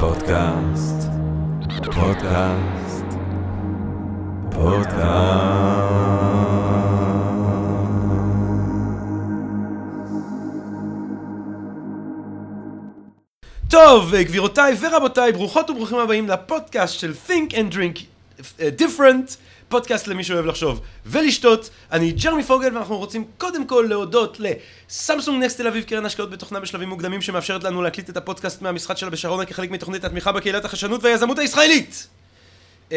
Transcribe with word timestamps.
פודקאסט, 0.00 1.08
פודקאסט, 1.84 3.04
פודקאסט. 4.50 6.02
טוב, 13.70 14.14
גבירותיי 14.16 14.76
ורבותיי, 14.80 15.32
ברוכות 15.32 15.70
וברוכים 15.70 15.98
הבאים 15.98 16.28
לפודקאסט 16.28 16.98
של 16.98 17.12
Think 17.28 17.50
and 17.52 17.74
Drink 17.74 17.98
uh, 18.38 18.80
Different, 18.80 19.36
פודקאסט 19.72 20.06
למי 20.06 20.24
שאוהב 20.24 20.46
לחשוב 20.46 20.80
ולשתות. 21.06 21.70
אני 21.92 22.12
ג'רמי 22.12 22.42
פוגל 22.42 22.74
ואנחנו 22.74 22.98
רוצים 22.98 23.24
קודם 23.38 23.66
כל 23.66 23.86
להודות 23.88 24.40
לסמסונג 24.40 25.44
נקסט 25.44 25.60
תל 25.60 25.66
אביב, 25.66 25.84
קרן 25.84 26.06
השקעות 26.06 26.30
בתוכנה 26.30 26.60
בשלבים 26.60 26.88
מוקדמים 26.88 27.22
שמאפשרת 27.22 27.64
לנו 27.64 27.82
להקליט 27.82 28.10
את 28.10 28.16
הפודקאסט 28.16 28.62
מהמשחק 28.62 28.96
שלה 28.96 29.10
בשרונה 29.10 29.44
כחלק 29.44 29.70
מתוכנית 29.70 30.04
התמיכה 30.04 30.32
בקהילת 30.32 30.64
החדשנות 30.64 31.04
והיזמות 31.04 31.38
הישראלית. 31.38 32.06
אמ, 32.90 32.96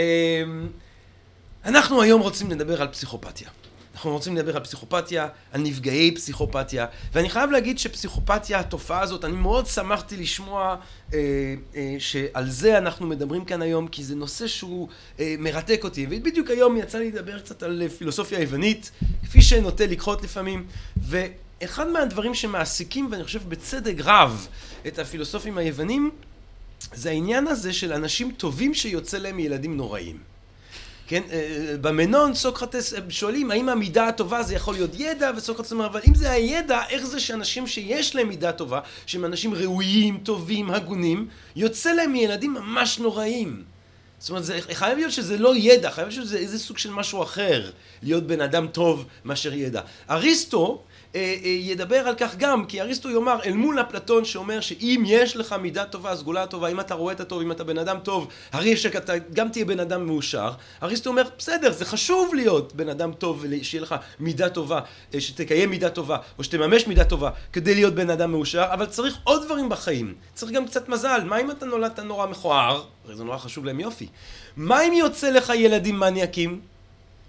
אנחנו 1.65 2.01
היום 2.01 2.21
רוצים 2.21 2.51
לדבר 2.51 2.81
על 2.81 2.87
פסיכופתיה. 2.87 3.49
אנחנו 3.95 4.11
רוצים 4.11 4.35
לדבר 4.35 4.55
על 4.55 4.63
פסיכופתיה, 4.63 5.27
על 5.51 5.61
נפגעי 5.61 6.15
פסיכופתיה, 6.15 6.85
ואני 7.13 7.29
חייב 7.29 7.51
להגיד 7.51 7.79
שפסיכופתיה, 7.79 8.59
התופעה 8.59 9.01
הזאת, 9.01 9.25
אני 9.25 9.35
מאוד 9.35 9.65
שמחתי 9.65 10.17
לשמוע 10.17 10.75
אה, 11.13 11.19
אה, 11.75 11.95
שעל 11.99 12.49
זה 12.49 12.77
אנחנו 12.77 13.07
מדברים 13.07 13.45
כאן 13.45 13.61
היום, 13.61 13.87
כי 13.87 14.03
זה 14.03 14.15
נושא 14.15 14.47
שהוא 14.47 14.87
אה, 15.19 15.35
מרתק 15.39 15.81
אותי. 15.83 16.07
ובדיוק 16.09 16.49
היום 16.49 16.77
יצא 16.77 16.97
לי 16.97 17.11
לדבר 17.11 17.39
קצת 17.39 17.63
על 17.63 17.87
פילוסופיה 17.97 18.39
יוונית, 18.41 18.91
כפי 19.23 19.41
שנוטה 19.41 19.85
לקחות 19.85 20.23
לפעמים, 20.23 20.65
ואחד 20.97 21.87
מהדברים 21.87 22.33
שמעסיקים, 22.33 23.07
ואני 23.11 23.23
חושב 23.23 23.49
בצדק 23.49 23.95
רב, 23.99 24.47
את 24.87 24.99
הפילוסופים 24.99 25.57
היוונים, 25.57 26.11
זה 26.93 27.09
העניין 27.09 27.47
הזה 27.47 27.73
של 27.73 27.93
אנשים 27.93 28.31
טובים 28.31 28.73
שיוצא 28.73 29.17
להם 29.17 29.39
ילדים 29.39 29.77
נוראים. 29.77 30.34
כן, 31.07 31.21
במנון 31.81 32.33
סוקרטס 32.33 32.93
שואלים 33.09 33.51
האם 33.51 33.69
המידה 33.69 34.07
הטובה 34.07 34.43
זה 34.43 34.55
יכול 34.55 34.73
להיות 34.73 34.91
ידע, 34.93 35.31
וסוקרטס 35.37 35.71
אומר, 35.71 35.85
אבל 35.85 36.01
אם 36.07 36.15
זה 36.15 36.31
הידע, 36.31 36.81
איך 36.89 37.05
זה 37.05 37.19
שאנשים 37.19 37.67
שיש 37.67 38.15
להם 38.15 38.27
מידה 38.27 38.51
טובה, 38.51 38.79
שהם 39.05 39.25
אנשים 39.25 39.53
ראויים, 39.53 40.19
טובים, 40.23 40.71
הגונים, 40.71 41.27
יוצא 41.55 41.91
להם 41.93 42.11
מילדים 42.13 42.53
ממש 42.53 42.99
נוראים. 42.99 43.63
זאת 44.19 44.29
אומרת, 44.29 44.43
זה 44.43 44.59
חייב 44.73 44.97
להיות 44.97 45.11
שזה 45.11 45.37
לא 45.37 45.55
ידע, 45.55 45.91
חייב 45.91 46.07
להיות 46.07 46.25
שזה 46.25 46.37
איזה 46.37 46.59
סוג 46.59 46.77
של 46.77 46.89
משהו 46.89 47.23
אחר, 47.23 47.71
להיות 48.03 48.27
בן 48.27 48.41
אדם 48.41 48.67
טוב 48.67 49.05
מאשר 49.25 49.53
ידע. 49.53 49.81
אריסטו 50.09 50.65
אה, 50.65 50.71
אה, 50.71 50.94
ידבר 51.43 51.95
על 52.07 52.15
כך 52.15 52.35
גם, 52.35 52.65
כי 52.65 52.81
אריסטו 52.81 53.09
יאמר 53.09 53.43
אל 53.45 53.53
מול 53.53 53.81
אפלטון 53.81 54.25
שאומר 54.25 54.59
שאם 54.59 55.03
יש 55.05 55.37
לך 55.37 55.55
מידה 55.61 55.85
טובה, 55.85 56.15
סגולה 56.15 56.47
טובה, 56.47 56.67
אם 56.67 56.79
אתה 56.79 56.93
רואה 56.93 57.13
את 57.13 57.19
הטוב, 57.19 57.41
אם 57.41 57.51
אתה 57.51 57.63
בן 57.63 57.77
אדם 57.77 57.97
טוב, 58.03 58.27
הרי 58.51 58.77
שאתה 58.77 59.13
גם 59.33 59.49
תהיה 59.49 59.65
בן 59.65 59.79
אדם 59.79 60.05
מאושר. 60.05 60.51
אריסטו 60.83 61.09
אומר, 61.09 61.23
בסדר, 61.37 61.71
זה 61.71 61.85
חשוב 61.85 62.35
להיות 62.35 62.75
בן 62.75 62.89
אדם 62.89 63.13
טוב, 63.13 63.45
שיהיה 63.61 63.83
לך 63.83 63.95
מידה 64.19 64.49
טובה, 64.49 64.79
אה, 65.13 65.21
שתקיים 65.21 65.69
מידה 65.69 65.89
טובה, 65.89 66.17
או 66.37 66.43
שתממש 66.43 66.87
מידה 66.87 67.03
טובה, 67.03 67.29
כדי 67.53 67.75
להיות 67.75 67.95
בן 67.95 68.09
אדם 68.09 68.31
מאושר, 68.31 68.65
אבל 68.73 68.85
צריך 68.85 69.17
עוד 69.23 69.45
דברים 69.45 69.69
בחיים. 69.69 70.13
צריך 70.33 70.51
גם 70.51 70.67
קצת 70.67 70.89
מזל. 70.89 71.21
מה 71.25 71.41
אם 71.41 71.51
אתה 71.51 71.65
נולדת 71.65 71.99
נורא 71.99 72.27
מכוער? 72.27 72.83
הרי 73.05 73.15
זה 73.15 73.23
נורא 73.23 73.37
חשוב 73.37 73.65
להם 73.65 73.79
יופי. 73.79 74.07
מה 74.57 74.83
אם 74.83 74.93
יוצא 74.93 75.29
לך 75.29 75.51
ילדים 75.55 75.99
מניאקים? 75.99 76.74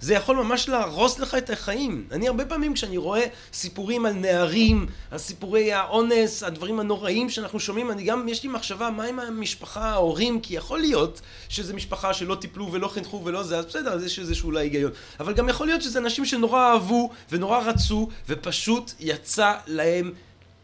זה 0.01 0.15
יכול 0.15 0.37
ממש 0.37 0.69
להרוס 0.69 1.19
לך 1.19 1.35
את 1.35 1.51
החיים. 1.51 2.07
אני 2.13 2.29
הרבה 2.29 2.45
פעמים 2.45 2.75
כשאני 2.75 2.97
רואה 2.97 3.25
סיפורים 3.53 4.07
על 4.07 4.13
נערים, 4.13 4.87
על 5.11 5.19
סיפורי 5.19 5.73
האונס, 5.73 6.43
הדברים 6.43 6.81
הנוראים 6.81 7.31
שאנחנו 7.31 7.61
שומעים, 7.61 7.91
אני 7.91 8.05
גם, 8.05 8.29
יש 8.29 8.43
לי 8.43 8.49
מחשבה, 8.49 8.91
מה 8.91 9.05
עם 9.05 9.21
המשפחה, 9.21 9.89
ההורים? 9.89 10.41
כי 10.41 10.55
יכול 10.55 10.79
להיות 10.79 11.21
שזו 11.49 11.75
משפחה 11.75 12.15
שלא 12.15 12.35
טיפלו 12.35 12.73
ולא 12.73 12.89
חינכו 12.89 13.23
ולא 13.25 13.43
זה, 13.43 13.59
אז 13.59 13.65
בסדר, 13.65 13.93
אז 13.93 14.05
יש 14.05 14.19
איזשהו 14.19 14.47
אולי 14.47 14.61
היגיון. 14.61 14.91
אבל 15.21 15.35
גם 15.35 15.49
יכול 15.49 15.67
להיות 15.67 15.83
שזה 15.83 15.99
אנשים 15.99 16.25
שנורא 16.25 16.73
אהבו 16.73 17.11
ונורא 17.33 17.59
רצו, 17.59 18.09
ופשוט 18.29 18.93
יצא 19.01 19.55
להם 19.67 20.13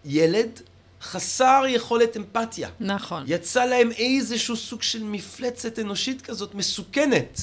ילד 0.04 0.60
חסר 1.02 1.62
יכולת 1.68 2.16
אמפתיה. 2.16 2.68
נכון. 2.80 3.24
יצא 3.26 3.64
להם 3.64 3.90
איזשהו 3.90 4.56
סוג 4.56 4.82
של 4.82 5.02
מפלצת 5.04 5.78
אנושית 5.78 6.22
כזאת 6.22 6.54
מסוכנת. 6.54 7.40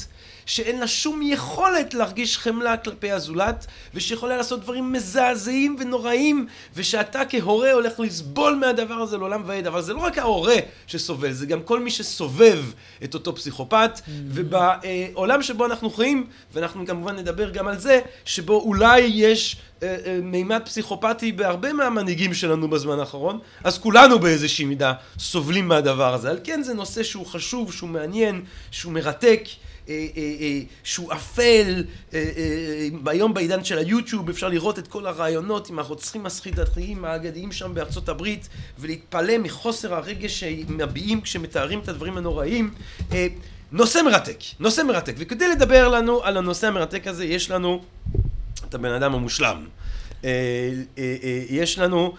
שאין 0.49 0.79
לה 0.79 0.87
שום 0.87 1.21
יכולת 1.23 1.93
להרגיש 1.93 2.37
חמלה 2.37 2.77
כלפי 2.77 3.11
הזולת, 3.11 3.67
ושיכולה 3.93 4.37
לעשות 4.37 4.61
דברים 4.61 4.91
מזעזעים 4.91 5.75
ונוראים, 5.79 6.47
ושאתה 6.75 7.21
כהורה 7.29 7.71
הולך 7.71 7.99
לסבול 7.99 8.55
מהדבר 8.55 8.93
הזה 8.93 9.17
לעולם 9.17 9.43
ועד. 9.45 9.67
אבל 9.67 9.81
זה 9.81 9.93
לא 9.93 9.99
רק 9.99 10.17
ההורה 10.17 10.55
שסובל, 10.87 11.31
זה 11.31 11.45
גם 11.45 11.63
כל 11.63 11.79
מי 11.79 11.91
שסובב 11.91 12.63
את 13.03 13.13
אותו 13.13 13.35
פסיכופת, 13.35 13.91
mm-hmm. 13.97 14.09
ובעולם 14.27 15.41
שבו 15.41 15.65
אנחנו 15.65 15.89
חיים, 15.89 16.27
ואנחנו 16.53 16.85
כמובן 16.85 17.15
נדבר 17.15 17.49
גם 17.49 17.67
על 17.67 17.79
זה, 17.79 17.99
שבו 18.25 18.59
אולי 18.59 18.99
יש 18.99 19.57
אה, 19.83 19.97
אה, 20.05 20.19
מימד 20.23 20.61
פסיכופתי 20.65 21.31
בהרבה 21.31 21.73
מהמנהיגים 21.73 22.33
שלנו 22.33 22.69
בזמן 22.69 22.99
האחרון, 22.99 23.39
אז 23.63 23.77
כולנו 23.77 24.19
באיזושהי 24.19 24.65
מידה 24.65 24.93
סובלים 25.19 25.67
מהדבר 25.67 26.13
הזה. 26.13 26.29
על 26.29 26.39
כן 26.43 26.63
זה 26.63 26.73
נושא 26.73 27.03
שהוא 27.03 27.25
חשוב, 27.25 27.73
שהוא 27.73 27.89
מעניין, 27.89 28.43
שהוא 28.71 28.93
מרתק. 28.93 29.41
אה, 29.89 30.07
אה, 30.17 30.21
אה, 30.39 30.59
שהוא 30.83 31.13
אפל, 31.13 31.83
היום 33.05 33.33
בעידן 33.33 33.63
של 33.63 33.77
היוטיוב 33.77 34.29
אפשר 34.29 34.49
לראות 34.49 34.79
את 34.79 34.87
כל 34.87 35.05
הרעיונות 35.05 35.69
עם 35.69 35.79
הרוצחים 35.79 36.25
הסחיטתיים 36.25 37.05
האגדיים 37.05 37.51
שם 37.51 37.73
בארצות 37.73 38.09
הברית 38.09 38.49
ולהתפלא 38.79 39.37
מחוסר 39.37 39.93
הרגש 39.93 40.39
שמביעים 40.39 41.21
כשמתארים 41.21 41.79
את 41.79 41.87
הדברים 41.87 42.17
הנוראים. 42.17 42.73
נושא 43.71 43.99
מרתק, 44.05 44.37
נושא 44.59 44.81
מרתק, 44.81 45.13
וכדי 45.17 45.47
לדבר 45.47 45.87
לנו 45.87 46.23
על 46.23 46.37
הנושא 46.37 46.67
המרתק 46.67 47.07
הזה 47.07 47.25
יש 47.25 47.51
לנו 47.51 47.81
את 48.69 48.75
הבן 48.75 48.91
אדם 48.91 49.15
המושלם. 49.15 49.65
יש 51.49 51.79
לנו, 51.79 52.13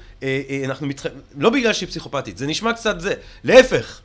אנחנו 0.64 0.86
מתח... 0.86 1.06
לא 1.38 1.50
בגלל 1.50 1.72
שהיא 1.72 1.88
פסיכופתית, 1.88 2.38
זה 2.38 2.46
נשמע 2.46 2.72
קצת 2.72 3.00
זה, 3.00 3.14
להפך, 3.44 4.00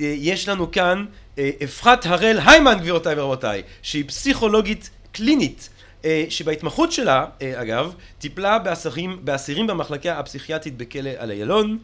יש 0.00 0.48
לנו 0.48 0.70
כאן 0.70 1.04
אה, 1.38 1.50
אפרת 1.64 2.06
הראל 2.06 2.38
היימן 2.46 2.78
גבירותיי 2.78 3.14
ורבותיי, 3.18 3.62
שהיא 3.82 4.04
פסיכולוגית 4.08 4.90
קלינית, 5.12 5.68
אה, 6.04 6.24
שבהתמחות 6.28 6.92
שלה, 6.92 7.26
אה, 7.42 7.62
אגב, 7.62 7.94
טיפלה 8.18 8.58
באסירים, 8.58 9.18
באסירים 9.24 9.66
במחלקה 9.66 10.18
הפסיכיאטרית 10.18 10.76
בכלא 10.76 11.10
על 11.18 11.30
איילון, 11.30 11.78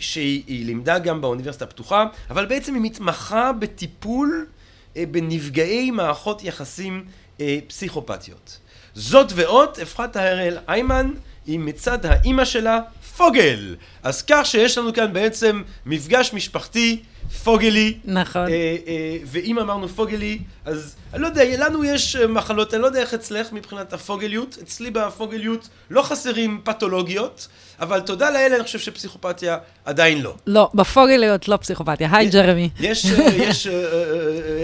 שהיא 0.00 0.66
לימדה 0.66 0.98
גם 0.98 1.20
באוניברסיטה 1.20 1.64
הפתוחה, 1.64 2.04
אבל 2.30 2.46
בעצם 2.46 2.74
היא 2.74 2.82
מתמחה 2.82 3.52
בטיפול 3.52 4.46
בנפגעי 4.96 5.90
מערכות 5.90 6.44
יחסים 6.44 7.04
פסיכופתיות. 7.66 8.58
זאת 8.94 9.32
ועוד, 9.34 9.68
אפרת 9.82 10.16
הראל 10.16 10.58
היימן 10.66 11.10
היא 11.46 11.58
מצד 11.58 12.06
האימא 12.06 12.44
שלה 12.44 12.80
פוגל. 13.16 13.76
אז 14.02 14.22
כך 14.22 14.46
שיש 14.46 14.78
לנו 14.78 14.92
כאן 14.92 15.12
בעצם 15.12 15.62
מפגש 15.86 16.32
משפחתי 16.34 17.02
פוגלי. 17.44 17.98
נכון. 18.04 18.48
אה, 18.48 18.76
אה, 18.86 19.16
ואם 19.24 19.58
אמרנו 19.58 19.88
פוגלי, 19.88 20.38
אז 20.64 20.96
אני 21.14 21.22
לא 21.22 21.26
יודע, 21.26 21.42
לנו 21.58 21.84
יש 21.84 22.16
אה, 22.16 22.26
מחלות, 22.26 22.74
אני 22.74 22.82
לא 22.82 22.86
יודע 22.86 23.00
איך 23.00 23.14
אצלך 23.14 23.52
מבחינת 23.52 23.92
הפוגליות. 23.92 24.58
אצלי 24.62 24.90
בפוגליות 24.90 25.68
לא 25.90 26.02
חסרים 26.02 26.60
פתולוגיות, 26.64 27.48
אבל 27.80 28.00
תודה 28.00 28.30
לאלה, 28.30 28.56
אני 28.56 28.64
חושב 28.64 28.78
שפסיכופתיה 28.78 29.58
עדיין 29.84 30.22
לא. 30.22 30.34
לא, 30.46 30.70
בפוגליות 30.74 31.48
לא 31.48 31.56
פסיכופתיה. 31.56 32.08
היי, 32.12 32.28
ג'רמי. 32.28 32.70
יש, 32.80 33.04
יש, 33.36 33.66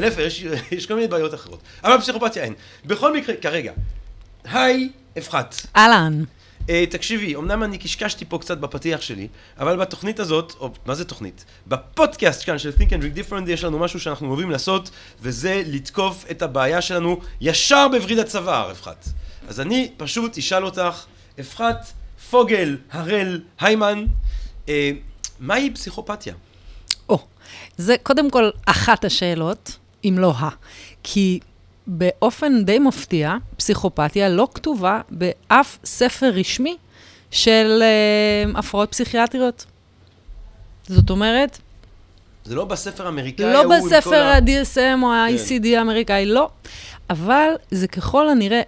להפך, 0.00 0.18
יש, 0.18 0.44
יש 0.70 0.86
כל 0.86 0.94
מיני 0.94 1.08
בעיות 1.08 1.34
אחרות. 1.34 1.60
אבל 1.84 2.00
פסיכופתיה 2.00 2.44
אין. 2.44 2.54
בכל 2.84 3.16
מקרה, 3.16 3.34
כרגע, 3.36 3.72
היי, 4.44 4.90
אפרת. 5.18 5.54
אהלן. 5.76 6.24
Uh, 6.66 6.70
תקשיבי, 6.90 7.36
אמנם 7.36 7.62
אני 7.62 7.78
קשקשתי 7.78 8.24
פה 8.24 8.38
קצת 8.38 8.58
בפתיח 8.58 9.00
שלי, 9.00 9.28
אבל 9.58 9.76
בתוכנית 9.76 10.20
הזאת, 10.20 10.52
או 10.60 10.70
מה 10.86 10.94
זה 10.94 11.04
תוכנית? 11.04 11.44
בפודקאסט 11.66 12.46
כאן 12.46 12.58
של 12.58 12.72
Think 12.78 12.90
and 12.90 13.02
Drink 13.02 13.30
Different 13.30 13.50
יש 13.50 13.64
לנו 13.64 13.78
משהו 13.78 14.00
שאנחנו 14.00 14.28
אוהבים 14.28 14.50
לעשות, 14.50 14.90
וזה 15.20 15.62
לתקוף 15.66 16.24
את 16.30 16.42
הבעיה 16.42 16.82
שלנו 16.82 17.20
ישר 17.40 17.86
בווריד 17.92 18.18
הצוואר, 18.18 18.72
אפרת. 18.72 19.08
אז 19.48 19.60
אני 19.60 19.90
פשוט 19.96 20.38
אשאל 20.38 20.64
אותך, 20.64 21.04
אפרת 21.40 21.76
פוגל 22.30 22.78
הראל 22.90 23.42
היימן, 23.60 24.04
uh, 24.66 24.70
מהי 25.40 25.70
פסיכופתיה? 25.70 26.34
או, 27.08 27.14
oh, 27.14 27.18
זה 27.76 27.96
קודם 28.02 28.30
כל 28.30 28.50
אחת 28.66 29.04
השאלות, 29.04 29.78
אם 30.04 30.14
לא 30.18 30.32
ה. 30.32 30.48
כי 31.02 31.40
באופן 31.86 32.64
די 32.64 32.78
מפתיע, 32.78 33.34
פסיכופתיה 33.56 34.28
לא 34.28 34.48
כתובה 34.54 35.00
באף 35.10 35.78
ספר 35.84 36.30
רשמי 36.34 36.76
של 37.30 37.82
uh, 37.82 38.58
הפרעות 38.58 38.90
פסיכיאטריות. 38.90 39.64
זאת 40.88 41.10
אומרת... 41.10 41.58
זה 42.44 42.54
לא 42.54 42.64
בספר 42.64 43.06
האמריקאי 43.06 43.52
לא 43.52 43.64
בספר 43.68 44.22
ה-DSM 44.22 45.02
או 45.02 45.12
ה-ICD 45.12 45.62
כן. 45.62 45.78
האמריקאי, 45.78 46.26
לא. 46.26 46.48
אבל 47.10 47.48
זה 47.70 47.88
ככל 47.88 48.28
הנראה, 48.28 48.62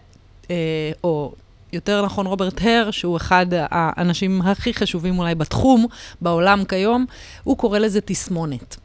אה, 0.51 0.57
או 1.05 1.33
יותר 1.73 2.05
נכון 2.05 2.27
רוברט 2.27 2.61
הר, 2.63 2.91
שהוא 2.91 3.17
אחד 3.17 3.47
האנשים 3.51 4.43
הכי 4.43 4.75
חשובים 4.75 5.19
אולי 5.19 5.35
בתחום, 5.35 5.87
בעולם 6.21 6.65
כיום, 6.65 7.07
הוא 7.45 7.59
קורא 7.59 7.79
לזה 7.79 8.01
תסמונת. 8.01 8.77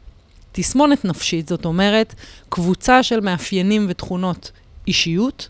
תסמונת 0.52 1.04
נפשית, 1.04 1.48
זאת 1.48 1.64
אומרת, 1.64 2.14
קבוצה 2.48 3.02
של 3.02 3.20
מאפיינים 3.20 3.86
ותכונות 3.88 4.50
אישיות, 4.86 5.48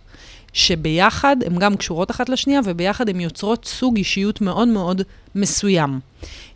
שביחד 0.53 1.37
הן 1.47 1.59
גם 1.59 1.77
קשורות 1.77 2.11
אחת 2.11 2.29
לשנייה, 2.29 2.61
וביחד 2.65 3.09
הן 3.09 3.21
יוצרות 3.21 3.65
סוג 3.65 3.97
אישיות 3.97 4.41
מאוד 4.41 4.69
מאוד 4.69 5.03
מסוים, 5.35 6.01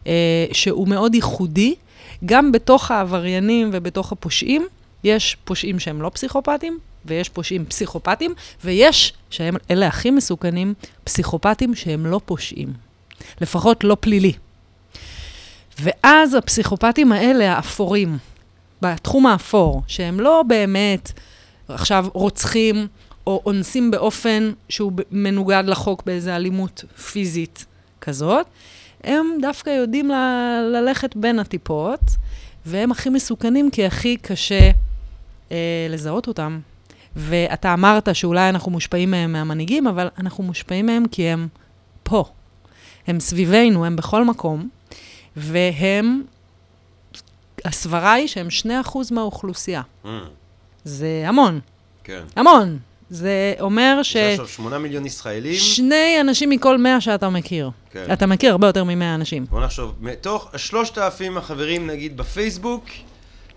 אה, 0.06 0.46
שהוא 0.52 0.88
מאוד 0.88 1.14
ייחודי. 1.14 1.74
גם 2.24 2.52
בתוך 2.52 2.90
העבריינים 2.90 3.70
ובתוך 3.72 4.12
הפושעים, 4.12 4.66
יש 5.04 5.36
פושעים 5.44 5.78
שהם 5.78 6.02
לא 6.02 6.08
פסיכופטים, 6.08 6.78
ויש 7.04 7.28
פושעים 7.28 7.64
פסיכופטים, 7.64 8.34
ויש, 8.64 9.12
שהם 9.30 9.56
אלה 9.70 9.86
הכי 9.86 10.10
מסוכנים, 10.10 10.74
פסיכופטים 11.04 11.74
שהם 11.74 12.06
לא 12.06 12.20
פושעים. 12.24 12.72
לפחות 13.40 13.84
לא 13.84 13.96
פלילי. 14.00 14.32
ואז 15.80 16.34
הפסיכופטים 16.34 17.12
האלה, 17.12 17.56
האפורים, 17.56 18.18
בתחום 18.82 19.26
האפור, 19.26 19.82
שהם 19.86 20.20
לא 20.20 20.42
באמת 20.46 21.12
עכשיו 21.68 22.06
רוצחים 22.12 22.86
או 23.26 23.42
אונסים 23.46 23.90
באופן 23.90 24.52
שהוא 24.68 24.92
מנוגד 25.10 25.64
לחוק 25.66 26.02
באיזו 26.06 26.30
אלימות 26.30 26.84
פיזית 27.12 27.66
כזאת, 28.00 28.46
הם 29.04 29.26
דווקא 29.42 29.70
יודעים 29.70 30.10
ל- 30.10 30.70
ללכת 30.72 31.16
בין 31.16 31.38
הטיפות, 31.38 32.00
והם 32.66 32.90
הכי 32.92 33.08
מסוכנים 33.08 33.70
כי 33.70 33.86
הכי 33.86 34.16
קשה 34.16 34.70
אה, 35.52 35.86
לזהות 35.90 36.28
אותם. 36.28 36.60
ואתה 37.16 37.74
אמרת 37.74 38.14
שאולי 38.14 38.48
אנחנו 38.48 38.72
מושפעים 38.72 39.10
מהם 39.10 39.32
מהמנהיגים, 39.32 39.86
אבל 39.86 40.08
אנחנו 40.18 40.44
מושפעים 40.44 40.86
מהם 40.86 41.04
כי 41.10 41.22
הם 41.22 41.48
פה. 42.02 42.24
הם 43.06 43.20
סביבנו, 43.20 43.84
הם 43.84 43.96
בכל 43.96 44.24
מקום, 44.24 44.68
והם, 45.36 46.22
הסברה 47.66 48.12
היא 48.12 48.26
שהם 48.26 48.48
2% 48.62 48.98
מהאוכלוסייה. 49.10 49.82
Mm, 50.04 50.08
זה 50.84 51.22
המון, 51.26 51.60
כן. 52.04 52.22
המון. 52.36 52.78
זה 53.10 53.54
אומר 53.60 54.02
ש... 54.02 54.14
יש 54.14 54.40
עכשיו 54.40 54.48
8 54.48 54.78
מיליון 54.78 55.06
ישראלים. 55.06 55.54
שני 55.54 56.20
אנשים 56.20 56.50
מכל 56.50 56.78
100 56.78 57.00
שאתה 57.00 57.28
מכיר. 57.28 57.70
כן. 57.90 58.04
אתה 58.12 58.26
מכיר 58.26 58.50
הרבה 58.50 58.66
יותר 58.66 58.84
מ-100 58.84 59.14
אנשים. 59.14 59.46
בוא 59.50 59.64
נחשוב, 59.64 59.94
מתוך 60.00 60.50
השלושת 60.52 60.98
אלפים 60.98 61.36
החברים 61.36 61.86
נגיד 61.86 62.16
בפייסבוק. 62.16 62.84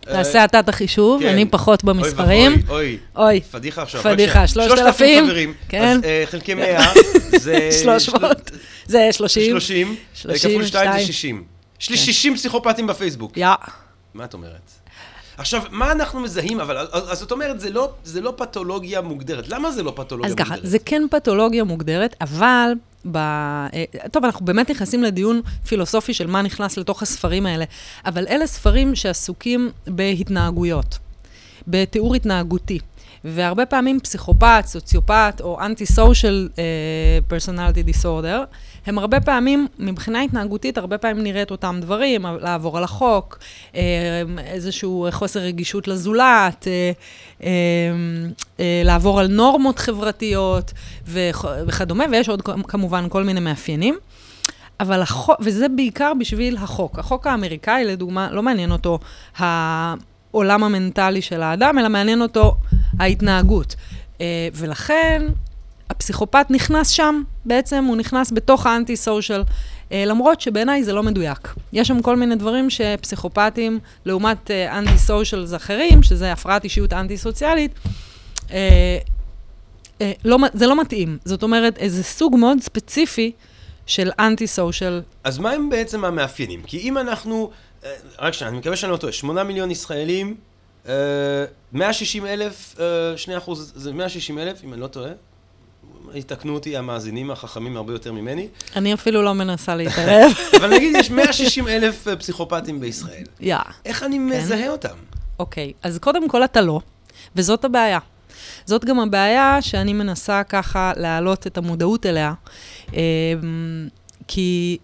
אה, 0.08 0.14
תעשה 0.14 0.46
אתה 0.46 0.60
את 0.60 0.70
החישוב, 0.70 1.22
כן. 1.22 1.28
אני 1.28 1.46
פחות 1.46 1.84
אוי 1.84 1.94
במספרים. 1.94 2.52
ואבוי, 2.52 2.76
אוי, 2.76 2.98
אוי, 3.16 3.42
פדיחה 3.42 3.82
עכשיו. 3.82 4.04
פדיחה, 4.04 4.42
רק 4.42 4.46
שנייה. 4.46 4.70
3,000, 4.70 5.26
חברים. 5.26 5.54
כן. 5.70 5.98
אז 5.98 6.04
אה, 6.04 6.24
חלקי 6.26 6.54
100 6.54 6.82
זה... 7.38 7.70
300, 7.84 8.52
זה 8.86 9.08
30. 9.12 9.52
30. 9.52 9.96
30, 10.14 10.52
כפול 10.52 10.66
2 10.66 10.92
זה 10.92 10.98
שתיים. 10.98 11.08
60. 11.08 11.44
יש 11.82 11.90
לי 11.90 11.98
כן. 11.98 12.04
60 12.04 12.36
פסיכופטים 12.36 12.88
בפייסבוק. 12.88 13.38
יא. 13.38 13.48
מה 14.14 14.26
את 14.26 14.34
אומרת? 14.34 14.72
עכשיו, 15.38 15.64
מה 15.72 15.92
אנחנו 15.92 16.20
מזהים, 16.20 16.60
אבל, 16.60 16.78
אז, 16.78 17.12
אז 17.12 17.20
זאת 17.20 17.32
אומרת, 17.32 17.60
זה 17.60 17.70
לא, 17.70 17.92
זה 18.04 18.22
לא 18.22 18.34
פתולוגיה 18.38 19.02
מוגדרת. 19.02 19.50
למה 19.50 19.72
זה 19.72 19.84
לא 19.84 19.94
פתולוגיה 19.96 20.30
אז 20.30 20.36
ככה, 20.36 20.54
מוגדרת? 20.54 20.72
זה 20.72 20.80
כן 20.80 21.02
פתולוגיה 21.12 21.64
מוגדרת, 21.64 22.16
אבל 22.22 22.72
ב... 23.12 23.18
אה, 23.18 23.84
טוב, 24.12 24.26
אנחנו 24.26 24.46
באמת 24.46 24.70
נכנסים 24.70 25.04
לדיון 25.04 25.42
פילוסופי 25.68 26.14
של 26.14 26.28
מה 26.28 26.42
נכנס 26.42 26.78
לתוך 26.78 27.02
הספרים 27.02 27.46
האלה, 27.46 27.66
אבל 28.06 28.28
אלה 28.28 28.48
ספרים 28.48 28.96
שעסוקים 28.96 29.72
בהתנהגויות, 29.88 30.98
בתיאור 31.68 32.16
התנהגותי. 32.16 32.80
והרבה 33.24 33.66
פעמים 33.66 34.00
פסיכופת, 34.00 34.64
סוציופת 34.66 35.42
או 35.44 35.62
אנטי-סושיאל 35.62 36.50
פרסונליטי 37.28 37.84
דיסורדר, 37.84 38.44
הם 38.86 38.98
הרבה 38.98 39.22
פעמים, 39.22 39.68
מבחינה 39.80 40.22
התנהגותית, 40.22 40.78
הרבה 40.78 40.98
פעמים 40.98 41.24
נראה 41.24 41.44
אותם 41.52 41.78
דברים, 41.82 42.26
לעבור 42.42 42.78
על 42.78 42.84
החוק, 42.84 43.40
אה, 43.76 43.82
איזשהו 44.46 45.08
חוסר 45.12 45.40
רגישות 45.40 45.88
לזולת, 45.88 46.68
אה, 46.68 46.92
אה, 47.44 47.50
אה, 48.60 48.82
לעבור 48.86 49.20
על 49.20 49.28
נורמות 49.28 49.80
חברתיות 49.80 50.72
וכ- 51.08 51.46
וכדומה, 51.68 52.04
ויש 52.12 52.30
עוד 52.30 52.42
כמובן 52.42 53.06
כל 53.10 53.24
מיני 53.24 53.40
מאפיינים. 53.40 53.98
אבל 54.80 55.02
החוק, 55.02 55.38
וזה 55.42 55.70
בעיקר 55.70 56.12
בשביל 56.20 56.58
החוק. 56.58 57.00
החוק 57.00 57.28
האמריקאי, 57.28 57.86
לדוגמה, 57.86 58.32
לא 58.32 58.44
מעניין 58.44 58.72
אותו 58.72 59.00
העולם 60.34 60.64
המנטלי 60.64 61.22
של 61.22 61.42
האדם, 61.42 61.80
אלא 61.80 61.90
מעניין 61.90 62.22
אותו 62.22 62.56
ההתנהגות. 63.00 63.76
אה, 64.22 64.48
ולכן, 64.54 65.22
הפסיכופת 65.90 66.46
נכנס 66.50 66.90
שם, 66.90 67.24
בעצם 67.46 67.84
הוא 67.84 67.96
נכנס 67.98 68.32
בתוך 68.32 68.66
האנטי-סושיאל, 68.66 69.44
אה, 69.92 70.04
למרות 70.06 70.42
שבעיניי 70.42 70.84
זה 70.84 70.94
לא 70.94 71.04
מדויק. 71.04 71.54
יש 71.74 71.88
שם 71.88 72.02
כל 72.02 72.16
מיני 72.16 72.36
דברים 72.36 72.70
שפסיכופטים, 72.70 73.80
לעומת 74.06 74.52
אה, 74.52 74.80
אנטי-סושיאלס 74.80 75.54
אחרים, 75.54 76.04
שזה 76.04 76.32
הפרעת 76.32 76.64
אישיות 76.64 76.94
אנטי-סוציאלית, 76.94 77.72
לא, 80.26 80.38
זה 80.54 80.68
לא 80.68 80.82
מתאים. 80.82 81.18
זאת 81.26 81.44
אומרת, 81.44 81.78
איזה 81.78 82.04
סוג 82.04 82.36
מאוד 82.36 82.58
ספציפי 82.62 83.32
של 83.86 84.12
אנטי-סושיאל. 84.20 85.02
אז 85.24 85.38
מה 85.38 85.52
הם 85.52 85.70
בעצם 85.70 86.06
המאפיינים? 86.06 86.62
כי 86.68 86.78
אם 86.78 86.98
אנחנו, 86.98 87.52
רק 88.20 88.34
שנייה, 88.34 88.50
אני 88.50 88.58
מקווה 88.58 88.76
שאני 88.76 88.92
לא 88.92 88.98
טועה, 88.98 89.14
8 89.14 89.44
מיליון 89.44 89.72
ישראלים, 89.72 90.36
אה, 90.88 90.94
160 91.74 92.26
אלף, 92.26 92.76
אה, 92.80 93.18
2 93.18 93.38
אחוז, 93.38 93.74
זה 93.76 93.94
160 93.94 94.40
אלף, 94.40 94.64
אם 94.64 94.74
אני 94.74 94.82
לא 94.82 94.88
טועה. 94.88 95.12
יתקנו 96.14 96.54
אותי 96.54 96.78
המאזינים 96.78 97.32
החכמים 97.32 97.78
הרבה 97.78 97.94
יותר 97.94 98.12
ממני. 98.12 98.48
אני 98.76 98.94
אפילו 98.94 99.22
לא 99.22 99.34
מנסה 99.34 99.76
להתערב. 99.76 100.32
אבל 100.58 100.74
נגיד 100.76 100.96
יש 100.96 101.12
160 101.12 101.68
אלף 101.68 102.08
אה, 102.08 102.16
פסיכופטים 102.16 102.80
בישראל. 102.80 103.24
יא. 103.40 103.58
איך 103.86 104.04
אני 104.04 104.20
מזהה 104.20 104.70
אותם? 104.70 104.96
אוקיי, 105.40 105.74
אז 105.84 105.98
קודם 105.98 106.30
כל 106.30 106.44
אתה 106.44 106.62
לא, 106.62 106.80
וזאת 107.36 107.66
הבעיה. 107.66 108.00
זאת 108.66 108.86
גם 108.86 109.00
הבעיה 109.00 109.62
שאני 109.62 109.94
מנסה 109.94 110.44
ככה 110.44 110.92
להעלות 110.96 111.48
את 111.48 111.58
המודעות 111.58 112.06
אליה, 112.06 112.34
כי 114.28 114.78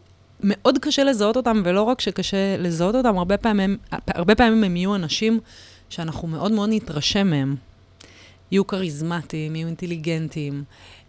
מאוד 0.44 0.78
קשה 0.82 1.04
לזהות 1.04 1.38
אותם, 1.38 1.62
ולא 1.66 1.84
רק 1.84 2.02
שקשה 2.02 2.58
לזהות 2.58 2.96
אותם, 2.96 3.18
הרבה 3.18 3.38
פעמים, 3.38 3.78
הרבה 4.08 4.36
פעמים 4.36 4.64
הם 4.64 4.76
יהיו 4.76 4.96
אנשים 4.96 5.40
שאנחנו 5.90 6.28
מאוד 6.28 6.52
מאוד 6.52 6.70
נתרשם 6.74 7.28
מהם. 7.28 7.56
יהיו 8.52 8.68
כריזמטיים, 8.68 9.56
יהיו 9.56 9.68
אינטליגנטים, 9.68 10.64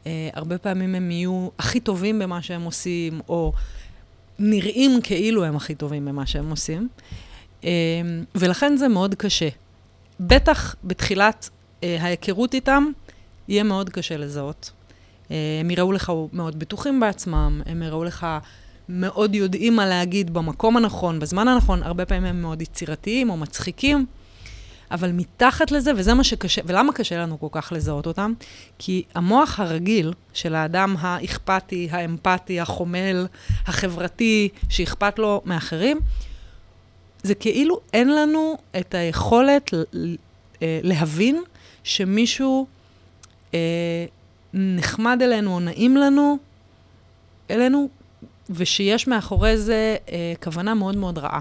אה, 0.07 0.29
הרבה 0.33 0.59
פעמים 0.59 0.95
הם 0.95 1.11
יהיו 1.11 1.49
הכי 1.59 1.81
טובים 1.81 2.19
במה 2.19 2.43
שהם 2.43 2.63
עושים, 2.63 3.21
או 3.29 3.53
נראים 4.39 5.01
כאילו 5.03 5.45
הם 5.45 5.57
הכי 5.57 5.75
טובים 5.75 6.05
במה 6.05 6.27
שהם 6.27 6.51
עושים. 6.51 6.89
אה, 7.65 7.71
ולכן 8.35 8.77
זה 8.77 8.89
מאוד 8.89 9.15
קשה. 9.15 9.49
בטח 10.21 10.77
בתחילת 10.85 11.51
אה, 11.83 11.97
ההיכרות 12.01 12.55
איתם, 12.55 12.85
יהיה 13.49 13.63
מאוד 13.63 13.91
קשה 13.91 14.17
לזהות. 14.17 14.71
הם 15.61 15.71
יראו 15.71 15.93
לך 15.93 16.13
מאוד 16.33 16.59
בטוחים 16.59 17.01
בעצמם, 17.01 17.63
הם 17.67 17.83
יראו 17.83 18.05
לך 18.05 18.27
מאוד 18.89 19.35
יודעים 19.35 19.77
מה 19.77 19.87
להגיד 19.87 20.35
במקום 20.35 20.77
הנכון, 20.77 21.21
בזמן 21.21 21.49
הנכון, 21.49 21.83
הרבה 21.83 22.07
פעמים 22.07 22.25
הם 22.25 22.43
מאוד 22.43 22.63
יצירתיים 22.63 23.31
או 23.31 23.37
מצחיקים, 23.37 24.07
אבל 24.91 25.13
מתחת 25.13 25.71
לזה, 25.71 25.93
וזה 25.97 26.15
מה 26.15 26.25
שקשה, 26.25 26.61
ולמה 26.65 26.93
קשה 26.93 27.19
לנו 27.19 27.41
כל 27.41 27.49
כך 27.53 27.73
לזהות 27.73 28.07
אותם? 28.07 28.33
כי 28.79 29.03
המוח 29.15 29.61
הרגיל 29.61 30.13
של 30.33 30.55
האדם 30.55 30.97
האכפתי, 30.99 31.89
האמפתי, 31.91 32.61
החומל, 32.61 33.27
החברתי, 33.67 34.49
שאכפת 34.69 35.19
לו 35.19 35.43
מאחרים, 35.45 36.01
זה 37.23 37.35
כאילו 37.35 37.81
אין 37.93 38.15
לנו 38.15 38.57
את 38.79 38.95
היכולת 38.95 39.75
אה, 40.63 40.81
להבין 40.83 41.43
שמישהו 41.85 42.67
אה, 43.55 43.59
נחמד 44.55 45.23
אלינו 45.23 45.55
או 45.55 45.61
נעים 45.61 45.97
לנו, 45.97 46.39
אלינו, 47.51 47.89
ושיש 48.51 49.09
מאחורי 49.09 49.59
זה 49.59 49.97
אה, 50.09 50.33
כוונה 50.43 50.75
מאוד 50.75 50.97
מאוד 50.97 51.19
רעה. 51.19 51.41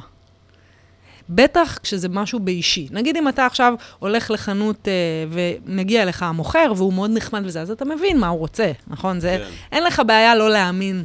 בטח 1.29 1.77
כשזה 1.83 2.09
משהו 2.09 2.39
באישי. 2.39 2.87
נגיד 2.91 3.17
אם 3.17 3.27
אתה 3.27 3.45
עכשיו 3.45 3.73
הולך 3.99 4.31
לחנות 4.31 4.87
אה, 4.87 4.93
ומגיע 5.29 6.03
אליך 6.03 6.23
המוכר 6.23 6.73
והוא 6.75 6.93
מאוד 6.93 7.11
נחמד 7.13 7.41
וזה, 7.45 7.61
אז 7.61 7.71
אתה 7.71 7.85
מבין 7.85 8.19
מה 8.19 8.27
הוא 8.27 8.39
רוצה, 8.39 8.71
נכון? 8.87 9.19
זה, 9.19 9.37
כן. 9.43 9.55
אין 9.71 9.83
לך 9.83 10.01
בעיה 10.07 10.35
לא 10.35 10.49
להאמין 10.49 11.03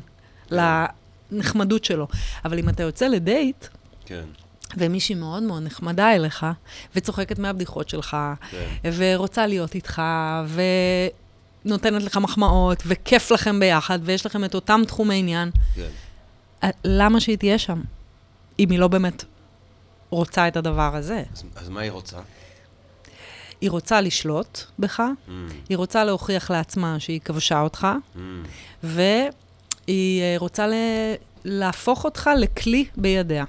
לנחמדות 0.50 1.85
שלו. 1.85 2.07
אבל 2.45 2.59
אם 2.59 2.69
אתה 2.69 2.83
יוצא 2.83 3.07
לדייט, 3.07 3.66
כן. 4.07 4.25
ומישהי 4.76 5.14
מאוד 5.14 5.42
מאוד 5.42 5.62
נחמדה 5.62 6.14
אליך, 6.14 6.47
וצוחקת 6.97 7.38
מהבדיחות 7.38 7.88
שלך, 7.88 8.16
כן. 8.50 8.90
ורוצה 8.97 9.47
להיות 9.47 9.75
איתך, 9.75 10.02
ונותנת 11.64 12.02
לך 12.02 12.17
מחמאות, 12.17 12.83
וכיף 12.87 13.31
לכם 13.31 13.61
ביחד, 13.61 13.99
ויש 14.02 14.26
לכם 14.26 14.45
את 14.45 14.55
אותם 14.55 14.81
תחומי 14.87 15.19
עניין, 15.19 15.50
כן. 15.75 15.88
אה, 16.62 16.71
למה 16.85 17.21
שהיא 17.21 17.38
תהיה 17.38 17.59
שם? 17.59 17.81
אם 18.59 18.71
היא 18.71 18.79
לא 18.79 18.88
באמת 18.88 19.25
רוצה 20.11 20.49
את 20.49 20.57
הדבר 20.57 20.97
הזה. 20.97 21.23
אז, 21.33 21.45
אז 21.57 21.69
מה 21.69 21.81
היא 21.81 21.90
רוצה? 21.90 22.19
היא 23.61 23.71
רוצה 23.71 24.00
לשלוט 24.00 24.61
בך, 24.79 25.00
Mm, 25.00 25.31
היא 25.69 25.76
רוצה 25.76 26.05
להוכיח 26.05 26.50
לעצמה 26.50 27.00
שהיא 27.00 27.21
כבשה 27.21 27.61
אותך, 27.61 27.87
mm. 28.14 28.19
והיא 28.83 29.31
אה, 30.23 30.35
רוצה 30.38 30.67
ל... 30.67 30.75
להפוך 31.45 32.05
אותך 32.05 32.31
לכלי 32.38 32.85
בידיה. 32.97 33.45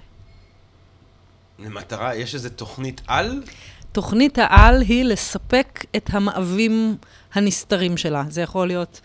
למטרה, 1.60 2.16
יש 2.16 2.36
איזו 2.36 2.50
תוכנית 2.50 3.02
על? 3.08 3.44
תוכנית 3.92 4.38
העל 4.38 4.82
היא 4.82 5.06
לספק 5.06 5.86
את 5.96 6.10
המאווים 6.14 6.96
הנסתרים 7.34 7.98
שלה. 7.98 8.24
זה 8.30 8.42
יכול 8.42 8.68
להיות 8.68 9.02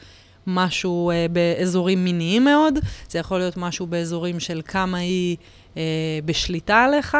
משהו 0.47 1.11
אה, 1.11 1.27
באזורים 1.33 2.05
מיניים 2.05 2.45
מאוד, 2.45 2.79
זה 3.11 3.19
יכול 3.19 3.39
להיות 3.39 3.57
משהו 3.57 3.87
באזורים 3.87 4.41
של 4.41 4.63
כמה 4.65 4.99
היא 4.99 5.37
אה, 5.77 5.83
בשליטה 6.25 6.85
עליך, 6.85 7.17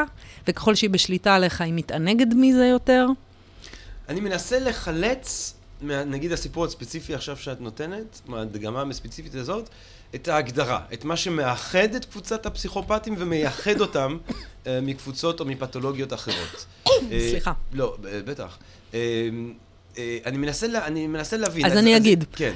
וככל 0.49 0.75
שהיא 0.75 0.91
בשליטה 0.91 1.35
עליך 1.35 1.61
היא 1.61 1.73
מתענגת 1.73 2.29
מזה 2.37 2.67
יותר. 2.67 3.07
אני 4.09 4.21
מנסה 4.21 4.59
לחלץ, 4.59 5.55
נגיד 5.83 6.33
הסיפור 6.33 6.65
הספציפי 6.65 7.15
עכשיו 7.15 7.37
שאת 7.37 7.61
נותנת, 7.61 8.21
מהדגמה 8.27 8.83
הספציפית 8.91 9.35
הזאת, 9.35 9.69
את 10.15 10.29
ההגדרה, 10.29 10.81
את 10.93 11.05
מה 11.05 11.17
שמאחד 11.17 11.95
את 11.97 12.05
קבוצת 12.05 12.47
הפסיכופטים 12.47 13.15
ומייחד 13.19 13.81
אותם 13.81 14.17
אה, 14.67 14.81
מקבוצות 14.83 15.41
או 15.41 15.45
מפתולוגיות 15.45 16.13
אחרות. 16.13 16.67
אה, 16.87 17.29
סליחה. 17.31 17.53
לא, 17.73 17.97
בטח. 18.01 18.59
אה, 18.95 18.99
אה, 19.99 20.19
אני 20.27 20.39
מנסה, 20.39 20.67
אני 20.87 21.07
מנסה 21.07 21.37
להבין. 21.37 21.67
אז 21.67 21.73
אני 21.73 21.97
אגיד. 21.97 22.25
כן. 22.33 22.55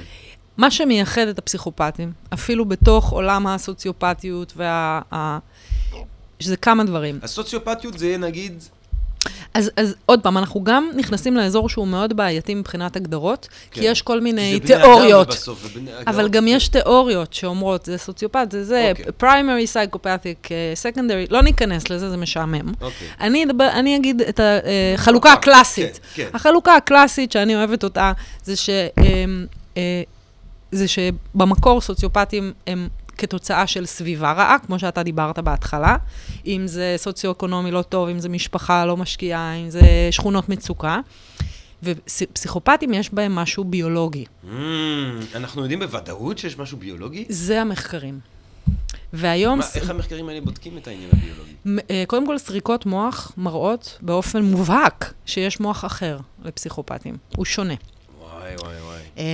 מה 0.57 0.71
שמייחד 0.71 1.27
את 1.27 1.39
הפסיכופטים, 1.39 2.11
אפילו 2.33 2.65
בתוך 2.65 3.09
עולם 3.09 3.47
הסוציופטיות 3.47 4.53
וה... 4.55 5.39
שזה 6.39 6.57
כמה 6.57 6.83
דברים. 6.83 7.19
הסוציופטיות 7.23 7.97
זה 7.97 8.07
יהיה 8.07 8.17
נגיד, 8.17 8.63
אז, 9.53 9.71
אז 9.77 9.95
עוד 10.05 10.19
פעם, 10.23 10.37
אנחנו 10.37 10.63
גם 10.63 10.89
נכנסים 10.95 11.37
לאזור 11.37 11.69
שהוא 11.69 11.87
מאוד 11.87 12.13
בעייתי 12.17 12.55
מבחינת 12.55 12.95
הגדרות, 12.95 13.47
כן. 13.71 13.81
כי 13.81 13.87
יש 13.87 14.01
כל 14.01 14.21
מיני 14.21 14.59
תיאוריות. 14.59 15.47
ובני- 15.65 15.91
אבל 16.07 16.29
גם 16.29 16.47
יש 16.47 16.67
תיאוריות 16.67 17.33
שאומרות, 17.33 17.85
זה 17.85 17.97
סוציופט, 17.97 18.51
זה 18.51 18.63
זה. 18.63 18.91
פריימרי 19.17 19.67
סייקופתיק, 19.67 20.47
סקנדרי, 20.75 21.25
לא 21.29 21.41
ניכנס 21.41 21.89
לזה, 21.89 22.09
זה 22.09 22.17
משעמם. 22.17 22.71
אוקיי. 22.81 23.07
אני, 23.21 23.43
אדבר, 23.45 23.69
אני 23.73 23.95
אגיד 23.97 24.21
את 24.21 24.39
החלוקה 24.95 25.33
הקלאסית. 25.33 25.99
כן, 26.13 26.23
כן. 26.23 26.29
החלוקה 26.33 26.75
הקלאסית 26.75 27.31
שאני 27.31 27.55
אוהבת 27.55 27.83
אותה, 27.83 28.11
זה, 28.43 28.55
ש, 28.55 28.69
אמ, 28.69 29.45
אה, 29.77 30.01
זה 30.71 30.85
שבמקור 30.87 31.81
סוציופטים 31.81 32.53
הם 32.67 32.87
כתוצאה 33.21 33.67
של 33.67 33.85
סביבה 33.85 34.31
רעה, 34.31 34.57
כמו 34.65 34.79
שאתה 34.79 35.03
דיברת 35.03 35.39
בהתחלה, 35.39 35.95
אם 36.45 36.61
זה 36.67 36.93
סוציו-אקונומי 36.97 37.71
לא 37.71 37.81
טוב, 37.81 38.09
אם 38.09 38.19
זה 38.19 38.29
משפחה 38.29 38.85
לא 38.85 38.97
משקיעה, 38.97 39.53
אם 39.55 39.69
זה 39.69 39.79
שכונות 40.11 40.49
מצוקה. 40.49 40.99
ופסיכופטים 41.83 42.93
יש 42.93 43.13
בהם 43.13 43.35
משהו 43.35 43.63
ביולוגי. 43.63 44.25
Mm, 44.43 44.47
אנחנו 45.35 45.61
יודעים 45.61 45.79
בוודאות 45.79 46.37
שיש 46.37 46.57
משהו 46.57 46.77
ביולוגי? 46.77 47.25
זה 47.29 47.61
המחקרים. 47.61 48.19
והיום, 49.13 49.57
מה, 49.59 49.63
ס- 49.65 49.75
איך 49.77 49.89
המחקרים 49.89 50.29
האלה 50.29 50.41
בודקים 50.41 50.77
את 50.77 50.87
העניין 50.87 51.09
הביולוגי? 51.13 51.83
אה, 51.89 52.03
קודם 52.07 52.25
כל, 52.25 52.37
סריקות 52.37 52.85
מוח 52.85 53.31
מראות 53.37 53.97
באופן 54.01 54.43
מובהק 54.43 55.13
שיש 55.25 55.59
מוח 55.59 55.85
אחר 55.85 56.17
לפסיכופטים. 56.43 57.17
הוא 57.35 57.45
שונה. 57.45 57.73
וואי, 58.19 58.55
וואי, 58.63 58.75
וואי. 58.81 58.90
אה, 59.21 59.25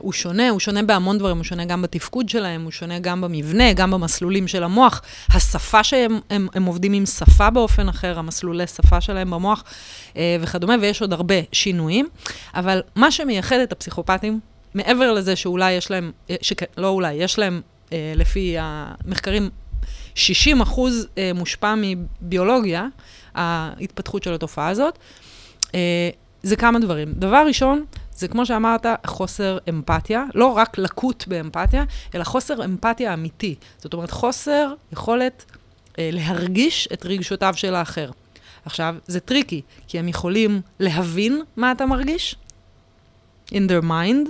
הוא 0.00 0.12
שונה, 0.12 0.50
הוא 0.50 0.60
שונה 0.60 0.82
בהמון 0.82 1.18
דברים, 1.18 1.36
הוא 1.36 1.44
שונה 1.44 1.64
גם 1.64 1.82
בתפקוד 1.82 2.28
שלהם, 2.28 2.64
הוא 2.64 2.70
שונה 2.70 2.98
גם 2.98 3.20
במבנה, 3.20 3.72
גם 3.72 3.90
במסלולים 3.90 4.48
של 4.48 4.64
המוח. 4.64 5.02
השפה 5.30 5.84
שהם 5.84 6.20
הם, 6.30 6.48
הם 6.54 6.64
עובדים 6.64 6.92
עם 6.92 7.06
שפה 7.06 7.50
באופן 7.50 7.88
אחר, 7.88 8.18
המסלולי 8.18 8.66
שפה 8.66 9.00
שלהם 9.00 9.30
במוח 9.30 9.64
אה, 10.16 10.36
וכדומה, 10.40 10.74
ויש 10.80 11.00
עוד 11.00 11.12
הרבה 11.12 11.34
שינויים. 11.52 12.08
אבל 12.54 12.82
מה 12.94 13.10
שמייחד 13.10 13.56
את 13.56 13.72
הפסיכופטים, 13.72 14.40
מעבר 14.74 15.12
לזה 15.12 15.36
שאולי 15.36 15.72
יש 15.72 15.90
להם, 15.90 16.12
אה, 16.30 16.36
שכ... 16.42 16.62
לא 16.76 16.88
אולי, 16.88 17.12
יש 17.12 17.38
להם, 17.38 17.60
לפי 17.92 18.56
המחקרים, 18.58 19.50
60 20.14 20.60
אחוז 20.60 21.06
מושפע 21.34 21.74
מביולוגיה, 21.76 22.86
ההתפתחות 23.34 24.22
של 24.22 24.34
התופעה 24.34 24.68
הזאת, 24.68 24.98
זה 26.42 26.56
כמה 26.56 26.78
דברים. 26.78 27.12
דבר 27.12 27.44
ראשון, 27.46 27.84
זה 28.14 28.28
כמו 28.28 28.46
שאמרת, 28.46 28.86
חוסר 29.06 29.58
אמפתיה, 29.68 30.24
לא 30.34 30.46
רק 30.46 30.78
לקות 30.78 31.24
באמפתיה, 31.28 31.84
אלא 32.14 32.24
חוסר 32.24 32.64
אמפתיה 32.64 33.14
אמיתי. 33.14 33.54
זאת 33.78 33.94
אומרת, 33.94 34.10
חוסר 34.10 34.74
יכולת 34.92 35.44
אה, 35.98 36.10
להרגיש 36.12 36.88
את 36.92 37.06
רגשותיו 37.06 37.54
של 37.56 37.74
האחר. 37.74 38.10
עכשיו, 38.64 38.94
זה 39.06 39.20
טריקי, 39.20 39.62
כי 39.88 39.98
הם 39.98 40.08
יכולים 40.08 40.60
להבין 40.80 41.42
מה 41.56 41.72
אתה 41.72 41.86
מרגיש, 41.86 42.36
in 43.50 43.68
their 43.68 43.84
mind, 43.84 44.28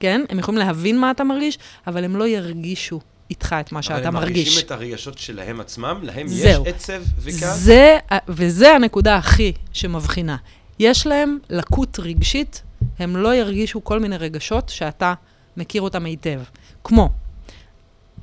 כן? 0.00 0.24
הם 0.28 0.38
יכולים 0.38 0.58
להבין 0.58 0.98
מה 0.98 1.10
אתה 1.10 1.24
מרגיש, 1.24 1.58
אבל 1.86 2.04
הם 2.04 2.16
לא 2.16 2.26
ירגישו 2.28 3.00
איתך 3.30 3.56
את 3.60 3.72
מה 3.72 3.82
שאתה 3.82 3.96
אבל 3.96 4.06
הם 4.06 4.14
מרגיש. 4.14 4.36
מרגישים 4.36 4.66
את 4.66 4.70
הרגשות 4.70 5.18
שלהם 5.18 5.60
עצמם? 5.60 5.98
להם 6.02 6.28
זהו. 6.28 6.62
יש 6.66 6.74
עצב 6.74 7.02
וכעס? 7.18 7.58
זה, 7.58 7.98
וזה 8.28 8.74
הנקודה 8.74 9.16
הכי 9.16 9.52
שמבחינה. 9.72 10.36
יש 10.78 11.06
להם 11.06 11.38
לקות 11.50 11.98
רגשית, 11.98 12.62
הם 13.02 13.16
לא 13.16 13.34
ירגישו 13.34 13.84
כל 13.84 14.00
מיני 14.00 14.16
רגשות 14.16 14.68
שאתה 14.68 15.14
מכיר 15.56 15.82
אותם 15.82 16.04
היטב. 16.04 16.40
כמו 16.84 17.10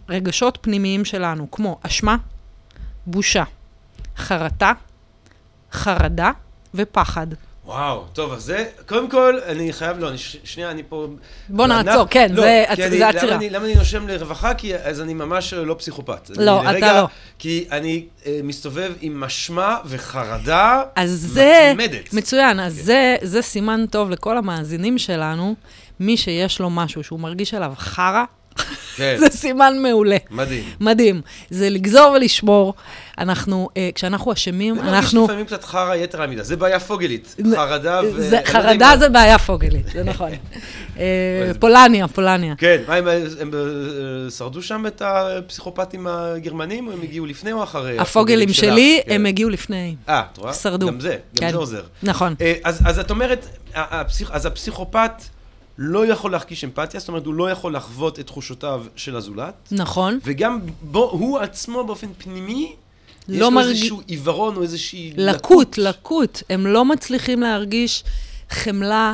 רגשות 0.10 0.58
פנימיים 0.62 1.06
שלנו, 1.06 1.52
כמו 1.52 1.80
אשמה, 1.82 2.18
בושה, 3.06 3.44
חרטה, 4.18 4.72
חרדה 5.72 6.32
ופחד. 6.74 7.28
וואו, 7.70 8.04
טוב, 8.14 8.34
אז 8.34 8.44
זה, 8.44 8.66
קודם 8.88 9.10
כל, 9.10 9.40
אני 9.48 9.74
חייב, 9.74 10.00
לא, 10.00 10.10
אני, 10.10 10.18
ש- 10.18 10.38
שנייה, 10.44 10.72
אני 10.72 10.84
פה... 10.90 11.08
בוא 11.50 11.68
בענף- 11.68 11.86
נעצור, 11.86 12.06
כן, 12.10 12.32
לא, 12.34 12.42
זה, 12.42 12.64
כי 12.76 12.84
אני- 12.84 12.92
זה 12.92 12.98
למה 13.06 13.10
עצירה. 13.10 13.36
אני, 13.36 13.50
למה 13.50 13.66
אני 13.66 13.76
נושם 13.76 14.08
לרווחה? 14.08 14.54
כי 14.54 14.76
אז 14.76 15.02
אני 15.02 15.14
ממש 15.14 15.54
לא 15.54 15.74
פסיכופת. 15.80 16.30
לא, 16.38 16.60
אני 16.60 16.70
אתה 16.70 16.72
לרגע- 16.72 17.02
לא. 17.02 17.08
כי 17.40 17.66
אני 17.72 18.06
אה, 18.26 18.40
מסתובב 18.44 18.92
עם 19.02 19.24
אשמה 19.24 19.78
וחרדה 19.86 20.84
אז 20.96 21.10
זה, 21.34 21.72
מתמדת. 21.78 22.14
מצוין, 22.14 22.60
אז 22.60 22.78
כן. 22.78 22.84
זה, 22.84 23.16
זה 23.22 23.42
סימן 23.42 23.86
טוב 23.92 24.10
לכל 24.10 24.38
המאזינים 24.38 24.98
שלנו, 24.98 25.56
מי 26.00 26.18
שיש 26.18 26.60
לו 26.60 26.70
משהו 26.70 27.04
שהוא 27.04 27.20
מרגיש 27.20 27.54
עליו 27.54 27.74
חרא, 27.78 28.24
כן, 28.96 29.16
זה 29.20 29.30
סימן 29.30 29.74
מעולה. 29.82 30.18
מדהים. 30.32 30.64
מדהים. 30.80 31.22
זה 31.50 31.70
לגזור 31.70 32.12
ולשמור. 32.12 32.74
אנחנו, 33.18 33.70
אה, 33.78 33.90
כשאנחנו 33.96 34.34
אשמים, 34.34 34.76
זה 34.76 34.82
מרגיש 34.82 34.96
אנחנו... 34.96 35.24
לפעמים 35.24 35.46
קצת 35.46 35.64
חרא 35.64 35.96
יתר 35.96 36.22
על 36.22 36.30
מידה, 36.30 36.44
זה 36.44 36.56
בעיה 36.56 36.80
פוגלית. 36.80 37.36
חרדה 37.56 38.02
ו... 38.16 38.22
זה, 38.22 38.36
לא 38.36 38.46
חרדה 38.46 38.94
זה 39.00 39.10
בעיה 39.10 39.40
פוגלית, 39.40 39.86
זה 39.94 40.04
נכון. 40.04 40.30
אה, 41.00 41.52
פולניה, 41.60 42.08
פולניה. 42.08 42.56
כן, 42.58 42.82
מה, 42.88 42.96
הם, 42.96 43.08
הם 43.40 43.52
אה, 43.54 44.32
שרדו 44.32 44.62
שם 44.62 44.88
את 44.88 45.02
הפסיכופטים 45.06 46.08
הגרמנים, 46.08 46.88
או 46.88 46.94
הם 46.94 47.02
הגיעו 47.02 47.26
לפני 47.26 47.52
או 47.52 47.64
אחרי? 47.64 48.00
הפוגלים? 48.00 48.54
שלי, 48.54 49.02
כן. 49.06 49.12
הם 49.16 49.26
הגיעו 49.26 49.50
לפני. 49.50 49.96
אה, 50.10 50.22
את 50.34 50.38
רואה? 50.38 50.54
שרדו. 50.54 50.88
גם 50.88 51.00
זה, 51.00 51.18
גם 51.36 51.40
כן. 51.40 51.52
זה 51.52 51.58
עוזר. 51.58 51.84
נכון. 52.04 52.36
אה, 52.42 52.54
אז, 52.64 52.82
אז 52.86 53.00
את 53.00 53.10
אומרת, 53.10 53.46
הפסיכ... 53.76 54.32
אז 54.32 54.46
הפסיכופת 54.46 55.12
לא 55.82 56.06
יכול 56.06 56.32
להרגיש 56.32 56.64
אמפתיה, 56.64 57.00
זאת 57.00 57.10
אומרת, 57.10 57.26
הוא 57.26 57.34
לא 57.34 57.52
יכול 57.52 57.76
לחוות 57.76 58.20
את 58.20 58.28
תחושותיו 58.28 58.84
של 58.96 59.16
הזולת, 59.16 59.54
נכון. 59.72 60.20
וגם 60.24 60.60
בו, 60.82 61.10
הוא 61.10 61.40
עצמו 61.40 61.84
באופן 61.84 62.08
פנימי, 62.18 62.76
יש 63.30 63.40
לא 63.40 63.46
לו 63.46 63.52
מרגיש- 63.52 63.70
איזשהו 63.78 64.02
עיוורון 64.08 64.56
או 64.56 64.62
איזושהי 64.62 65.14
לקות, 65.18 65.78
לקות. 65.78 66.44
הם 66.50 66.68
לא 66.68 66.86
מצליחים 66.86 67.42
להרגיש 67.42 68.04
חמלה, 68.50 69.14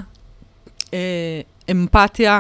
אה, 0.94 1.00
אמפתיה, 1.72 2.40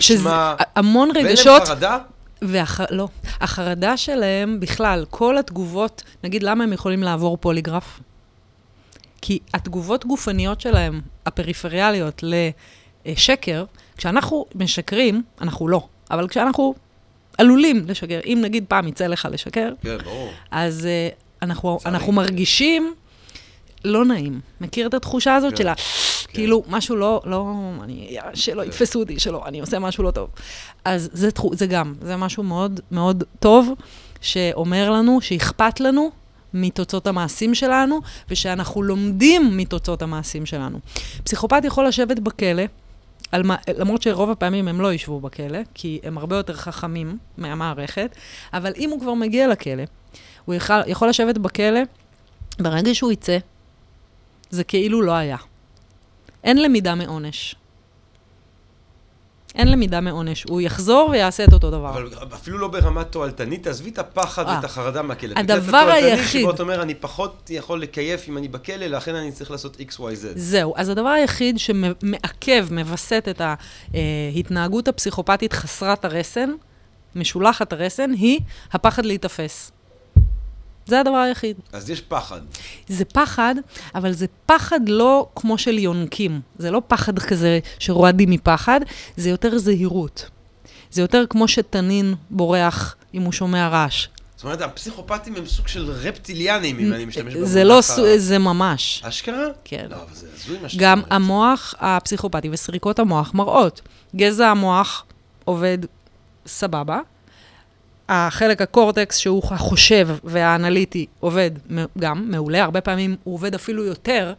שזה 0.00 0.18
אשמה, 0.20 0.54
המון 0.76 1.10
ואין 1.14 1.26
רגשות. 1.26 1.46
להם 1.46 1.66
חרדה? 1.66 1.98
והח... 2.42 2.80
לא. 2.90 3.08
החרדה 3.40 3.96
שלהם, 3.96 4.60
בכלל, 4.60 5.04
כל 5.10 5.38
התגובות, 5.38 6.02
נגיד 6.24 6.42
למה 6.42 6.64
הם 6.64 6.72
יכולים 6.72 7.02
לעבור 7.02 7.36
פוליגרף? 7.36 8.00
כי 9.20 9.38
התגובות 9.54 10.04
גופניות 10.06 10.60
שלהם, 10.60 11.00
הפריפריאליות 11.26 12.24
לשקר, 13.08 13.64
כשאנחנו 13.96 14.46
משקרים, 14.54 15.22
אנחנו 15.40 15.68
לא, 15.68 15.86
אבל 16.10 16.28
כשאנחנו 16.28 16.74
עלולים 17.38 17.84
לשקר, 17.88 18.20
אם 18.26 18.38
נגיד 18.42 18.64
פעם 18.68 18.88
יצא 18.88 19.06
לך 19.06 19.28
לשקר, 19.30 19.72
כן, 19.82 19.96
ברור. 20.04 20.30
אז 20.50 20.88
uh, 21.12 21.42
אנחנו. 21.42 21.78
אנחנו 21.86 22.12
מרגישים 22.12 22.94
לא 23.84 24.04
נעים. 24.04 24.40
מכיר 24.60 24.86
את 24.86 24.94
התחושה 24.94 25.34
הזאת 25.34 25.50
כן. 25.50 25.56
שלה? 25.56 25.74
כאילו, 26.28 26.62
משהו 26.68 26.96
לא, 26.96 27.20
לא, 27.24 27.54
אני, 27.82 28.16
שלא 28.34 28.62
יתפסו 28.64 29.00
אותי, 29.00 29.18
שלא, 29.20 29.42
אני 29.46 29.60
עושה 29.60 29.78
משהו 29.78 30.04
לא 30.04 30.10
טוב. 30.10 30.28
אז 30.84 31.10
זה, 31.12 31.30
תחו- 31.30 31.54
זה 31.54 31.66
גם, 31.66 31.94
זה 32.02 32.16
משהו 32.16 32.42
מאוד 32.42 32.80
מאוד 32.90 33.24
טוב, 33.40 33.70
שאומר 34.20 34.90
לנו, 34.90 35.20
שאכפת 35.20 35.80
לנו 35.80 36.10
מתוצאות 36.54 37.06
המעשים 37.06 37.54
שלנו, 37.54 38.00
ושאנחנו 38.30 38.82
לומדים 38.82 39.56
מתוצאות 39.56 40.02
המעשים 40.02 40.46
שלנו. 40.46 40.78
פסיכופת 41.24 41.64
יכול 41.64 41.86
לשבת 41.86 42.18
בכלא, 42.18 42.62
על 43.32 43.42
מה, 43.42 43.56
למרות 43.78 44.02
שרוב 44.02 44.30
הפעמים 44.30 44.68
הם 44.68 44.80
לא 44.80 44.92
ישבו 44.92 45.20
בכלא, 45.20 45.58
כי 45.74 46.00
הם 46.02 46.18
הרבה 46.18 46.36
יותר 46.36 46.54
חכמים 46.54 47.18
מהמערכת, 47.38 48.16
אבל 48.52 48.72
אם 48.76 48.90
הוא 48.90 49.00
כבר 49.00 49.14
מגיע 49.14 49.48
לכלא, 49.48 49.82
הוא 50.44 50.54
יכול, 50.54 50.76
יכול 50.86 51.08
לשבת 51.08 51.38
בכלא, 51.38 51.80
ברגע 52.58 52.94
שהוא 52.94 53.12
יצא, 53.12 53.38
זה 54.50 54.64
כאילו 54.64 55.02
לא 55.02 55.12
היה. 55.12 55.36
אין 56.44 56.62
למידה 56.62 56.94
מעונש. 56.94 57.54
אין 59.54 59.68
למידה 59.72 60.00
מעונש. 60.00 60.44
הוא 60.48 60.60
יחזור 60.60 61.08
ויעשה 61.10 61.44
את 61.44 61.52
אותו 61.52 61.70
דבר. 61.70 61.90
אבל 61.90 62.08
אפילו 62.34 62.58
לא 62.58 62.68
ברמה 62.68 63.04
תועלתנית, 63.04 63.66
עזבי 63.66 63.90
את 63.90 63.98
הפחד 63.98 64.48
אה. 64.48 64.54
ואת 64.56 64.64
החרדה 64.64 65.02
מהכלא. 65.02 65.34
הדבר 65.36 65.76
היחיד- 65.94 66.40
שבו 66.42 66.50
אתה 66.50 66.62
אומר, 66.62 66.82
אני 66.82 66.94
פחות 66.94 67.50
יכול 67.50 67.82
לקייף 67.82 68.28
אם 68.28 68.38
אני 68.38 68.48
בכלא, 68.48 68.86
לכן 68.86 69.14
אני 69.14 69.32
צריך 69.32 69.50
לעשות 69.50 69.76
XYZ. 69.76 70.26
זהו. 70.34 70.74
אז 70.76 70.88
הדבר 70.88 71.08
היחיד 71.08 71.58
שמעכב, 71.58 72.66
מווסת 72.70 73.28
את 73.30 73.40
ההתנהגות 74.34 74.88
הפסיכופתית 74.88 75.52
חסרת 75.52 76.04
הרסן, 76.04 76.50
משולחת 77.14 77.72
הרסן, 77.72 78.10
היא 78.12 78.40
הפחד 78.72 79.04
להיתפס. 79.04 79.72
זה 80.88 81.00
הדבר 81.00 81.16
היחיד. 81.16 81.56
אז 81.72 81.90
יש 81.90 82.00
פחד. 82.00 82.40
זה 82.88 83.04
פחד, 83.04 83.54
אבל 83.94 84.12
זה 84.12 84.26
פחד 84.46 84.80
לא 84.88 85.26
כמו 85.36 85.58
של 85.58 85.78
יונקים. 85.78 86.40
זה 86.58 86.70
לא 86.70 86.82
פחד 86.86 87.18
כזה 87.18 87.58
שרועדים 87.78 88.30
מפחד, 88.30 88.80
זה 89.16 89.30
יותר 89.30 89.58
זהירות. 89.58 90.30
זה 90.90 91.02
יותר 91.02 91.24
כמו 91.30 91.48
שתנין 91.48 92.14
בורח 92.30 92.96
אם 93.14 93.22
הוא 93.22 93.32
שומע 93.32 93.68
רעש. 93.68 94.06
זאת 94.36 94.44
אומרת, 94.44 94.60
הפסיכופטים 94.60 95.36
הם 95.36 95.46
סוג 95.46 95.68
של 95.68 95.90
רפטיליאנים, 95.90 96.78
אם 96.78 96.92
אני 96.92 97.04
משתמש 97.04 97.34
במונח 97.34 97.48
זה 97.48 97.64
לא, 97.64 97.80
זה 98.16 98.38
ממש. 98.38 99.02
אשכרה? 99.04 99.46
כן. 99.64 99.86
לא, 99.90 99.96
אבל 99.96 100.14
זה 100.14 100.26
הזוי 100.34 100.58
מה 100.62 100.68
שאתה 100.68 100.82
גם. 100.82 101.02
המוח 101.10 101.74
הפסיכופתי 101.78 102.48
וסריקות 102.52 102.98
המוח 102.98 103.34
מראות. 103.34 103.80
גזע 104.16 104.48
המוח 104.48 105.04
עובד 105.44 105.78
סבבה. 106.46 107.00
החלק 108.08 108.62
הקורטקס, 108.62 109.16
שהוא 109.16 109.42
החושב 109.44 110.08
והאנליטי, 110.24 111.06
עובד 111.20 111.50
גם 111.98 112.24
מעולה. 112.30 112.62
הרבה 112.62 112.80
פעמים 112.80 113.16
הוא 113.24 113.34
עובד 113.34 113.54
אפילו 113.54 113.84
יותר, 113.84 114.32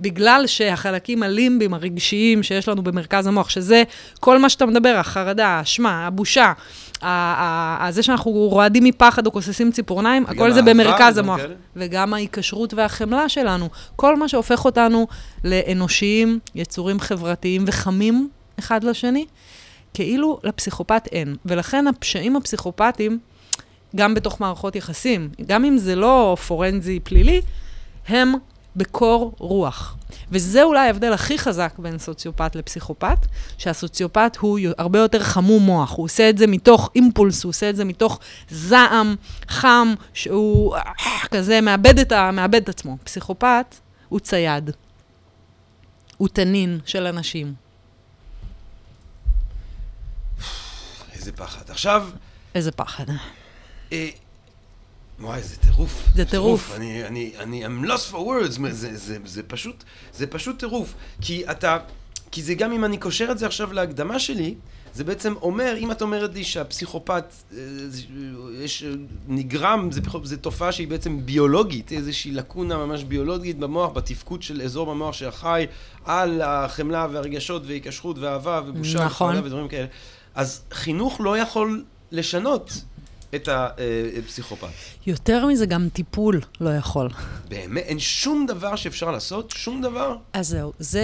בגלל 0.00 0.46
שהחלקים 0.46 1.22
הלימביים 1.22 1.74
הרגשיים 1.74 2.42
שיש 2.42 2.68
לנו 2.68 2.82
במרכז 2.82 3.26
המוח, 3.26 3.48
שזה 3.50 3.82
כל 4.20 4.38
מה 4.38 4.48
שאתה 4.48 4.66
מדבר, 4.66 4.96
החרדה, 4.96 5.46
האשמה, 5.46 6.06
הבושה, 6.06 6.52
זה 7.90 8.02
שאנחנו 8.02 8.30
רועדים 8.30 8.84
מפחד 8.84 9.26
או 9.26 9.32
כוססים 9.32 9.72
ציפורניים, 9.72 10.24
הכל 10.28 10.52
זה 10.52 10.62
במרכז 10.62 11.18
המוח. 11.18 11.40
כאלה? 11.40 11.54
וגם 11.76 12.14
ההיקשרות 12.14 12.74
והחמלה 12.74 13.28
שלנו. 13.28 13.68
כל 13.96 14.16
מה 14.16 14.28
שהופך 14.28 14.64
אותנו 14.64 15.06
לאנושיים, 15.44 16.38
יצורים 16.54 17.00
חברתיים 17.00 17.64
וחמים 17.66 18.28
אחד 18.58 18.84
לשני, 18.84 19.26
כאילו 19.94 20.40
לפסיכופת 20.44 21.08
אין. 21.12 21.36
ולכן 21.44 21.86
הפשעים 21.86 22.36
הפסיכופטיים, 22.36 23.18
גם 23.96 24.14
בתוך 24.14 24.40
מערכות 24.40 24.76
יחסים, 24.76 25.30
גם 25.46 25.64
אם 25.64 25.78
זה 25.78 25.96
לא 25.96 26.36
פורנזי 26.46 27.00
פלילי, 27.00 27.40
הם 28.08 28.34
בקור 28.76 29.32
רוח. 29.38 29.96
וזה 30.30 30.62
אולי 30.62 30.86
ההבדל 30.86 31.12
הכי 31.12 31.38
חזק 31.38 31.74
בין 31.78 31.98
סוציופט 31.98 32.56
לפסיכופת, 32.56 33.26
שהסוציופט 33.58 34.36
הוא 34.36 34.58
הרבה 34.78 34.98
יותר 34.98 35.22
חמום 35.22 35.62
מוח, 35.62 35.92
הוא 35.96 36.04
עושה 36.04 36.30
את 36.30 36.38
זה 36.38 36.46
מתוך 36.46 36.90
אימפולס, 36.94 37.44
הוא 37.44 37.50
עושה 37.50 37.70
את 37.70 37.76
זה 37.76 37.84
מתוך 37.84 38.18
זעם 38.50 39.14
חם, 39.48 39.94
שהוא 40.14 40.76
כזה 41.30 41.60
מאבד 41.60 41.98
את, 41.98 42.12
ה, 42.12 42.30
מאבד 42.30 42.62
את 42.62 42.68
עצמו. 42.68 42.96
פסיכופת 43.04 43.74
הוא 44.08 44.20
צייד. 44.20 44.70
הוא 46.16 46.28
תנין 46.28 46.78
של 46.84 47.06
אנשים. 47.06 47.54
איזה 51.20 51.32
פחד. 51.32 51.70
עכשיו, 51.70 52.08
איזה 52.54 52.72
פחד. 52.72 53.04
אה, 53.92 54.08
וואי, 55.20 55.42
זה 55.42 55.56
טירוף. 55.56 56.08
זה 56.14 56.24
טירוף. 56.24 56.72
אני, 56.76 57.06
אני, 57.06 57.32
אני, 57.38 57.66
I'm 57.66 57.86
lost 57.86 58.12
for 58.12 58.16
words, 58.16 58.50
זה, 58.50 58.72
זה, 58.72 58.96
זה, 58.96 59.18
זה 59.24 59.42
פשוט, 59.42 59.84
זה 60.12 60.26
פשוט 60.26 60.58
טירוף. 60.58 60.94
כי 61.20 61.50
אתה, 61.50 61.78
כי 62.30 62.42
זה 62.42 62.54
גם 62.54 62.72
אם 62.72 62.84
אני 62.84 62.98
קושר 62.98 63.28
את 63.30 63.38
זה 63.38 63.46
עכשיו 63.46 63.72
להקדמה 63.72 64.18
שלי, 64.18 64.54
זה 64.94 65.04
בעצם 65.04 65.34
אומר, 65.42 65.74
אם 65.78 65.90
את 65.90 66.02
אומרת 66.02 66.34
לי 66.34 66.44
שהפסיכופת, 66.44 67.24
אה, 67.52 67.58
יש, 68.60 68.84
נגרם, 69.28 69.90
זה, 69.92 70.00
זה 70.22 70.36
תופעה 70.36 70.72
שהיא 70.72 70.88
בעצם 70.88 71.26
ביולוגית, 71.26 71.92
איזושהי 71.92 72.30
לקונה 72.30 72.76
ממש 72.76 73.04
ביולוגית 73.04 73.58
במוח, 73.58 73.90
בתפקוד 73.90 74.42
של 74.42 74.62
אזור 74.62 74.86
במוח 74.86 75.14
שאחראי 75.14 75.66
על 76.04 76.42
החמלה 76.42 77.06
והרגשות 77.12 77.62
והיקשרות 77.66 78.18
ואהבה 78.18 78.60
ובושה 78.66 79.04
נכון. 79.04 79.36
ודברים 79.36 79.68
כאלה. 79.68 79.86
אז 80.40 80.62
חינוך 80.72 81.20
לא 81.20 81.38
יכול 81.38 81.84
לשנות 82.12 82.72
את 83.34 83.48
הפסיכופת. 84.18 84.68
יותר 85.06 85.46
מזה, 85.46 85.66
גם 85.66 85.88
טיפול 85.92 86.40
לא 86.60 86.70
יכול. 86.70 87.08
באמת, 87.48 87.82
אין 87.82 87.98
שום 87.98 88.46
דבר 88.46 88.76
שאפשר 88.76 89.10
לעשות, 89.10 89.50
שום 89.56 89.82
דבר. 89.82 90.16
אז 90.32 90.48
זהו, 90.48 90.72
זה... 90.78 91.02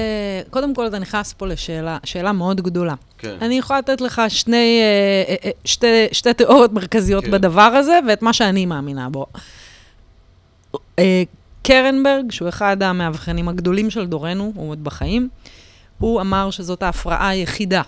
קודם 0.51 0.75
כל, 0.75 0.87
אתה 0.87 0.99
נכנס 0.99 1.33
פה 1.33 1.47
לשאלה 1.47 1.99
שאלה 2.05 2.33
מאוד 2.33 2.61
גדולה. 2.61 2.95
כן. 3.19 3.37
אני 3.41 3.59
יכולה 3.59 3.79
לתת 3.79 4.01
לך 4.01 4.23
שני, 4.29 4.81
אה, 4.81 5.25
אה, 5.29 5.37
אה, 5.45 5.51
שתי, 5.65 6.07
שתי 6.13 6.35
תיאוריות 6.35 6.73
מרכזיות 6.73 7.25
כן. 7.25 7.31
בדבר 7.31 7.63
הזה, 7.63 7.99
ואת 8.09 8.23
מה 8.23 8.33
שאני 8.33 8.67
מאמינה 8.67 9.09
בו. 9.09 9.27
אה, 10.99 11.23
קרנברג, 11.63 12.31
שהוא 12.31 12.49
אחד 12.49 12.83
המאבחנים 12.83 13.49
הגדולים 13.49 13.91
של 13.91 14.07
דורנו, 14.07 14.53
הוא 14.55 14.71
עוד 14.71 14.85
בחיים, 14.85 15.29
הוא 15.99 16.21
אמר 16.21 16.51
שזאת 16.51 16.83
ההפרעה 16.83 17.29
היחידה 17.29 17.83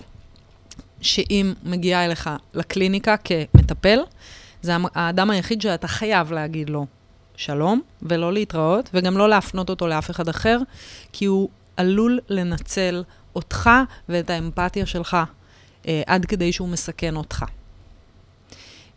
שאם 1.01 1.53
מגיעה 1.63 2.05
אליך 2.05 2.29
לקליניקה 2.53 3.15
כמטפל, 3.17 3.99
זה 4.61 4.71
האדם 4.95 5.29
היחיד 5.29 5.61
שאתה 5.61 5.87
חייב 5.87 6.31
להגיד 6.31 6.69
לו 6.69 6.85
שלום, 7.35 7.81
ולא 8.01 8.33
להתראות, 8.33 8.89
וגם 8.93 9.17
לא 9.17 9.29
להפנות 9.29 9.69
אותו 9.69 9.87
לאף 9.87 10.11
אחד 10.11 10.29
אחר, 10.29 10.59
כי 11.13 11.25
הוא 11.25 11.49
עלול 11.77 12.19
לנצל 12.29 13.03
אותך 13.35 13.69
ואת 14.09 14.29
האמפתיה 14.29 14.85
שלך 14.85 15.17
אה, 15.87 16.01
עד 16.05 16.25
כדי 16.25 16.51
שהוא 16.51 16.69
מסכן 16.69 17.15
אותך. 17.15 17.45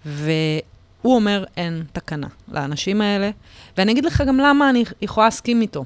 והוא 0.04 0.34
אומר, 1.04 1.44
אין 1.56 1.84
תקנה 1.92 2.26
לאנשים 2.52 3.00
האלה, 3.00 3.30
ואני 3.78 3.92
אגיד 3.92 4.04
לך 4.04 4.22
גם 4.26 4.36
למה 4.36 4.70
אני 4.70 4.84
יכולה 5.02 5.26
להסכים 5.26 5.60
איתו. 5.60 5.84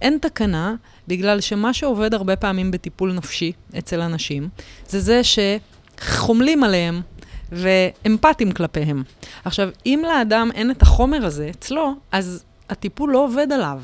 אין 0.00 0.18
תקנה, 0.20 0.74
בגלל 1.08 1.40
שמה 1.40 1.72
שעובד 1.72 2.14
הרבה 2.14 2.36
פעמים 2.36 2.70
בטיפול 2.70 3.12
נפשי 3.12 3.52
אצל 3.78 4.00
אנשים, 4.00 4.48
זה 4.88 5.00
זה 5.00 5.20
שחומלים 5.24 6.64
עליהם 6.64 7.00
ואמפתיים 7.52 8.52
כלפיהם. 8.52 9.02
עכשיו, 9.44 9.68
אם 9.86 10.02
לאדם 10.06 10.50
אין 10.54 10.70
את 10.70 10.82
החומר 10.82 11.26
הזה 11.26 11.50
אצלו, 11.50 11.94
אז 12.12 12.44
הטיפול 12.70 13.12
לא 13.12 13.24
עובד 13.24 13.52
עליו. 13.52 13.82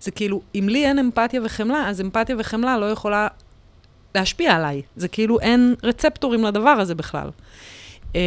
זה 0.00 0.10
כאילו, 0.10 0.40
אם 0.54 0.68
לי 0.68 0.86
אין 0.86 0.98
אמפתיה 0.98 1.40
וחמלה, 1.44 1.88
אז 1.88 2.00
אמפתיה 2.00 2.36
וחמלה 2.38 2.78
לא 2.78 2.90
יכולה 2.90 3.28
להשפיע 4.14 4.54
עליי. 4.54 4.82
זה 4.96 5.08
כאילו 5.08 5.40
אין 5.40 5.74
רצפטורים 5.82 6.44
לדבר 6.44 6.70
הזה 6.70 6.94
בכלל. 6.94 7.30
אמ, 8.14 8.20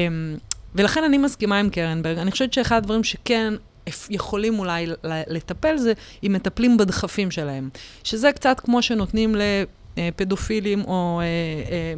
ולכן 0.76 1.04
אני 1.04 1.18
מסכימה 1.18 1.60
עם 1.60 1.70
קרנברג. 1.70 2.18
אני 2.18 2.32
חושבת 2.32 2.54
שאחד 2.54 2.76
הדברים 2.76 3.04
שכן 3.04 3.54
יכולים 4.10 4.60
אולי 4.60 4.88
לטפל 5.04 5.78
זה 5.78 5.94
אם 6.24 6.34
מטפלים 6.34 6.78
בדחפים 6.78 7.32
שלהם. 7.32 7.70
שזה 8.04 8.32
קצת 8.32 8.60
כמו 8.60 8.82
שנותנים 8.82 9.36
לפדופילים 9.98 10.84
או 10.86 11.22
אה, 11.22 11.26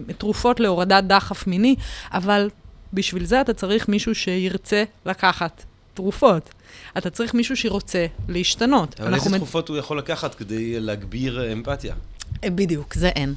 אה, 0.08 0.14
תרופות 0.14 0.60
להורדת 0.60 1.04
דחף 1.04 1.48
מיני, 1.48 1.76
אבל 2.14 2.50
בשביל 2.94 3.26
זה 3.26 3.42
אתה 3.42 3.54
צריך 3.54 3.90
מישהו 3.90 4.16
שירצה 4.16 4.84
לקחת 5.06 5.64
תרופות. 5.94 6.50
אתה 6.98 7.10
צריך 7.10 7.34
מישהו 7.34 7.58
שרוצה 7.58 8.06
להשתנות. 8.28 9.00
אבל 9.00 9.14
איזה 9.14 9.38
תרופות 9.38 9.70
הוא 9.70 9.78
יכול 9.78 9.98
לקחת 9.98 10.36
כדי 10.36 10.80
להגביר 10.80 11.42
אה, 11.42 11.54
אמפתיה? 11.54 11.94
אה, 12.44 12.50
בדיוק, 12.50 12.94
זה 12.94 13.08
אין. 13.08 13.34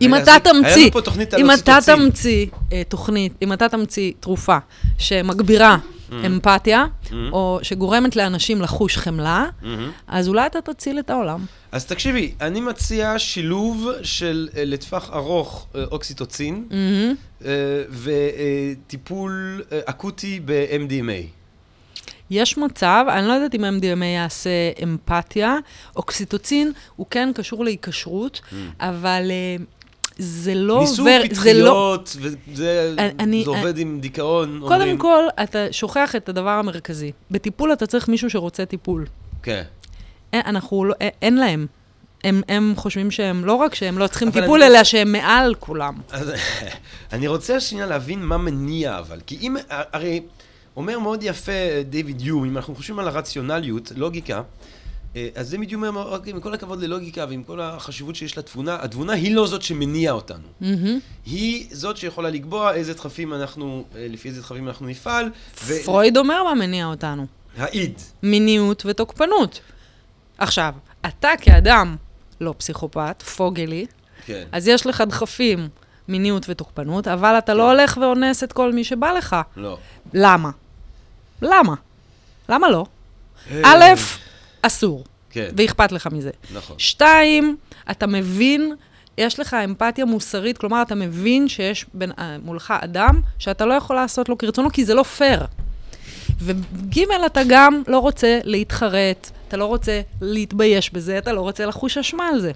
אם 0.00 0.14
אתה 0.14 0.30
היה 0.30 0.40
תמציא, 0.40 0.82
לנו 0.82 0.92
פה 0.92 1.00
תוכנית 1.00 1.34
על 1.34 1.40
אם 1.40 1.50
אתה. 1.50 1.78
תמציא 1.86 2.46
אה, 2.72 2.82
תוכנית, 2.88 3.32
אם 3.42 3.52
אתה 3.52 3.68
תמציא 3.68 4.12
תרופה 4.20 4.58
שמגבירה. 4.98 5.76
אמפתיה, 6.26 6.86
או 7.32 7.58
שגורמת 7.62 8.16
לאנשים 8.16 8.62
לחוש 8.62 8.96
חמלה, 8.96 9.46
מהמם. 9.62 9.90
אז 10.06 10.28
אולי 10.28 10.46
אתה 10.46 10.60
תציל 10.60 10.98
את 10.98 11.10
העולם. 11.10 11.44
אז 11.72 11.86
תקשיבי, 11.86 12.34
אני 12.40 12.60
מציע 12.60 13.14
שילוב 13.18 13.88
של 14.02 14.48
אה, 14.56 14.64
לטווח 14.64 15.10
ארוך 15.12 15.66
אה, 15.74 15.84
אוקסיטוצין. 15.84 16.64
אה, 17.44 17.50
וטיפול 17.90 19.62
אקוטי 19.86 20.40
ב-MDMA. 20.44 21.40
יש 22.30 22.58
מצב, 22.58 23.04
אני 23.08 23.26
לא 23.28 23.32
יודעת 23.32 23.54
אם 23.54 23.64
MDMA 23.64 24.04
יעשה 24.04 24.50
אמפתיה, 24.82 25.56
אוקסיטוצין 25.96 26.72
הוא 26.96 27.06
כן 27.10 27.30
קשור 27.34 27.64
להיקשרות, 27.64 28.40
אבל 28.80 29.30
אה, 29.30 29.64
זה 30.22 30.54
לא 30.54 30.80
ניסו 30.80 31.02
עובר, 31.02 31.20
זה 31.32 31.52
לא... 31.52 31.98
פטריות, 32.04 32.16
וזה 32.20 32.94
אני- 33.18 33.44
זה 33.44 33.50
עובד 33.50 33.78
עם 33.78 34.00
דיכאון, 34.00 34.58
קודם 34.60 34.72
אומרים. 34.72 34.98
כל, 34.98 35.24
אתה 35.42 35.58
שוכח 35.72 36.16
את 36.16 36.28
הדבר 36.28 36.50
המרכזי. 36.50 37.12
בטיפול 37.30 37.72
אתה 37.72 37.86
צריך 37.86 38.08
מישהו 38.08 38.30
שרוצה 38.30 38.64
טיפול. 38.64 39.06
כן. 39.42 39.62
אין, 40.32 40.42
אנחנו 40.46 40.84
לא, 40.84 40.94
אין, 41.00 41.10
אין 41.22 41.36
להם. 41.36 41.66
הם, 42.24 42.42
הם 42.48 42.72
חושבים 42.76 43.10
שהם, 43.10 43.44
לא 43.44 43.54
רק 43.54 43.74
שהם 43.74 43.98
לא 43.98 44.06
צריכים 44.06 44.30
טיפול, 44.30 44.62
אני- 44.62 44.72
אלא 44.76 44.84
שהם 44.84 45.12
מעל 45.12 45.54
כולם. 45.54 45.94
אני 47.12 47.28
רוצה 47.28 47.60
שנייה 47.60 47.86
להבין 47.86 48.22
מה 48.22 48.36
מניע 48.38 48.98
אבל, 48.98 49.20
כי 49.26 49.38
אם, 49.40 49.56
הרי 49.70 50.20
אומר 50.76 50.98
מאוד 50.98 51.22
יפה 51.22 51.52
דיוויד 51.90 52.20
יו, 52.20 52.44
אם 52.44 52.56
אנחנו 52.56 52.74
חושבים 52.74 52.98
על 52.98 53.08
הרציונליות, 53.08 53.92
לוגיקה, 53.96 54.36
אה, 54.36 54.42
אז 55.34 55.48
זה 55.48 55.58
בדיוק 55.58 55.82
אומר, 55.82 56.18
עם 56.26 56.40
כל 56.40 56.54
הכבוד 56.54 56.82
ללוגיקה 56.82 57.24
ועם 57.28 57.42
כל 57.42 57.60
החשיבות 57.60 58.16
שיש 58.16 58.38
לתבונה, 58.38 58.76
התבונה 58.80 59.12
היא 59.12 59.34
לא 59.34 59.46
זאת 59.46 59.62
שמניעה 59.62 60.14
אותנו. 60.14 60.48
מהמם. 60.60 60.98
היא 61.26 61.66
זאת 61.72 61.96
שיכולה 61.96 62.30
לקבוע 62.30 62.74
איזה 62.74 62.94
דחפים 62.94 63.34
אנחנו, 63.34 63.84
אה, 63.96 64.06
לפי 64.10 64.28
איזה 64.28 64.40
דחפים 64.40 64.68
אנחנו 64.68 64.86
נפעל, 64.86 65.30
פרויד 65.84 66.16
אומר 66.16 66.44
מה 66.44 66.54
מניע 66.54 66.86
אותנו. 66.86 67.26
והעיד. 67.56 68.00
מיניות 68.22 68.82
ותוקפנות. 68.86 69.60
עכשיו, 70.38 70.74
אתה 71.06 71.30
כאדם 71.40 71.96
לא 72.40 72.54
פסיכופת, 72.58 73.22
פוגלי, 73.22 73.86
כן. 74.26 74.44
אז 74.52 74.68
יש 74.68 74.86
לך 74.86 75.00
דחפים, 75.00 75.68
מיניות 76.08 76.48
ותוקפנות, 76.48 77.08
אבל 77.08 77.38
אתה 77.38 77.54
לא 77.54 77.70
הולך 77.70 77.98
ואונס 78.00 78.44
את 78.44 78.52
כל 78.52 78.72
מי 78.72 78.84
שבא 78.84 79.12
לך. 79.12 79.36
לא. 79.56 79.78
למה? 80.14 80.50
למה? 81.42 81.74
למה 82.48 82.70
לא? 82.70 82.86
אה, 83.50 83.60
א', 83.64 83.84
אסור, 84.62 85.04
כן, 85.30 85.48
ואכפת 85.56 85.92
לך 85.92 86.06
מזה. 86.06 86.30
נכון. 86.54 86.76
שתיים, 86.78 87.56
אתה 87.90 88.06
מבין, 88.06 88.74
יש 89.18 89.40
לך 89.40 89.54
אמפתיה 89.54 90.04
מוסרית, 90.04 90.58
כלומר, 90.58 90.82
אתה 90.82 90.94
מבין 90.94 91.48
שיש 91.48 91.86
בין, 91.94 92.12
אה, 92.18 92.36
מולך 92.42 92.74
אדם 92.80 93.20
שאתה 93.38 93.66
לא 93.66 93.74
יכול 93.74 93.96
לעשות 93.96 94.28
לו 94.28 94.38
כרצונו, 94.38 94.70
כי 94.70 94.84
זה 94.84 94.94
לא 94.94 95.02
פייר. 95.02 95.46
וג', 96.40 96.98
אתה 97.26 97.40
גם 97.48 97.82
לא 97.86 97.98
רוצה 97.98 98.38
להתחרט, 98.44 99.30
אתה 99.48 99.56
לא 99.56 99.64
רוצה 99.64 100.00
להתבייש 100.20 100.92
בזה, 100.92 101.18
אתה 101.18 101.32
לא 101.32 101.40
רוצה 101.40 101.66
לחוש 101.66 101.98
אשמה 101.98 102.28
על 102.28 102.40
זה. 102.40 102.52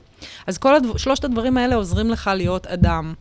אז 0.47 0.59
כל 0.59 0.75
הדבר, 0.75 0.97
שלושת 0.97 1.25
הדברים 1.25 1.57
האלה 1.57 1.75
עוזרים 1.75 2.11
לך 2.11 2.31
להיות 2.35 2.67
אדם, 2.67 3.14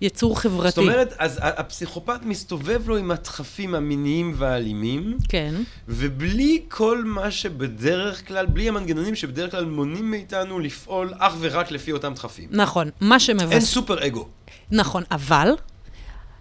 יצור 0.00 0.40
חברתי. 0.40 0.68
זאת 0.68 0.78
אומרת, 0.78 1.14
אז 1.18 1.38
הפסיכופת 1.42 2.20
מסתובב 2.24 2.88
לו 2.88 2.96
עם 2.96 3.10
הדחפים 3.10 3.74
המיניים 3.74 4.34
והאלימים, 4.36 5.16
כן, 5.28 5.54
ובלי 5.88 6.62
כל 6.68 7.04
מה 7.04 7.30
שבדרך 7.30 8.28
כלל, 8.28 8.46
בלי 8.46 8.68
המנגנונים 8.68 9.14
שבדרך 9.14 9.50
כלל 9.50 9.64
מונעים 9.64 10.10
מאיתנו 10.10 10.58
לפעול 10.58 11.12
אך 11.18 11.36
ורק 11.40 11.70
לפי 11.70 11.92
אותם 11.92 12.14
דחפים. 12.14 12.48
נכון. 12.50 12.90
מה 13.00 13.20
שמבס... 13.20 13.52
אין 13.52 13.60
סופר-אגו. 13.60 14.28
נכון, 14.70 15.02
אבל, 15.10 15.52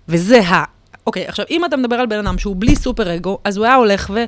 וזה 0.07 0.39
ה... 0.39 0.63
אוקיי, 1.07 1.27
עכשיו, 1.27 1.45
אם 1.51 1.65
אתה 1.65 1.77
מדבר 1.77 1.95
על 1.95 2.05
בן 2.05 2.19
אדם 2.19 2.37
שהוא 2.37 2.55
בלי 2.59 2.75
סופר-אגו, 2.75 3.39
אז 3.43 3.57
הוא 3.57 3.65
היה 3.65 3.75
הולך 3.75 4.11
ו... 4.15 4.23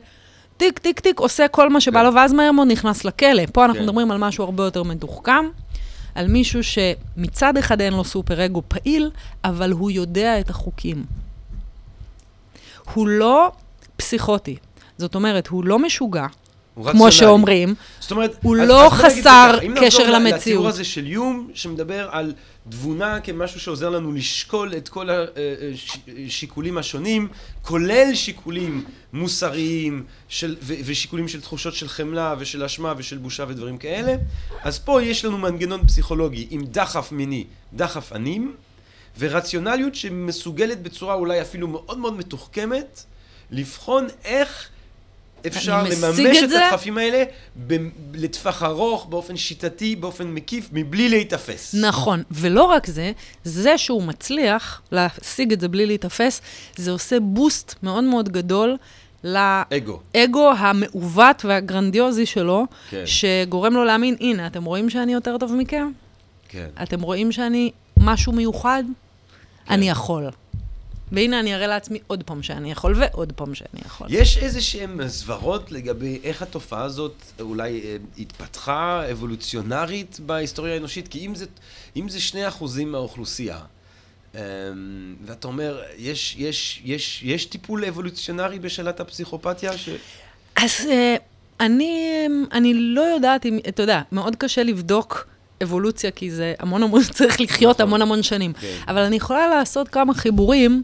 טיק, 0.58 0.80
טיק, 0.80 1.00
טיק, 1.00 1.20
עושה 1.20 1.48
כל 1.48 1.70
מה 1.70 1.82
שבא 1.82 2.00
כן. 2.00 2.06
לו, 2.06 2.13
ואז 2.15 2.34
מהר 2.34 2.52
מאוד 2.52 2.67
נכנס 2.67 3.06
לכלא. 3.06 3.44
פה 3.54 3.65
אנחנו 3.65 3.80
כן. 3.80 3.86
מדברים 3.86 4.12
על 4.12 4.17
משהו 4.17 4.44
הרבה 4.44 4.63
יותר 4.63 4.84
מתוחכם, 4.84 5.46
על 6.15 6.28
מישהו 6.28 6.60
שמצד 6.63 7.58
אחד 7.58 7.82
אין 7.82 7.93
לו 7.93 8.04
סופר 8.04 8.45
אגו 8.45 8.62
פעיל, 8.67 9.12
אבל 9.43 9.71
הוא 9.71 9.91
יודע 9.91 10.39
את 10.39 10.50
החוקים. 10.50 11.06
הוא 12.93 13.08
לא 13.08 13.52
פסיכוטי. 13.97 14.56
זאת 14.97 15.15
אומרת, 15.15 15.47
הוא 15.47 15.63
לא 15.65 15.80
משוגע, 15.80 16.21
הוא 16.21 16.30
כמו 16.84 16.89
רציונלי. 16.91 17.12
שאומרים, 17.12 17.76
זאת 18.00 18.12
אומרת, 18.12 18.36
הוא 18.41 18.58
אז- 18.58 18.67
לא 18.69 18.86
אז 18.88 18.91
חסר 18.91 19.21
ככה, 19.56 19.62
אם 19.65 19.71
נחזור 19.71 19.86
קשר 19.88 20.10
ל- 20.12 20.15
למציאות. 20.15 20.36
לתיאור 20.41 20.67
הזה 20.67 20.84
של 20.84 21.08
יום, 21.08 21.50
שמדבר 21.54 22.10
על 22.12 22.34
תבונה 22.71 23.19
כמשהו 23.19 23.60
שעוזר 23.60 23.89
לנו 23.89 24.12
לשקול 24.12 24.73
את 24.77 24.89
כל 24.89 25.10
השיקולים 26.27 26.77
השונים, 26.77 27.27
כולל 27.62 28.15
שיקולים 28.15 28.86
מוסריים 29.13 30.03
של, 30.29 30.55
ו- 30.62 30.73
ושיקולים 30.86 31.27
של 31.27 31.41
תחושות 31.41 31.73
של 31.73 31.88
חמלה 31.88 32.36
ושל 32.39 32.63
אשמה 32.63 32.93
ושל 32.97 33.17
בושה 33.17 33.45
ודברים 33.47 33.77
כאלה, 33.77 34.15
אז 34.62 34.79
פה 34.79 35.03
יש 35.03 35.25
לנו 35.25 35.38
מנגנון 35.38 35.88
פסיכולוגי 35.88 36.47
עם 36.49 36.65
דחף 36.65 37.12
מיני, 37.12 37.45
דחף 37.73 38.13
ענים, 38.13 38.55
ורציונליות 39.19 39.95
שמסוגלת 39.95 40.81
בצורה 40.81 41.13
אולי 41.13 41.41
אפילו 41.41 41.67
מאוד 41.67 41.97
מאוד 41.97 42.17
מתוחכמת, 42.17 43.03
לבחון 43.51 44.07
איך 44.23 44.69
אפשר 45.47 45.84
לממש 45.84 46.38
את 46.43 46.49
את. 46.49 46.62
הדחפים 46.67 46.97
האלה 46.97 47.23
ב- 47.67 47.89
לטווח 48.13 48.63
ארוך, 48.63 49.06
באופן 49.06 49.38
שיטתי, 49.38 49.95
באופן 49.95 50.27
מקיף, 50.27 50.69
מבלי 50.71 51.10
להיתפס. 51.10 51.75
נכון, 51.75 52.23
ולא 52.32 52.63
רק 52.63 52.88
זה, 52.88 53.12
זה 53.43 53.77
שהוא 53.77 54.04
מצליח 54.04 54.82
להשיג 54.91 55.51
את 55.51 55.60
זה 55.62 55.67
בלי 55.67 55.86
להיתפס, 55.86 56.41
זה 56.75 56.91
עושה 56.91 57.19
בוסט 57.19 57.75
מאוד 57.84 58.04
מאוד 58.04 58.30
גדול 58.30 58.77
אגו. 59.23 59.99
לאגו 60.15 60.51
המעוות 60.58 61.45
והגרנדיוזי 61.45 62.25
שלו, 62.25 62.65
כן. 62.89 63.04
שגורם 63.06 63.73
לו 63.73 63.84
להאמין, 63.84 64.15
הנה, 64.19 64.47
אתם 64.47 64.63
רואים 64.63 64.89
שאני 64.89 65.13
יותר 65.13 65.38
טוב 65.38 65.56
מכם? 65.56 65.91
כן. 66.49 66.67
אתם 66.84 67.01
רואים 67.01 67.32
שאני 67.32 67.71
משהו 67.97 68.32
מיוחד? 68.32 68.84
כן. 69.65 69.73
אני 69.73 69.89
יכול. 69.89 70.30
והנה, 71.12 71.39
אני 71.39 71.56
אראה 71.56 71.67
לעצמי 71.67 72.00
עוד 72.08 72.24
פעם 72.24 72.43
שאני 72.43 72.71
יכול, 72.71 72.95
ועוד 72.97 73.32
פעם 73.32 73.56
שאני 73.56 73.82
יכול. 73.86 74.08
יש 74.10 74.38
איזה 74.38 74.62
שהן 74.62 75.10
סברות 75.10 75.71
לגבי 75.71 76.19
איך 76.24 76.41
התופעה 76.41 76.84
הזאת 76.84 77.15
אולי 77.39 77.82
אה, 77.84 77.97
התפתחה 78.19 79.12
אבולוציונרית 79.12 80.19
בהיסטוריה 80.26 80.74
האנושית? 80.74 81.08
כי 81.08 81.26
אם 81.26 81.36
זה, 81.36 81.45
אם 81.95 82.10
זה 82.10 82.21
שני 82.21 82.47
אחוזים 82.47 82.91
מהאוכלוסייה, 82.91 83.60
אה, 84.36 84.41
ואתה 85.26 85.47
אומר, 85.47 85.82
יש, 85.97 86.36
יש, 86.38 86.82
יש, 86.86 87.24
יש 87.24 87.45
טיפול 87.45 87.86
אבולוציונרי 87.86 88.60
בשאלת 88.60 89.00
הפסיכופתיה? 89.00 89.78
ש... 89.78 89.89
אז 90.56 90.88
אה, 90.89 91.15
אני, 91.60 92.26
אני 92.52 92.74
לא 92.74 93.02
יודעת 93.02 93.45
אם, 93.45 93.60
אתה 93.67 93.84
יודע, 93.84 94.02
מאוד 94.12 94.36
קשה 94.36 94.63
לבדוק 94.63 95.28
אבולוציה, 95.63 96.12
כי 96.12 96.32
זה 96.32 96.54
המון 96.60 96.84
המון, 96.84 97.02
צריך 97.17 97.41
לחיות 97.41 97.76
נכון. 97.76 97.88
המון 97.88 98.02
המון 98.02 98.24
שנים. 98.24 98.54
כן. 98.54 98.76
אבל 98.88 99.02
אני 99.02 99.15
יכולה 99.15 99.47
לעשות 99.47 99.88
כמה 99.88 100.13
חיבורים. 100.13 100.84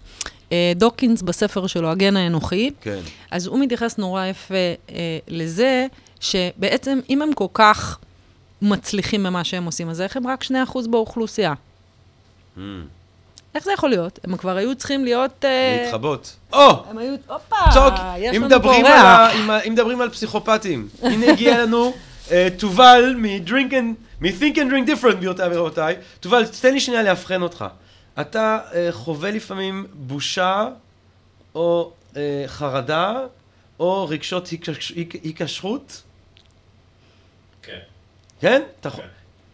אה, 0.52 0.74
דוקינס 0.76 1.22
בספר 1.22 1.68
שלו, 1.68 1.90
הגן 1.90 2.18
האנוכי, 2.18 2.72
כן. 2.82 3.00
אז 3.32 3.48
הוא 3.48 3.60
מתייחס 3.60 3.98
נורא 3.98 4.26
יפה 4.26 4.54
אה, 4.90 4.96
לזה, 5.28 5.88
שבעצם 6.20 7.00
אם 7.10 7.22
הם 7.22 7.34
כל 7.34 7.48
כך 7.54 7.98
מצליחים 8.62 9.24
במה 9.24 9.44
שהם 9.44 9.66
עושים, 9.66 9.90
אז 9.90 10.02
איך 10.02 10.18
הם 10.18 10.28
רק 10.28 10.44
2% 10.44 10.88
באוכלוסייה? 10.90 11.54
Mm. 12.58 12.60
איך 13.56 13.64
זה 13.64 13.72
יכול 13.74 13.90
להיות? 13.90 14.20
הם 14.24 14.38
כבר 14.38 14.58
היו 14.58 14.76
צריכים 14.76 15.04
להיות... 15.04 15.46
אה, 15.46 15.80
להתחבות. 15.84 16.36
או! 16.54 16.84
הם 16.90 16.98
היו... 16.98 17.14
הופה, 17.28 17.56
צוק, 17.74 17.94
יש 18.18 18.36
אם 18.36 18.42
לנו 18.42 18.50
פה 18.50 18.56
מדברים, 18.58 18.86
על 18.86 19.32
אם, 19.32 19.52
אם 19.52 19.74
מדברים 19.74 20.02
על 20.02 20.10
פסיכופטים, 20.10 20.88
הנה 21.02 21.32
הגיע 21.32 21.64
לנו 21.64 21.94
אה, 22.32 22.48
תובל 22.58 23.16
and, 23.16 23.94
מ-Think 24.22 24.56
and 24.56 24.70
Drink 24.72 24.90
Different, 24.90 25.16
גבירותיי 25.16 25.50
ורבותיי. 25.58 25.96
תובל, 26.20 26.46
תן 26.62 26.74
לי 26.74 26.80
שנייה 26.80 27.04
לאבחן 27.04 27.42
אותך. 27.42 27.66
אתה 28.22 28.60
אה, 28.74 28.88
חווה 28.92 29.32
לפעמים 29.32 29.86
בושה, 29.94 30.68
או 31.56 31.92
אה, 32.18 32.44
חרדה, 32.48 33.14
או 33.80 34.08
רגשות 34.10 34.48
היקש- 34.48 34.92
היק- 34.96 35.24
היקשרות? 35.24 36.02
כן, 37.62 37.78
כן? 38.42 38.62
אתה, 38.82 38.90
כן. 38.90 39.02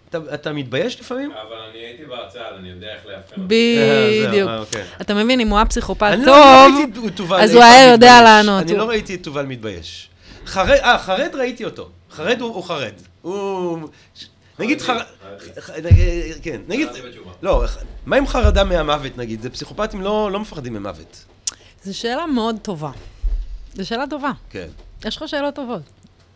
אתה, 0.09 0.33
אתה 0.33 0.53
מתבייש 0.53 0.99
לפעמים? 0.99 1.31
אבל 1.31 1.55
אני 1.69 1.79
הייתי 1.79 2.03
בצד, 2.05 2.51
אני 2.59 2.69
יודע 2.69 2.87
איך 2.95 3.05
לאבחן 3.05 3.35
אותו. 3.35 3.41
בדיוק. 3.47 4.49
אה, 4.49 4.57
אוקיי. 4.59 4.83
אתה 5.01 5.13
מבין, 5.13 5.39
אם 5.39 5.47
הוא 5.47 5.57
היה 5.57 5.65
פסיכופת 5.65 6.11
לא 6.25 6.67
טוב, 7.15 7.33
אז 7.33 7.53
הוא 7.53 7.63
היה 7.63 7.91
יודע. 7.91 8.21
לענות. 8.21 8.61
אני 8.63 8.71
הוא- 8.71 8.79
לא 8.79 8.89
ראיתי 8.89 9.15
את 9.15 9.23
תובל 9.23 9.45
מתבייש. 9.45 10.09
חרד, 10.45 10.69
אה, 10.69 10.99
חרד 10.99 11.29
ראיתי 11.33 11.65
אותו. 11.65 11.89
חרד 12.11 12.41
הוא, 12.41 12.55
הוא 12.55 12.63
חרד. 12.63 12.93
הוא... 13.21 13.79
נגיד 14.59 14.81
חרדי, 14.81 14.99
חרד... 15.21 15.59
חרדי. 15.59 15.89
כן, 16.41 16.61
נגיד... 16.67 16.87
לא, 17.41 17.63
מה 18.05 18.15
עם 18.15 18.27
חרדה 18.27 18.63
מהמוות 18.63 19.17
נגיד? 19.17 19.41
זה 19.41 19.49
פסיכופטים 19.49 20.01
לא, 20.01 20.31
לא 20.31 20.39
מפחדים 20.39 20.73
ממוות. 20.73 21.25
זו 21.83 21.97
שאלה 21.97 22.25
מאוד 22.25 22.55
טובה. 22.61 22.91
זו 23.73 23.87
שאלה 23.87 24.03
טובה. 24.09 24.31
כן. 24.49 24.67
יש 25.05 25.17
לך 25.17 25.29
שאלות 25.29 25.55
טובות. 25.55 25.81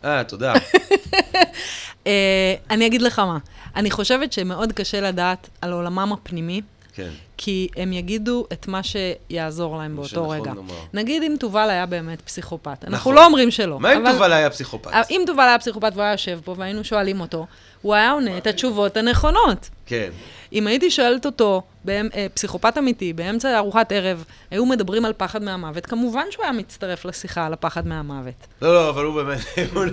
אה, 0.04 0.24
תודה. 0.24 0.54
אה, 2.06 2.54
אני 2.70 2.86
אגיד 2.86 3.02
לך 3.02 3.18
מה, 3.18 3.38
אני 3.76 3.90
חושבת 3.90 4.32
שמאוד 4.32 4.72
קשה 4.72 5.00
לדעת 5.00 5.48
על 5.60 5.72
עולמם 5.72 6.12
הפנימי, 6.12 6.60
כן. 6.94 7.10
כי 7.36 7.68
הם 7.76 7.92
יגידו 7.92 8.46
את 8.52 8.68
מה 8.68 8.80
שיעזור 8.82 9.78
להם 9.78 9.96
באותו 9.96 10.28
רגע. 10.28 10.52
לומר. 10.54 10.74
נגיד 10.92 11.22
אם 11.22 11.36
תובל 11.40 11.70
היה 11.70 11.86
באמת 11.86 12.20
פסיכופת. 12.22 12.84
אנחנו 12.84 12.96
נכון. 12.96 13.14
לא 13.14 13.26
אומרים 13.26 13.50
שלא. 13.50 13.80
מה 13.80 13.92
אם 13.92 14.06
אבל- 14.06 14.12
תובל 14.12 14.32
היה 14.32 14.50
פסיכופת? 14.50 14.86
אבל 14.86 15.02
אם 15.10 15.22
תובל 15.26 15.42
היה 15.42 15.58
פסיכופת 15.58 15.90
והוא 15.92 16.02
היה 16.02 16.12
יושב 16.12 16.40
פה 16.44 16.54
והיינו 16.58 16.84
שואלים 16.84 17.20
אותו, 17.20 17.46
הוא 17.82 17.94
היה 17.94 18.10
עונה 18.12 18.38
את 18.38 18.46
התשובות 18.46 18.96
הנכונות. 18.96 19.68
כן. 19.86 20.10
אם 20.52 20.66
הייתי 20.66 20.90
שואלת 20.90 21.26
אותו, 21.26 21.62
באמ- 21.84 21.90
אה, 22.16 22.26
פסיכופת 22.34 22.78
אמיתי, 22.78 23.12
באמצע 23.12 23.58
ארוחת 23.58 23.92
ערב, 23.92 24.24
היו 24.50 24.66
מדברים 24.66 25.04
על 25.04 25.12
פחד 25.16 25.42
מהמוות, 25.42 25.86
כמובן 25.86 26.24
שהוא 26.30 26.42
היה 26.44 26.52
מצטרף 26.52 27.04
לשיחה 27.04 27.46
על 27.46 27.52
הפחד 27.52 27.86
מהמוות. 27.86 28.34
לא, 28.62 28.74
לא, 28.74 28.88
אבל 28.90 29.04
הוא 29.04 29.14
באמת, 29.14 29.38
הוא 29.74 29.84
לא- 29.84 29.90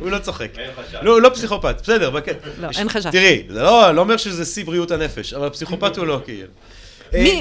הוא 0.00 0.10
לא 0.10 0.18
צוחק. 0.18 0.48
אין 0.58 0.70
חשש. 0.76 0.94
לא, 1.02 1.12
הוא 1.12 1.20
לא 1.20 1.28
פסיכופת, 1.34 1.76
בסדר, 1.82 2.10
בקטע. 2.10 2.48
לא, 2.60 2.68
אין 2.78 2.88
חשש. 2.88 3.06
תראי, 3.06 3.42
זה 3.48 3.62
לא 3.62 3.92
לא 3.94 4.00
אומר 4.00 4.16
שזה 4.16 4.44
שיא 4.44 4.64
בריאות 4.64 4.90
הנפש, 4.90 5.34
אבל 5.34 5.48
פסיכופת 5.50 5.96
הוא 5.96 6.06
לא, 6.06 6.20
כאילו. 6.24 6.48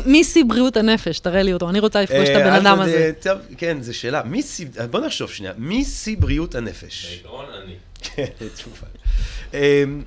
מי- 0.06 0.23
שיא 0.23 0.43
בריאות 0.47 0.77
הנפש? 0.77 1.19
תראה 1.19 1.41
לי 1.43 1.54
אותו, 1.54 1.69
אני 1.69 1.80
רוצה 1.80 2.01
לפגוש 2.01 2.30
את 2.30 2.36
אה, 2.36 2.41
הבן 2.47 2.65
אדם 2.65 2.80
הזה. 2.82 3.12
כן, 3.58 3.77
זו 3.82 3.97
שאלה. 3.97 4.21
בוא 4.91 4.99
נחשוב 4.99 5.30
שנייה, 5.32 5.54
מי 5.58 5.84
שיא 5.86 6.15
בריאות 6.19 6.56
הנפש? 6.56 7.06
בעיקרון 7.10 7.45
אני. 7.63 7.73
כן, 8.02 8.26
תשובה. 8.56 8.88
אמ, 9.54 10.04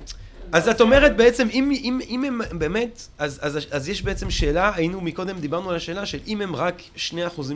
אז 0.51 0.67
את 0.67 0.81
אומרת 0.81 1.17
בעצם, 1.17 1.47
אם, 1.53 1.71
אם, 1.71 1.99
אם 2.09 2.23
הם 2.23 2.41
באמת, 2.59 3.07
אז, 3.17 3.39
אז, 3.41 3.59
אז 3.71 3.89
יש 3.89 4.01
בעצם 4.01 4.29
שאלה, 4.29 4.71
היינו 4.75 5.01
מקודם, 5.01 5.39
דיברנו 5.39 5.69
על 5.69 5.75
השאלה 5.75 6.05
של 6.05 6.19
אם 6.27 6.41
הם 6.41 6.55
רק 6.55 6.81
2% 6.95 6.99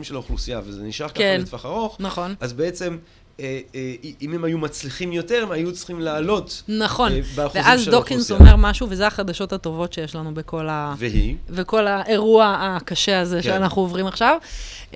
של 0.02 0.14
האוכלוסייה, 0.14 0.60
וזה 0.64 0.82
נשאר 0.82 1.08
ככה 1.08 1.18
כן. 1.18 1.40
לטווח 1.42 1.66
ארוך, 1.66 1.96
נכון. 2.00 2.34
אז 2.40 2.52
בעצם 2.52 2.96
אה, 3.40 3.60
אה, 3.74 3.94
אם 4.22 4.34
הם 4.34 4.44
היו 4.44 4.58
מצליחים 4.58 5.12
יותר, 5.12 5.42
הם 5.42 5.50
היו 5.50 5.72
צריכים 5.72 6.00
לעלות. 6.00 6.62
נכון. 6.68 7.12
אה, 7.12 7.20
באחוזים 7.34 7.62
ואז 7.62 7.84
של 7.84 7.90
דוקינס 7.90 8.30
האוכלוסייה. 8.30 8.54
אומר 8.54 8.68
משהו, 8.70 8.86
וזה 8.90 9.06
החדשות 9.06 9.52
הטובות 9.52 9.92
שיש 9.92 10.14
לנו 10.14 10.34
בכל 10.34 10.68
ה... 10.68 10.94
והיא? 10.98 11.36
וכל 11.48 11.86
האירוע 11.86 12.56
הקשה 12.60 13.20
הזה 13.20 13.36
כן. 13.36 13.42
שאנחנו 13.42 13.82
עוברים 13.82 14.06
עכשיו. 14.06 14.38
Um, 14.92 14.94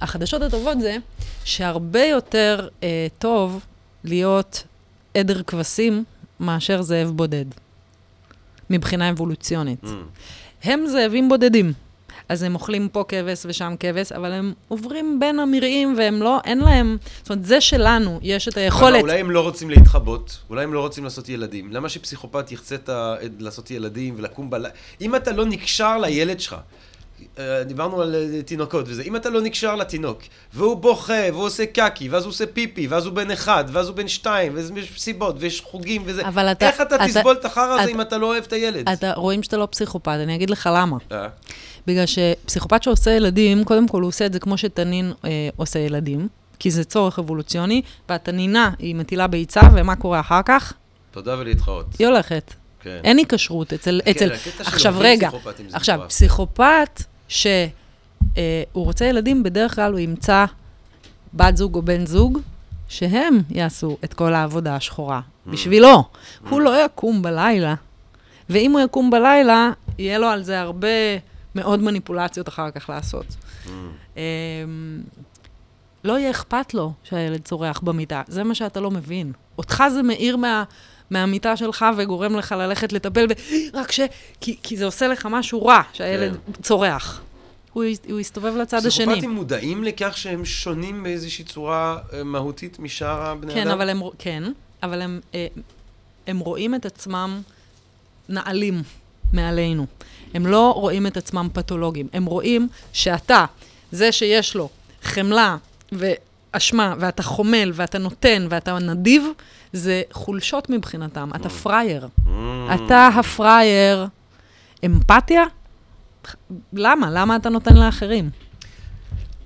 החדשות 0.00 0.42
הטובות 0.42 0.80
זה 0.80 0.96
שהרבה 1.44 2.04
יותר 2.04 2.68
uh, 2.80 2.84
טוב 3.18 3.64
להיות 4.04 4.62
עדר 5.14 5.42
כבשים 5.42 6.04
מאשר 6.40 6.82
זאב 6.82 7.10
בודד, 7.10 7.44
מבחינה 8.70 9.10
אבולוציונית. 9.10 9.84
Mm. 9.84 9.88
הם 10.64 10.86
זאבים 10.86 11.28
בודדים. 11.28 11.72
אז 12.28 12.42
הם 12.42 12.54
אוכלים 12.54 12.88
פה 12.88 13.04
כבש 13.08 13.42
ושם 13.46 13.74
כבש, 13.80 14.12
אבל 14.12 14.32
הם 14.32 14.52
עוברים 14.68 15.20
בין 15.20 15.38
המרעים 15.40 15.94
והם 15.98 16.22
לא, 16.22 16.38
אין 16.44 16.58
להם, 16.58 16.96
זאת 17.22 17.30
אומרת, 17.30 17.44
זה 17.44 17.60
שלנו, 17.60 18.18
יש 18.22 18.48
את 18.48 18.52
אבל 18.52 18.62
היכולת. 18.62 19.00
אולי 19.00 19.20
הם 19.20 19.30
לא 19.30 19.40
רוצים 19.40 19.70
להתחבות, 19.70 20.38
אולי 20.50 20.64
הם 20.64 20.74
לא 20.74 20.80
רוצים 20.80 21.04
לעשות 21.04 21.28
ילדים. 21.28 21.72
למה 21.72 21.88
שפסיכופת 21.88 22.52
יחצה 22.52 22.74
את 22.74 22.88
ה- 22.88 23.14
לעשות 23.38 23.70
ילדים 23.70 24.14
ולקום 24.18 24.50
בלילה? 24.50 24.68
אם 25.00 25.16
אתה 25.16 25.32
לא 25.32 25.44
נקשר 25.44 25.98
לילד 25.98 26.40
שלך, 26.40 26.56
דיברנו 27.66 28.02
על 28.02 28.14
אה, 28.14 28.42
תינוקות 28.42 28.84
וזה, 28.88 29.02
אם 29.02 29.16
אתה 29.16 29.30
לא 29.30 29.40
נקשר 29.40 29.76
לתינוק, 29.76 30.22
והוא 30.54 30.76
בוכה, 30.76 31.12
והוא 31.32 31.44
עושה 31.44 31.66
קקי, 31.66 32.08
ואז 32.08 32.22
הוא 32.24 32.30
עושה 32.30 32.46
פיפי, 32.46 32.86
ואז 32.86 33.06
הוא 33.06 33.14
בן 33.14 33.30
אחד, 33.30 33.64
ואז 33.72 33.88
הוא 33.88 33.96
בן 33.96 34.08
שתיים, 34.08 34.52
ויש 34.54 34.70
מסיבות, 34.96 35.36
ויש 35.38 35.60
חוגים 35.60 36.02
וזה, 36.06 36.28
אבל 36.28 36.46
אתה- 36.52 36.66
איך 36.68 36.80
אתה 36.80 36.96
אתה- 36.96 37.06
תסבול 37.08 37.36
את 37.40 37.44
החרא 37.44 37.62
הזה 37.74 37.82
אתה- 37.84 37.90
אם 37.92 38.00
אתה 38.00 38.18
לא 38.18 38.26
אוהב 38.26 38.44
את 38.44 38.52
הילד? 38.52 38.88
אתה, 38.88 39.12
רואים 39.12 39.42
שאתה 39.42 39.56
לא 39.56 39.68
פסיכופת, 39.70 40.08
אני 40.22 40.34
אגיד 40.34 40.50
לך 40.50 40.68
למה. 40.74 40.96
אה, 41.12 41.26
בגלל 41.86 42.04
שפסיכופת 42.06 42.82
שעושה 42.82 43.10
ילדים, 43.10 43.64
קודם 43.64 43.88
כל 43.88 44.00
הוא 44.02 44.08
עושה 44.08 44.26
את 44.26 44.32
זה 44.32 44.38
כמו 44.38 44.58
שתנין 44.58 45.12
אה, 45.24 45.48
עושה 45.56 45.78
ילדים, 45.78 46.28
כי 46.58 46.70
זה 46.70 46.84
צורך 46.84 47.18
אבולוציוני, 47.18 47.82
והתנינה 48.08 48.70
היא 48.78 48.94
מטילה 48.94 49.26
ביצה, 49.26 49.60
ומה 49.74 49.96
קורה 49.96 50.20
אחר 50.20 50.40
כך? 50.44 50.72
תודה 51.10 51.38
ולהתחאות. 51.38 51.86
היא 51.98 52.06
הולכת. 52.06 52.54
כן. 52.82 53.00
אין 53.04 53.18
היקשרות 53.18 53.72
אצל... 53.72 54.00
כן, 54.04 54.10
אצל... 54.10 54.30
עכשיו 54.60 54.94
רגע, 54.98 55.30
עכשיו. 55.72 56.00
פסיכופת 56.08 57.02
שהוא 57.30 57.72
רוצה 58.72 59.04
ילדים, 59.04 59.42
בדרך 59.42 59.74
כלל 59.74 59.92
הוא 59.92 59.98
ימצא 59.98 60.44
בת 61.34 61.56
זוג 61.56 61.74
או 61.74 61.82
בן 61.82 62.06
זוג, 62.06 62.38
שהם 62.88 63.42
יעשו 63.50 63.96
את 64.04 64.14
כל 64.14 64.34
העבודה 64.34 64.76
השחורה. 64.76 65.20
Mm. 65.20 65.50
בשבילו. 65.50 66.04
הוא 66.48 66.60
לא 66.60 66.84
יקום 66.84 67.22
בלילה. 67.22 67.74
ואם 68.50 68.72
הוא 68.72 68.80
יקום 68.80 69.10
בלילה, 69.10 69.70
יהיה 69.98 70.18
לו 70.18 70.26
על 70.26 70.42
זה 70.42 70.60
הרבה 70.60 70.88
מאוד 71.54 71.80
מניפולציות 71.80 72.48
אחר 72.48 72.70
כך 72.70 72.90
לעשות. 72.90 73.26
Mm. 73.26 73.68
אמ, 74.16 75.00
לא 76.04 76.18
יהיה 76.18 76.30
אכפת 76.30 76.74
לו 76.74 76.92
שהילד 77.04 77.40
צורח 77.40 77.80
במיטה, 77.80 78.22
זה 78.28 78.44
מה 78.44 78.54
שאתה 78.54 78.80
לא 78.80 78.90
מבין. 78.90 79.32
אותך 79.58 79.84
זה 79.92 80.02
מאיר 80.02 80.36
מה, 80.36 80.64
מהמיטה 81.10 81.56
שלך 81.56 81.84
וגורם 81.96 82.36
לך 82.36 82.52
ללכת 82.52 82.92
לטפל 82.92 83.26
ב... 83.26 83.32
רק 83.74 83.92
ש... 83.92 84.00
כי, 84.40 84.56
כי 84.62 84.76
זה 84.76 84.84
עושה 84.84 85.08
לך 85.08 85.28
משהו 85.30 85.66
רע, 85.66 85.82
שהילד 85.92 86.32
כן. 86.32 86.62
צורח. 86.62 87.20
הוא, 87.72 87.84
הוא 88.10 88.20
יסתובב 88.20 88.56
לצד 88.56 88.86
השני. 88.86 89.06
פסיכופטים 89.06 89.30
מודעים 89.30 89.84
לכך 89.84 90.16
שהם 90.16 90.44
שונים 90.44 91.02
באיזושהי 91.02 91.44
צורה 91.44 91.98
אה, 92.12 92.24
מהותית 92.24 92.78
משאר 92.78 93.22
הבני 93.22 93.54
כן, 93.54 93.60
אדם? 93.60 93.70
אבל 93.70 93.88
הם, 93.88 94.02
כן, 94.18 94.42
אבל 94.82 95.02
הם, 95.02 95.20
אה, 95.34 95.46
הם 96.26 96.38
רואים 96.38 96.74
את 96.74 96.86
עצמם 96.86 97.40
נעלים 98.28 98.82
מעלינו. 99.32 99.86
הם 100.34 100.46
לא 100.46 100.72
רואים 100.76 101.06
את 101.06 101.16
עצמם 101.16 101.48
פתולוגים. 101.52 102.08
הם 102.12 102.24
רואים 102.24 102.68
שאתה, 102.92 103.44
זה 103.92 104.12
שיש 104.12 104.54
לו 104.54 104.68
חמלה 105.02 105.56
ואשמה, 105.92 106.94
ואתה 106.98 107.22
חומל, 107.22 107.72
ואתה 107.74 107.98
נותן, 107.98 108.46
ואתה 108.50 108.78
נדיב, 108.78 109.24
זה 109.72 110.02
חולשות 110.12 110.70
מבחינתם. 110.70 111.30
אתה 111.36 111.48
פראייר. 111.48 112.08
Mm. 112.26 112.28
אתה 112.74 113.08
הפראייר. 113.08 114.06
אמפתיה? 114.86 115.44
למה? 116.72 117.10
למה 117.10 117.36
אתה 117.36 117.48
נותן 117.48 117.76
לאחרים? 117.76 118.30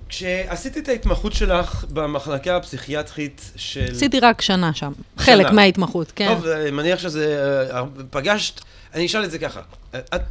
כשעשית 0.09 0.77
את 0.77 0.87
ההתמחות 0.87 1.33
שלך 1.33 1.85
במחלקה 1.89 2.57
הפסיכיאטרית 2.57 3.51
של... 3.55 3.87
עשיתי 3.91 4.19
רק 4.19 4.41
שנה 4.41 4.73
שם. 4.73 4.91
חלק 5.17 5.51
מההתמחות, 5.51 6.11
כן. 6.15 6.35
טוב, 6.35 6.45
אני 6.45 6.71
מניח 6.71 6.99
שזה... 6.99 7.67
אה, 7.73 7.83
פגשת... 8.09 8.61
אני 8.93 9.05
אשאל 9.05 9.23
את 9.23 9.31
זה 9.31 9.39
ככה. 9.39 9.61
את... 9.95 10.21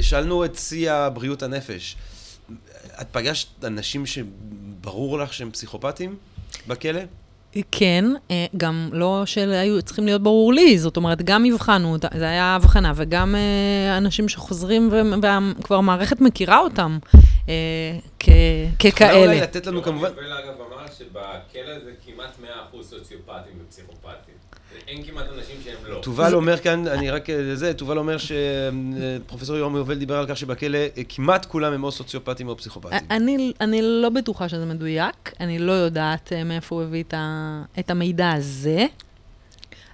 שאלנו 0.00 0.44
את 0.44 0.56
שיא 0.56 0.92
הבריאות 0.92 1.42
הנפש. 1.42 1.96
את 3.00 3.06
פגשת 3.12 3.64
אנשים 3.64 4.06
שברור 4.06 5.18
לך 5.18 5.32
שהם 5.32 5.50
פסיכופטים 5.50 6.16
בכלא? 6.66 7.00
כן, 7.72 8.04
אה, 8.30 8.46
גם 8.56 8.88
לא 8.92 9.22
שהיו 9.26 9.82
צריכים 9.82 10.04
להיות 10.04 10.22
ברור 10.22 10.52
לי, 10.52 10.78
זאת 10.78 10.96
אומרת, 10.96 11.22
גם 11.22 11.44
הבחנו, 11.44 11.96
זה 12.18 12.28
היה 12.28 12.44
הבחנה, 12.54 12.92
וגם 12.96 13.34
אה, 13.34 13.96
אנשים 13.98 14.28
שחוזרים 14.28 14.90
וכבר 15.58 15.74
המערכת 15.76 16.20
מכירה 16.20 16.58
אותם 16.58 16.98
אה, 17.48 17.54
כ- 18.18 18.28
יכולה 18.84 19.14
אולי 19.14 19.26
ככאלה. 19.26 19.42
לתת 19.42 19.66
לנו 19.66 19.82
כמובן... 19.82 20.08
אגב 20.08 20.54
אמר 20.72 20.86
שבכלא 20.98 21.74
זה 21.84 21.90
כמעט 22.06 22.36
100% 22.72 22.82
סוציופטים 22.82 23.52
ופסיכופטים. 23.66 24.27
אין 24.88 25.02
כמעט 25.04 25.26
אנשים 25.36 25.56
שהם 25.64 25.76
לא. 25.88 26.00
תובל 26.02 26.34
אומר 26.34 26.58
כאן, 26.58 26.86
אני 26.86 27.10
רק... 27.10 27.30
אה, 27.30 27.56
זה, 27.56 27.74
תובל 27.74 27.98
אומר 27.98 28.16
שפרופסור 28.18 29.56
יורם 29.56 29.76
יובל 29.76 29.98
דיבר 29.98 30.16
על 30.18 30.26
כך 30.28 30.36
שבכלא 30.36 30.78
אה, 30.78 31.02
כמעט 31.08 31.46
כולם 31.46 31.72
הם 31.72 31.84
או 31.84 31.92
סוציופטים 31.92 32.48
או 32.48 32.56
פסיכופטים. 32.56 32.98
אני, 33.10 33.52
אני 33.60 33.82
לא 33.82 34.08
בטוחה 34.08 34.48
שזה 34.48 34.66
מדויק, 34.66 35.32
אני 35.40 35.58
לא 35.58 35.72
יודעת 35.72 36.32
אה, 36.32 36.44
מאיפה 36.44 36.74
הוא 36.74 36.82
הביא 36.82 37.02
את, 37.02 37.14
ה, 37.14 37.62
את 37.78 37.90
המידע 37.90 38.32
הזה, 38.32 38.86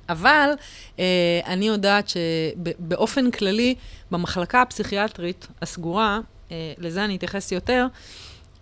אבל 0.09 0.51
אה, 0.99 1.41
אני 1.47 1.67
יודעת 1.67 2.09
שבאופן 2.09 3.31
כללי, 3.31 3.75
במחלקה 4.11 4.63
הפסיכיאטרית 4.63 5.47
הסגורה, 5.63 6.21
אה, 6.53 6.73
לזה 6.79 7.05
אני 7.05 7.17
אתייחס 7.17 7.53
יותר, 7.53 7.87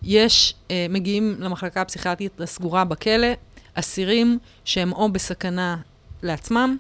יש, 0.03 0.55
אה, 0.71 0.87
מגיעים 0.91 1.37
למחלקה 1.39 1.81
הפסיכיאטרית 1.81 2.41
הסגורה 2.41 2.85
בכלא, 2.85 3.29
אסירים 3.75 4.39
שהם 4.65 4.93
או 4.93 5.13
בסכנה 5.13 5.77
לעצמם, 6.23 6.77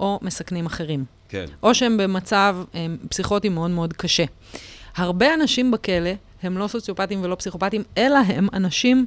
או 0.00 0.18
מסכנים 0.22 0.66
אחרים. 0.66 1.04
כן. 1.28 1.44
או 1.62 1.74
שהם 1.74 1.96
במצב 1.96 2.56
אה, 2.74 2.86
פסיכוטי 3.08 3.48
מאוד 3.48 3.70
מאוד 3.70 3.92
קשה. 3.92 4.24
הרבה 4.96 5.34
אנשים 5.34 5.70
בכלא 5.70 6.10
הם 6.42 6.58
לא 6.58 6.68
סוציופטים 6.68 7.24
ולא 7.24 7.34
פסיכופטים, 7.34 7.82
אלא 7.98 8.18
הם 8.26 8.48
אנשים 8.52 9.06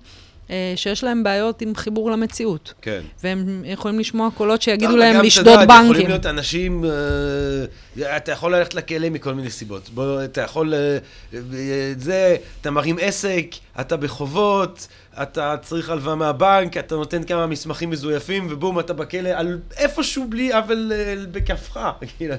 אה, 0.49 0.73
שיש 0.75 1.03
להם 1.03 1.23
בעיות 1.23 1.61
עם 1.61 1.75
חיבור 1.75 2.11
למציאות. 2.11 2.73
כן. 2.81 3.01
והם 3.23 3.61
יכולים 3.65 3.99
לשמוע 3.99 4.29
קולות 4.37 4.61
שיגידו 4.61 4.97
להם 4.97 5.15
אתה 5.15 5.23
לשדוד 5.23 5.47
יודע, 5.47 5.63
יכולים 5.63 5.91
בנקים. 5.91 6.07
להיות 6.07 6.25
אנשים, 6.25 6.85
אה, 6.85 8.17
אתה 8.17 8.31
יכול 8.31 8.55
ללכת 8.55 8.73
לכלא 8.73 9.09
מכל 9.09 9.33
מיני 9.33 9.49
סיבות. 9.49 9.89
בוא, 9.89 10.23
אתה 10.23 10.41
יכול, 10.41 10.73
אה, 10.73 10.97
אה, 11.33 11.93
זה, 11.97 12.35
אתה 12.61 12.71
מרים 12.71 12.95
עסק, 13.01 13.45
אתה 13.79 13.97
בחובות, 13.97 14.87
אתה 15.21 15.55
צריך 15.61 15.89
הלוואה 15.89 16.15
מהבנק, 16.15 16.77
אתה 16.77 16.95
נותן 16.95 17.23
כמה 17.23 17.47
מסמכים 17.47 17.89
מזויפים, 17.89 18.47
ובום, 18.49 18.79
אתה 18.79 18.93
בכלא 18.93 19.29
על 19.29 19.59
איפשהו 19.77 20.25
בלי 20.29 20.53
עוול 20.53 20.91
אה, 20.95 21.15
בכפך. 21.31 21.79
כאילו. 22.17 22.35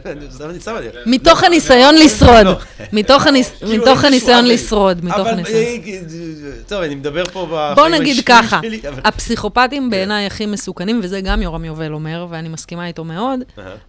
מתוך 1.06 1.42
הניסיון 1.44 1.94
לשרוד. 1.94 2.46
מתוך 2.92 3.26
איזשהו 3.26 3.94
הניסיון. 4.04 4.44
לשרוד. 4.44 5.00
הניסיון. 5.26 5.62
אה, 5.62 6.52
טוב, 6.68 6.82
אני 6.82 6.94
מדבר 6.94 7.24
פה 7.24 7.46
בחיים 7.50 7.74
בוא 7.74 7.88
נגיד 7.88 8.16
האישיים 8.28 8.42
ככה, 8.42 8.60
הפסיכופטים 9.04 9.90
בעיניי 9.90 10.26
הכי 10.26 10.46
מסוכנים, 10.46 11.00
וזה 11.02 11.20
גם 11.20 11.42
יורם 11.42 11.64
יובל 11.64 11.92
אומר, 11.92 12.26
ואני 12.30 12.48
מסכימה 12.48 12.86
איתו 12.86 13.04
מאוד. 13.04 13.40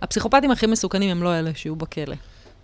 הפסיכופטים 0.01 0.51
הכי 0.51 0.67
מסוכנים 0.67 1.10
הם 1.10 1.23
לא 1.23 1.39
אלה 1.39 1.51
שיהיו 1.56 1.75
בכלא. 1.75 2.15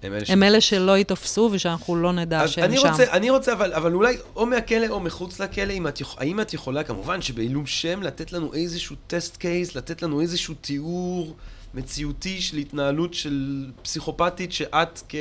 הם 0.04 0.14
אלה 0.14 0.24
הם 0.28 0.44
אלה 0.44 0.62
שלא 0.62 0.98
ייתפסו 0.98 1.50
ושאנחנו 1.52 1.96
לא 1.96 2.12
נדע 2.12 2.48
שהם 2.48 2.64
אני 2.66 2.78
שם. 2.78 2.88
רוצה, 2.90 3.04
אני 3.12 3.30
רוצה, 3.30 3.54
אבל, 3.54 3.74
אבל 3.74 3.94
אולי 3.94 4.18
או 4.36 4.46
מהכלא 4.46 4.88
או 4.90 5.00
מחוץ 5.00 5.40
לכלא, 5.40 5.74
אם 5.74 5.88
את, 5.88 6.00
האם 6.18 6.42
את 6.42 6.54
יכולה, 6.54 6.84
כמובן 6.84 7.22
שבעילום 7.22 7.66
שם, 7.66 8.02
לתת 8.04 8.34
לנו 8.34 8.54
איזשהו 8.54 8.96
טסט 9.08 9.38
קייס, 9.38 9.76
לתת 9.76 10.02
לנו 10.02 10.22
איזשהו 10.22 10.54
תיאור 10.62 11.36
מציאותי 11.74 12.42
של 12.42 12.58
התנהלות 12.58 13.14
של 13.14 13.66
פסיכופתית 13.82 14.52
שאת 14.52 15.02
כ... 15.10 15.16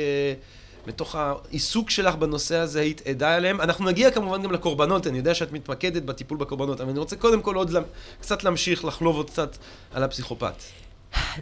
מתוך 0.87 1.15
העיסוק 1.15 1.89
שלך 1.89 2.15
בנושא 2.15 2.55
הזה 2.55 2.79
היית 2.79 3.01
עדה 3.07 3.37
אליהם. 3.37 3.61
אנחנו 3.61 3.85
נגיע 3.85 4.11
כמובן 4.11 4.43
גם 4.43 4.51
לקורבנות, 4.51 5.07
אני 5.07 5.17
יודע 5.17 5.33
שאת 5.35 5.51
מתמקדת 5.51 6.03
בטיפול 6.03 6.37
בקורבנות, 6.37 6.81
אבל 6.81 6.89
אני 6.89 6.99
רוצה 6.99 7.15
קודם 7.15 7.41
כל 7.41 7.55
עוד 7.55 7.69
למ- 7.69 7.83
קצת 8.21 8.43
להמשיך 8.43 8.85
לחלוב 8.85 9.15
עוד 9.15 9.29
קצת 9.29 9.57
על 9.93 10.03
הפסיכופת. 10.03 10.53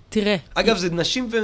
תראה, 0.09 0.35
אגב, 0.53 0.77
זה 0.77 0.89
נשים 0.89 1.29
ו... 1.31 1.37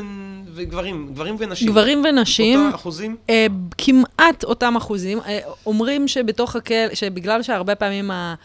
וגברים, 0.53 1.07
גברים 1.13 1.35
ונשים. 1.39 1.67
גברים 1.67 2.03
ונשים, 2.09 2.65
אותו 2.65 2.75
אחוזים? 2.75 3.17
אה, 3.29 3.47
כמעט 3.77 4.43
אותם 4.43 4.75
אחוזים. 4.75 5.19
אה, 5.19 5.39
אומרים 5.65 6.07
שבתוך 6.07 6.55
הכלא, 6.55 6.95
שבגלל 6.95 7.43
שהרבה 7.43 7.75
פעמים 7.75 8.11
ה... 8.11 8.35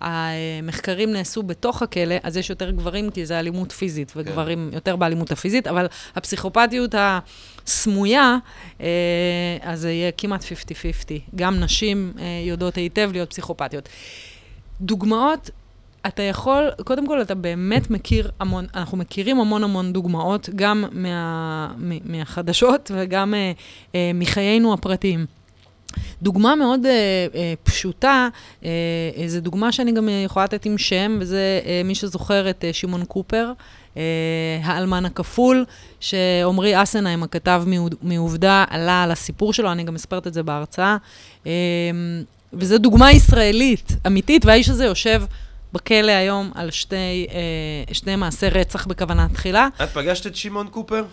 המחקרים 0.00 1.12
נעשו 1.12 1.42
בתוך 1.42 1.82
הכלא, 1.82 2.14
אז 2.22 2.36
יש 2.36 2.50
יותר 2.50 2.70
גברים, 2.70 3.10
כי 3.10 3.26
זה 3.26 3.38
אלימות 3.38 3.72
פיזית, 3.72 4.12
וגברים 4.16 4.70
יותר 4.72 4.96
באלימות 4.96 5.30
הפיזית, 5.30 5.66
אבל 5.66 5.86
הפסיכופתיות 6.16 6.94
הסמויה, 6.98 8.36
אה, 8.80 8.86
אז 9.62 9.80
זה 9.80 9.90
יהיה 9.90 10.12
כמעט 10.12 10.42
50-50. 10.42 10.46
גם 11.34 11.60
נשים 11.60 12.12
אה, 12.18 12.24
יודעות 12.46 12.74
היטב 12.74 13.10
להיות 13.12 13.30
פסיכופתיות. 13.30 13.88
דוגמאות 14.80 15.50
אתה 16.06 16.22
יכול, 16.22 16.70
קודם 16.84 17.06
כל, 17.06 17.22
אתה 17.22 17.34
באמת 17.34 17.90
מכיר 17.90 18.30
המון, 18.40 18.66
אנחנו 18.74 18.98
מכירים 18.98 19.40
המון 19.40 19.64
המון 19.64 19.92
דוגמאות, 19.92 20.48
גם 20.56 20.84
מה, 20.92 21.74
מהחדשות 22.04 22.90
וגם 22.94 23.34
אה, 23.34 23.52
אה, 23.94 24.10
מחיינו 24.14 24.72
הפרטיים. 24.72 25.26
דוגמה 26.22 26.54
מאוד 26.54 26.86
אה, 26.86 26.92
אה, 27.34 27.54
פשוטה, 27.62 28.28
אה, 28.64 28.70
זו 29.26 29.40
דוגמה 29.40 29.72
שאני 29.72 29.92
גם 29.92 30.08
יכולה 30.24 30.44
לתת 30.44 30.66
עם 30.66 30.78
שם, 30.78 31.16
וזה 31.20 31.60
אה, 31.66 31.82
מי 31.84 31.94
שזוכר 31.94 32.50
את 32.50 32.64
אה, 32.64 32.72
שמעון 32.72 33.04
קופר, 33.04 33.52
אה, 33.96 34.02
האלמן 34.62 35.04
הכפול, 35.04 35.64
שעמרי 36.00 36.82
אסנהיים, 36.82 37.22
הכתב 37.22 37.64
מעובדה, 38.02 38.64
עלה 38.68 39.02
על 39.02 39.10
הסיפור 39.10 39.52
שלו, 39.52 39.72
אני 39.72 39.84
גם 39.84 39.94
מספרת 39.94 40.26
את 40.26 40.34
זה 40.34 40.42
בהרצאה. 40.42 40.96
אה, 41.46 41.52
וזו 42.52 42.78
דוגמה 42.78 43.12
ישראלית, 43.12 43.92
אמיתית, 44.06 44.44
והאיש 44.44 44.68
הזה 44.68 44.84
יושב 44.84 45.22
בכלא 45.74 46.12
היום 46.12 46.50
על 46.54 46.70
שתי, 46.70 47.26
אה, 47.30 47.94
שני 47.94 48.16
מעשי 48.16 48.48
רצח 48.48 48.86
בכוונה 48.86 49.26
תחילה. 49.32 49.68
את 49.82 49.88
פגשת 49.88 50.26
את 50.26 50.36
שמעון 50.36 50.68
קופר? 50.68 51.04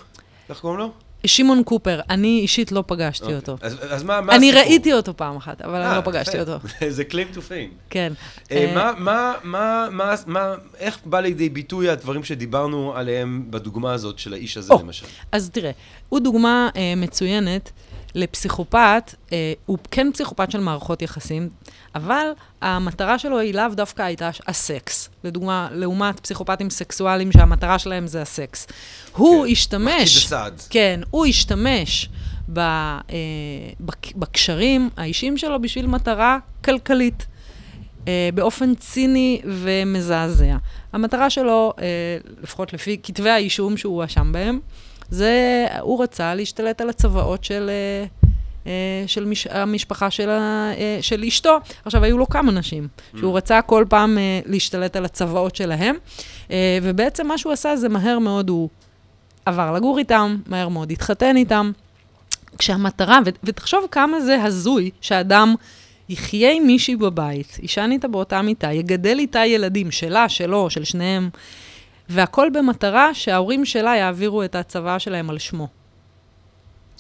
איך 0.49 0.59
קוראים 0.59 0.79
לו? 0.79 0.91
שמעון 1.25 1.63
קופר, 1.63 1.99
אני 2.09 2.39
אישית 2.39 2.71
לא 2.71 2.83
פגשתי 2.87 3.23
אוקיי. 3.23 3.35
אותו. 3.35 3.57
אז 3.61 3.77
אז 3.89 4.03
מה 4.03 4.21
מה 4.21 4.35
אני 4.35 4.49
הסיפור? 4.49 4.67
ראיתי 4.67 4.93
אותו 4.93 5.17
פעם 5.17 5.35
אחת, 5.35 5.61
אבל 5.61 5.81
אני 5.81 5.91
אה, 5.91 5.95
לא 5.95 6.01
פגשתי. 6.01 6.39
אותו. 6.39 6.57
זה 6.89 7.03
claim 7.09 7.35
to 7.35 7.39
fame. 7.39 7.73
כן. 7.89 8.13
אה, 8.51 8.71
מה, 8.75 8.93
מה, 8.97 9.33
מה, 9.43 9.87
מה, 9.91 10.15
מה, 10.25 10.53
איך 10.77 10.99
בא 11.05 11.19
לידי 11.19 11.49
ביטוי 11.49 11.89
הדברים 11.89 12.23
שדיברנו 12.23 12.93
עליהם 12.95 13.45
בדוגמה 13.49 13.93
הזאת 13.93 14.19
של 14.19 14.33
האיש 14.33 14.57
הזה, 14.57 14.73
או. 14.73 14.79
למשל? 14.79 15.05
אז 15.31 15.49
תראה, 15.49 15.71
הוא 16.09 16.19
דוגמה 16.19 16.69
אה, 16.75 16.93
מצוינת 16.97 17.71
לפסיכופת, 18.15 19.15
אה, 19.33 19.53
הוא 19.65 19.77
כן 19.91 20.11
פסיכופת 20.13 20.51
של 20.51 20.59
מערכות 20.59 21.01
יחסים, 21.01 21.49
אבל 21.95 22.25
המטרה 22.61 23.19
שלו 23.19 23.39
היא 23.39 23.53
לאו 23.53 23.67
דווקא 23.75 24.01
הייתה 24.01 24.29
הסקס. 24.47 25.09
לדוגמה, 25.23 25.67
לעומת 25.71 26.19
פסיכופטים 26.19 26.69
סקסואליים 26.69 27.31
שהמטרה 27.31 27.79
שלהם 27.79 28.07
זה 28.07 28.21
הסקס. 28.21 28.67
הוא 29.15 29.45
כן, 29.45 29.51
השתמש... 29.51 30.25
בסעד. 30.25 30.61
כן, 30.69 30.99
הוא 31.09 31.25
השתמש 31.25 32.09
ב, 32.53 32.59
אה, 32.59 32.99
בק- 33.79 34.15
בקשרים 34.15 34.89
האישיים 34.97 35.37
שלו 35.37 35.61
בשביל 35.61 35.87
מטרה 35.87 36.37
כלכלית. 36.65 37.25
אה, 38.07 38.29
באופן 38.33 38.75
ציני 38.75 39.41
ומזעזע. 39.45 40.55
המטרה 40.93 41.29
שלו, 41.29 41.73
אה, 41.79 41.85
לפחות 42.43 42.73
לפי 42.73 42.97
כתבי 43.03 43.29
האישום 43.29 43.77
שהוא 43.77 43.95
הואשם 43.95 44.31
בהם, 44.31 44.59
זה, 45.09 45.65
הוא 45.81 46.03
רצה 46.03 46.35
להשתלט 46.35 46.81
על 46.81 46.89
הצוואות 46.89 47.43
של, 47.43 47.69
אה, 47.69 48.05
של 49.07 49.25
מש, 49.25 49.47
המשפחה 49.47 50.11
של, 50.11 50.29
ה, 50.29 50.71
אה, 50.77 50.97
של 51.01 51.23
אשתו. 51.23 51.57
עכשיו, 51.85 52.03
היו 52.03 52.17
לו 52.17 52.29
כמה 52.29 52.51
נשים, 52.51 52.87
שהוא 53.17 53.37
רצה 53.37 53.61
כל 53.61 53.85
פעם 53.89 54.17
אה, 54.17 54.39
להשתלט 54.45 54.95
על 54.95 55.05
הצוואות 55.05 55.55
שלהם, 55.55 55.95
אה, 56.51 56.79
ובעצם 56.83 57.27
מה 57.27 57.37
שהוא 57.37 57.53
עשה 57.53 57.75
זה 57.75 57.89
מהר 57.89 58.19
מאוד 58.19 58.49
הוא 58.49 58.69
עבר 59.45 59.73
לגור 59.73 59.97
איתם, 59.99 60.37
מהר 60.47 60.69
מאוד 60.69 60.91
התחתן 60.91 61.37
איתם. 61.37 61.71
כשהמטרה, 62.57 63.19
ו- 63.25 63.29
ותחשוב 63.43 63.87
כמה 63.91 64.21
זה 64.21 64.43
הזוי 64.43 64.89
שאדם 65.01 65.55
יחיה 66.09 66.51
עם 66.51 66.67
מישהי 66.67 66.95
בבית, 66.95 67.57
יישן 67.61 67.89
איתה 67.91 68.07
באותה 68.07 68.41
מיטה, 68.41 68.73
יגדל 68.73 69.19
איתה 69.19 69.45
ילדים, 69.45 69.91
שלה, 69.91 70.29
שלו, 70.29 70.69
של 70.69 70.83
שניהם, 70.83 71.29
והכל 72.09 72.49
במטרה 72.53 73.13
שההורים 73.13 73.65
שלה 73.65 73.95
יעבירו 73.95 74.43
את 74.43 74.55
הצוואה 74.55 74.99
שלהם 74.99 75.29
על 75.29 75.39
שמו. 75.39 75.67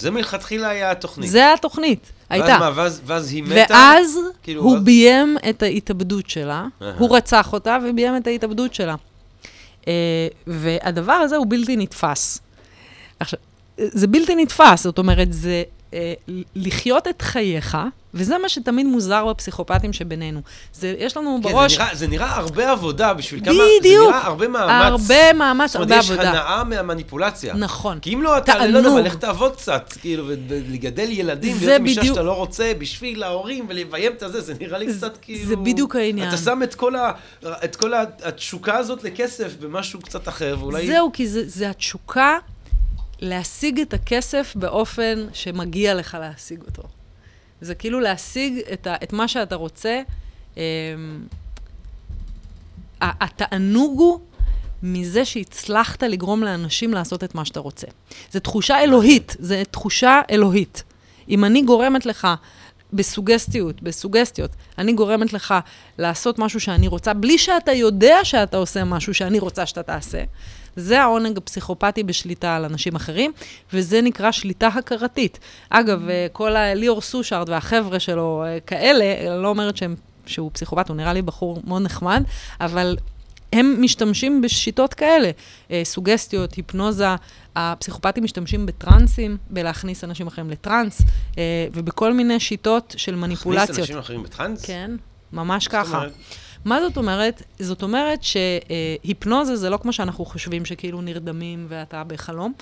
זה 0.01 0.11
מלכתחילה 0.11 0.69
היה 0.69 0.91
התוכנית. 0.91 1.29
זה 1.29 1.53
התוכנית, 1.53 2.11
הייתה. 2.29 2.47
ואז 2.47 2.59
מה, 2.59 2.71
ואז, 2.75 3.01
ואז 3.05 3.31
היא 3.31 3.43
מתה? 3.43 3.73
ואז 3.73 4.19
כאילו, 4.43 4.61
הוא 4.61 4.73
ואז- 4.73 4.83
ביים 4.83 5.37
את 5.49 5.63
ההתאבדות 5.63 6.29
שלה. 6.29 6.65
הוא 6.97 7.15
רצח 7.17 7.53
אותה 7.53 7.77
וביים 7.85 8.17
את 8.17 8.27
ההתאבדות 8.27 8.73
שלה. 8.73 8.95
אה, 9.87 9.93
והדבר 10.47 11.11
הזה 11.13 11.35
הוא 11.35 11.45
בלתי 11.49 11.75
נתפס. 11.77 12.39
עכשיו, 13.19 13.39
זה 13.77 14.07
בלתי 14.07 14.35
נתפס, 14.35 14.83
זאת 14.83 14.97
אומרת, 14.97 15.33
זה 15.33 15.63
אה, 15.93 16.13
לחיות 16.55 17.07
את 17.07 17.21
חייך, 17.21 17.77
וזה 18.13 18.37
מה 18.37 18.49
שתמיד 18.49 18.85
מוזר 18.85 19.25
בפסיכופטים 19.25 19.93
שבינינו. 19.93 20.41
זה, 20.73 20.95
יש 20.97 21.17
לנו 21.17 21.39
כן, 21.43 21.49
בראש... 21.49 21.73
זה, 21.73 21.83
נראה, 21.83 21.95
זה 21.95 22.07
נראה 22.07 22.35
הרבה 22.35 22.71
עבודה 22.71 23.13
בשביל 23.13 23.45
כמה... 23.45 23.53
בדיוק. 23.79 24.05
זה 24.05 24.17
נראה 24.17 24.27
הרבה 24.27 24.47
מאמץ. 24.47 24.85
הרבה 24.91 25.33
מאמץ, 25.33 25.67
זאת 25.71 25.75
אומרת, 25.75 25.91
הרבה 25.91 25.99
יש 25.99 26.11
עבודה. 26.11 26.29
הנאה 26.31 26.63
מהמניפולציה. 26.63 27.53
נכון. 27.53 27.99
כי 27.99 28.13
אם 28.13 28.21
לא, 28.21 28.37
אתה, 28.37 28.53
אני 28.63 28.71
לא 28.71 28.77
יודע 28.77 28.89
מה, 28.89 28.95
תענוג. 28.95 29.07
לך 29.07 29.15
תעבוד 29.15 29.55
קצת, 29.55 29.93
כאילו, 30.01 30.25
ולגדל 30.27 31.07
ילדים, 31.09 31.57
זה 31.57 31.65
להיות 31.65 31.79
עם 31.79 31.85
אישה 31.85 32.01
בדיוק- 32.01 32.15
שאתה 32.15 32.25
לא 32.25 32.33
רוצה, 32.33 32.71
בשביל 32.77 33.23
ההורים, 33.23 33.65
ולביים 33.69 34.11
את 34.11 34.23
הזה, 34.23 34.41
זה 34.41 34.53
נראה 34.59 34.77
לי 34.77 34.93
זה- 34.93 34.97
קצת 35.07 35.17
כאילו... 35.21 35.45
זה 35.47 35.55
בדיוק 35.55 35.95
העניין. 35.95 36.27
אתה 36.29 36.37
שם 36.37 36.59
את 36.63 36.75
כל, 36.75 36.95
ה, 36.95 37.11
את 37.63 37.75
כל 37.75 37.93
התשוקה 38.23 38.77
הזאת 38.77 39.03
לכסף 39.03 39.55
במשהו 39.59 39.99
קצת 40.01 40.27
אחר, 40.27 40.55
ואולי... 40.59 40.87
זהו, 40.87 41.09
כי 41.13 41.27
זה, 41.27 41.41
זה 41.49 41.69
התשוקה 41.69 42.37
להשיג 43.21 43.79
את 43.79 43.93
הכסף 43.93 44.53
באופן 44.55 45.25
שמגיע 45.33 45.93
לך 45.93 46.17
להשיג 46.21 46.61
אותו. 46.61 46.83
זה 47.61 47.75
כאילו 47.75 47.99
להשיג 47.99 48.59
את, 48.73 48.87
ה, 48.87 48.95
את 49.03 49.13
מה 49.13 49.27
שאתה 49.27 49.55
רוצה. 49.55 50.01
אמ, 50.57 50.61
ה- 53.01 53.25
התענוג 53.25 53.99
הוא 53.99 54.19
מזה 54.83 55.25
שהצלחת 55.25 56.03
לגרום 56.03 56.43
לאנשים 56.43 56.93
לעשות 56.93 57.23
את 57.23 57.35
מה 57.35 57.45
שאתה 57.45 57.59
רוצה. 57.59 57.87
זו 58.31 58.39
תחושה 58.39 58.83
אלוהית, 58.83 59.35
זו 59.39 59.55
תחושה 59.71 60.21
אלוהית. 60.31 60.83
אם 61.29 61.45
אני 61.45 61.61
גורמת 61.61 62.05
לך 62.05 62.27
בסוגסטיות, 62.93 63.81
בסוגסטיות, 63.81 64.51
אני 64.77 64.93
גורמת 64.93 65.33
לך 65.33 65.53
לעשות 65.97 66.39
משהו 66.39 66.59
שאני 66.59 66.87
רוצה, 66.87 67.13
בלי 67.13 67.37
שאתה 67.37 67.71
יודע 67.71 68.17
שאתה 68.23 68.57
עושה 68.57 68.83
משהו 68.83 69.13
שאני 69.13 69.39
רוצה 69.39 69.65
שאתה 69.65 69.83
תעשה, 69.83 70.23
זה 70.75 71.01
העונג 71.01 71.37
הפסיכופתי 71.37 72.03
בשליטה 72.03 72.55
על 72.55 72.65
אנשים 72.65 72.95
אחרים, 72.95 73.31
וזה 73.73 74.01
נקרא 74.01 74.31
שליטה 74.31 74.67
הכרתית. 74.67 75.39
אגב, 75.69 76.09
אה, 76.09 76.27
כל 76.31 76.55
ה- 76.55 76.73
ליאור 76.73 77.01
סושארד 77.01 77.49
והחבר'ה 77.49 77.99
שלו 77.99 78.43
אה, 78.45 78.59
כאלה, 78.59 79.31
אני 79.33 79.43
לא 79.43 79.47
אומרת 79.47 79.77
שהם, 79.77 79.95
שהוא 80.25 80.49
פסיכופת, 80.53 80.89
הוא 80.89 80.97
נראה 80.97 81.13
לי 81.13 81.21
בחור 81.21 81.61
מאוד 81.67 81.81
נחמד, 81.81 82.23
אבל 82.61 82.97
הם 83.53 83.77
משתמשים 83.81 84.41
בשיטות 84.41 84.93
כאלה, 84.93 85.31
אה, 85.71 85.81
סוגסטיות, 85.83 86.53
היפנוזה, 86.53 87.07
הפסיכופטים 87.55 88.23
משתמשים 88.23 88.65
בטרנסים, 88.65 89.37
בלהכניס 89.49 90.03
אנשים 90.03 90.27
אחרים 90.27 90.49
לטרנס, 90.49 91.01
אה, 91.37 91.43
ובכל 91.73 92.13
מיני 92.13 92.39
שיטות 92.39 92.93
של 92.97 93.11
להכניס 93.11 93.23
מניפולציות. 93.27 93.79
אנשים 93.79 93.97
אחרים 93.97 94.23
בטראנס? 94.23 94.65
כן, 94.65 94.91
ממש 95.33 95.67
ככה. 95.67 95.97
אומרת? 95.97 96.11
מה 96.65 96.81
זאת 96.81 96.97
אומרת? 96.97 97.43
זאת 97.59 97.83
אומרת 97.83 98.19
שהיפנוזה 98.23 99.55
זה 99.55 99.69
לא 99.69 99.77
כמו 99.77 99.93
שאנחנו 99.93 100.25
חושבים, 100.25 100.65
שכאילו 100.65 101.01
נרדמים 101.01 101.65
ואתה 101.69 102.03
בחלום. 102.03 102.53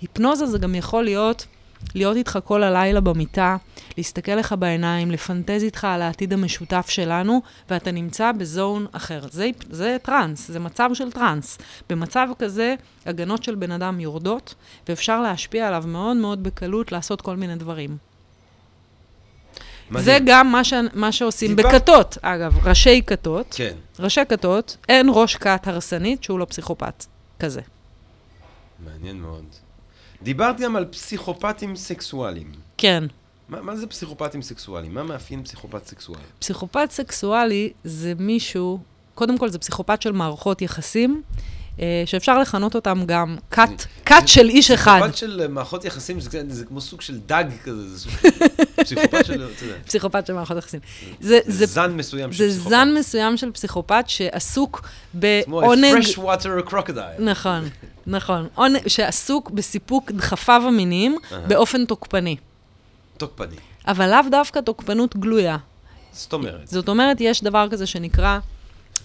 היפנוזה 0.00 0.46
זה 0.46 0.58
גם 0.58 0.74
יכול 0.74 1.04
להיות, 1.04 1.46
להיות 1.94 2.16
איתך 2.16 2.38
כל 2.44 2.62
הלילה 2.62 3.00
במיטה, 3.00 3.56
להסתכל 3.96 4.34
לך 4.34 4.54
בעיניים, 4.58 5.10
לפנטז 5.10 5.62
איתך 5.62 5.84
על 5.84 6.02
העתיד 6.02 6.32
המשותף 6.32 6.86
שלנו, 6.88 7.42
ואתה 7.70 7.90
נמצא 7.90 8.32
בזון 8.32 8.86
אחר. 8.92 9.20
זה, 9.30 9.50
זה 9.70 9.96
טראנס, 10.02 10.50
זה 10.50 10.58
מצב 10.58 10.90
של 10.94 11.10
טראנס. 11.10 11.58
במצב 11.90 12.28
כזה, 12.38 12.74
הגנות 13.06 13.42
של 13.42 13.54
בן 13.54 13.70
אדם 13.70 14.00
יורדות, 14.00 14.54
ואפשר 14.88 15.20
להשפיע 15.20 15.68
עליו 15.68 15.84
מאוד 15.86 16.16
מאוד 16.16 16.42
בקלות 16.42 16.92
לעשות 16.92 17.20
כל 17.20 17.36
מיני 17.36 17.56
דברים. 17.56 18.05
מדהים. 19.90 20.04
זה 20.04 20.18
גם 20.26 20.52
מה, 20.52 20.64
ש... 20.64 20.72
מה 20.94 21.12
שעושים 21.12 21.56
דיבר- 21.56 21.68
בכתות, 21.68 22.18
אגב, 22.22 22.66
ראשי 22.66 23.02
כתות. 23.06 23.46
כן. 23.56 23.74
ראשי 23.98 24.20
כתות, 24.28 24.76
אין 24.88 25.06
ראש 25.12 25.36
כת 25.36 25.66
הרסנית 25.66 26.24
שהוא 26.24 26.38
לא 26.38 26.44
פסיכופת 26.44 27.04
כזה. 27.40 27.60
מעניין 28.84 29.16
מאוד. 29.20 29.44
דיברת 30.22 30.60
גם 30.60 30.76
על 30.76 30.84
פסיכופטים 30.84 31.76
סקסואליים. 31.76 32.52
כן. 32.78 33.04
מה, 33.48 33.62
מה 33.62 33.76
זה 33.76 33.86
פסיכופטים 33.86 34.42
סקסואליים? 34.42 34.94
מה 34.94 35.02
מאפיין 35.02 35.44
פסיכופת 35.44 35.86
סקסואלי? 35.86 36.22
פסיכופת 36.38 36.88
סקסואלי 36.90 37.72
זה 37.84 38.12
מישהו, 38.18 38.78
קודם 39.14 39.38
כל 39.38 39.48
זה 39.48 39.58
פסיכופת 39.58 40.02
של 40.02 40.12
מערכות 40.12 40.62
יחסים, 40.62 41.22
שאפשר 42.06 42.38
לכנות 42.38 42.74
אותם 42.74 43.02
גם 43.06 43.36
כת, 43.50 43.68
כת 44.04 44.22
של 44.26 44.48
איש 44.48 44.70
אחד. 44.70 44.98
פסיכופת 45.00 45.16
של 45.16 45.40
אה, 45.42 45.48
מערכות 45.48 45.84
יחסים 45.84 46.20
זה, 46.20 46.42
זה 46.48 46.64
כמו 46.64 46.80
סוג 46.80 47.00
של 47.00 47.18
דג 47.26 47.44
כזה, 47.64 47.88
זה 47.88 47.98
סוג 47.98 48.12
של 48.12 48.28
פסיכופת 48.84 49.26
של, 49.26 49.46
פסיכופת 49.86 50.26
של 50.26 50.32
מערכות 50.32 50.56
יחסים. 50.56 50.80
זה, 51.20 51.38
זה 51.46 51.52
זה, 51.52 51.66
זן 51.66 51.92
מסוים 51.96 52.32
של 52.32 52.38
זה 52.38 52.50
פסיכופת. 52.50 52.70
זן 52.70 52.94
מסוים 52.98 53.36
של 53.36 53.52
פסיכופת 53.52 54.04
שעסוק 54.06 54.88
כמו 55.12 55.60
בעונג... 55.60 56.02
fresh 56.02 56.18
water 56.18 56.70
crocodile. 56.70 57.20
נכון, 57.22 57.68
נכון. 58.06 58.48
שעסוק 58.86 59.50
בסיפוק 59.50 60.10
דחפיו 60.10 60.62
המיניים. 60.66 61.18
באופן 61.48 61.84
תוקפני. 61.84 62.36
תוקפני. 63.16 63.56
אבל 63.86 64.10
לאו 64.10 64.30
דווקא 64.30 64.60
תוקפנות 64.60 65.16
גלויה. 65.16 65.56
זאת 66.12 66.32
אומרת, 66.32 66.68
זאת 66.68 66.88
אומרת, 66.88 67.20
יש 67.20 67.42
דבר 67.42 67.68
כזה 67.70 67.86
שנקרא 67.86 68.38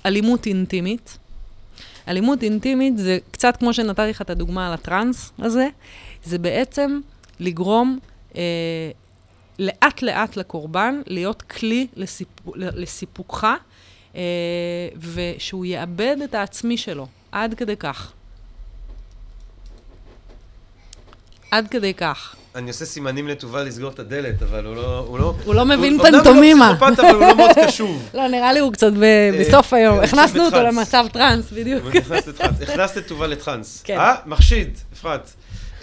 אלימות 0.05 0.45
אינטימית. 0.45 1.17
אלימות 2.07 2.43
אינטימית 2.43 2.97
זה 2.97 3.17
קצת 3.31 3.57
כמו 3.57 3.73
שנתתי 3.73 4.09
לך 4.09 4.21
את 4.21 4.29
הדוגמה 4.29 4.67
על 4.67 4.73
הטראנס 4.73 5.31
הזה, 5.39 5.67
זה 6.23 6.37
בעצם 6.37 6.99
לגרום 7.39 7.99
אה, 8.35 8.41
לאט-לאט 9.59 10.37
לקורבן 10.37 11.01
להיות 11.07 11.41
כלי 11.41 11.87
לסיפ... 11.95 12.27
לסיפוקך 12.55 13.47
אה, 14.15 14.21
ושהוא 14.97 15.65
יאבד 15.65 16.17
את 16.23 16.35
העצמי 16.35 16.77
שלו, 16.77 17.07
עד 17.31 17.53
כדי 17.53 17.75
כך. 17.75 18.11
עד 21.51 21.67
כדי 21.67 21.93
כך. 21.93 22.35
אני 22.55 22.67
עושה 22.69 22.85
סימנים 22.85 23.27
לטובה 23.27 23.63
לסגור 23.63 23.89
את 23.89 23.99
הדלת, 23.99 24.41
אבל 24.43 24.65
הוא 24.65 24.75
לא... 24.75 25.05
הוא 25.07 25.19
לא, 25.19 25.33
הוא 25.45 25.55
לא 25.55 25.65
מבין 25.65 25.99
אומנם 25.99 26.11
פנטומימה. 26.11 26.67
הוא 26.67 26.75
לא 26.81 26.87
פסיכופת, 26.87 26.99
אבל 26.99 27.15
הוא 27.15 27.27
לא 27.27 27.35
מאוד 27.35 27.49
קשוב. 27.67 28.09
לא, 28.13 28.27
נראה 28.27 28.53
לי 28.53 28.59
הוא 28.59 28.73
קצת 28.73 28.91
ב- 28.99 29.31
בסוף 29.39 29.73
היום. 29.73 29.95
הוא 29.97 30.03
קצת 30.05 30.13
הכנסנו 30.13 30.45
אותו. 30.45 30.61
למצב 30.61 31.05
טראנס, 31.11 31.45
בדיוק. 31.53 31.83
הוא. 31.83 31.91
הכנסת 32.63 33.07
טובה 33.07 33.27
לטראנס. 33.27 33.81
כן. 33.83 33.97
אה? 33.97 34.15
מחשיד, 34.25 34.69
אפרת. 34.93 35.29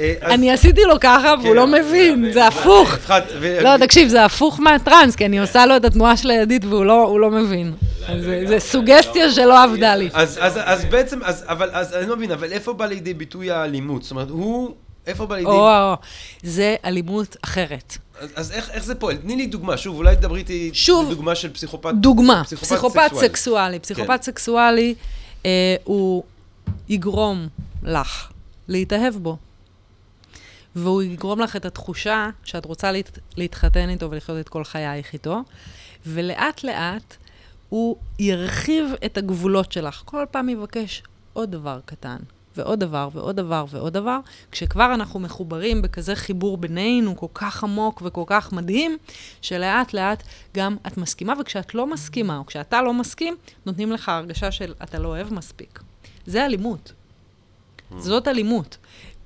אה, 0.01 0.14
אני 0.23 0.51
עשיתי 0.53 0.81
לו 0.85 1.01
ככה, 1.01 1.35
והוא 1.39 1.51
כן, 1.51 1.57
לא 1.57 1.66
מבין, 1.66 2.33
זה 2.33 2.47
הפוך. 2.47 2.95
לא, 3.62 3.77
תקשיב, 3.81 4.09
זה 4.09 4.25
הפוך 4.25 4.61
מהטראנס, 4.61 5.16
כי 5.16 5.27
אני 5.27 5.41
עושה 5.41 5.66
לו 5.66 5.77
את 5.77 5.85
התנועה 5.85 6.16
של 6.16 6.31
הידית 6.31 6.64
והוא 6.64 6.85
לא 6.85 7.03
הוא 7.03 7.21
לא 7.21 7.31
מבין. 7.31 7.73
אז 8.09 8.25
זה- 8.25 8.45
זה 8.49 8.61
סוגסטיה 8.61 9.31
שלא 9.31 9.62
עבדה 9.64 9.95
לי. 9.97 10.09
אז, 10.12 10.39
בעצם, 10.91 11.19
אבל, 11.47 11.71
אני 12.01 12.09
לא 12.09 12.16
מבין, 12.16 12.31
אבל 12.31 12.53
איפה 12.53 12.73
בא 12.73 12.87
לידי 12.87 13.14
ביטוי 13.14 13.51
האלימות? 13.51 14.03
זאת 14.03 14.11
אומרת, 14.11 14.31
הוא, 14.31 14.75
איפה 15.09 15.27
בא 15.27 15.37
לידי... 15.37 15.49
או, 15.49 15.95
זה 16.43 16.77
אלימות 16.85 17.37
אחרת. 17.43 17.99
אז, 18.19 18.31
אז 18.35 18.53
איך, 18.53 18.71
איך 18.71 18.85
זה 18.85 18.95
פועל? 18.95 19.17
תני 19.17 19.37
לי 19.37 19.47
דוגמה, 19.47 19.77
שוב, 19.77 19.97
אולי 19.97 20.17
תדברי 20.17 20.39
איתי 20.39 20.71
שוב, 20.73 21.11
דוגמה 21.11 21.35
של 21.35 21.53
פסיכופת... 21.53 21.95
דוגמה, 21.95 22.45
פסיכופת 22.45 22.67
פסיכופת 22.67 23.01
סקסואלי. 23.15 23.29
סקסואלי. 23.29 23.79
פסיכופת 23.79 24.23
סקסואלי, 24.23 24.95
אה, 25.47 25.77
הוא 25.85 26.23
יגרום 26.89 27.49
לך 27.83 28.29
להתאהב 28.69 29.15
בו. 29.15 29.37
והוא 30.77 31.03
יגרום 31.03 31.41
לך 31.41 31.57
את 31.57 31.65
התחושה 31.65 32.31
שאת 32.45 32.65
רוצה 32.65 32.93
להת, 32.93 33.19
להתחתן 33.37 33.89
איתו 33.89 34.11
ולחיות 34.11 34.39
את 34.41 34.49
כל 34.49 34.65
חייך 34.65 35.13
איתו, 35.13 35.43
ולאט 36.07 36.65
לאט 36.65 37.17
הוא 37.69 37.97
ירחיב 38.19 38.85
את 39.05 39.19
הגבולות 39.19 39.73
שלך. 39.73 40.03
כל 40.05 40.25
פעם 40.31 40.49
יבקש 40.49 41.03
עוד 41.33 41.51
דבר 41.51 41.81
קטן, 41.85 42.17
ועוד 42.59 42.81
דבר, 42.81 43.09
ועוד 43.13 43.37
דבר, 43.37 43.65
ועוד 43.71 43.93
דבר, 43.93 44.19
כשכבר 44.53 44.95
אנחנו 44.95 45.21
מחוברים 45.21 45.83
בכזה 45.83 46.17
חיבור 46.17 46.57
בינינו, 46.57 47.17
כל 47.17 47.27
כך 47.35 47.65
עמוק 47.65 48.03
וכל 48.05 48.25
כך 48.27 48.53
מדהים, 48.53 48.99
שלאט 49.43 49.93
לאט 49.95 50.23
גם 50.57 50.77
את 50.87 50.97
מסכימה, 50.97 51.35
וכשאת 51.41 51.75
לא 51.75 51.87
מסכימה, 51.87 52.39
או 52.39 52.47
כשאתה 52.47 52.83
לא 52.83 52.95
מסכים, 52.95 53.37
נותנים 53.67 53.93
לך 53.93 54.09
הרגשה 54.09 54.53
של 54.53 54.75
אתה 54.83 54.99
לא 54.99 55.09
אוהב 55.09 55.35
מספיק. 55.35 55.81
זה 56.27 56.45
אלימות. 56.45 56.93
זאת 57.99 58.29
אלימות. 58.29 58.77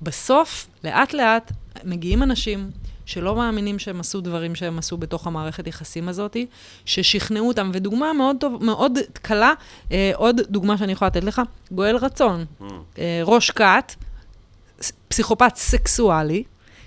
בסוף, 0.01 0.67
לאט 0.83 1.13
לאט, 1.13 1.51
מגיעים 1.83 2.23
אנשים 2.23 2.71
שלא 3.05 3.35
מאמינים 3.35 3.79
שהם 3.79 3.99
עשו 3.99 4.21
דברים 4.21 4.55
שהם 4.55 4.79
עשו 4.79 4.97
בתוך 4.97 5.27
המערכת 5.27 5.67
יחסים 5.67 6.09
הזאת, 6.09 6.37
ששכנעו 6.85 7.47
אותם. 7.47 7.71
ודוגמה 7.73 8.13
מאוד 8.13 8.35
טוב, 8.39 8.63
מאוד 8.63 8.97
קלה, 9.13 9.53
אה, 9.91 10.11
עוד 10.15 10.41
דוגמה 10.49 10.77
שאני 10.77 10.91
יכולה 10.91 11.09
לתת 11.09 11.23
לך, 11.23 11.41
גואל 11.71 11.95
רצון, 11.95 12.45
אה, 12.97 13.21
ראש 13.23 13.51
כת, 13.51 13.93
פסיכופת 15.07 15.55
סקסואלי 15.55 16.43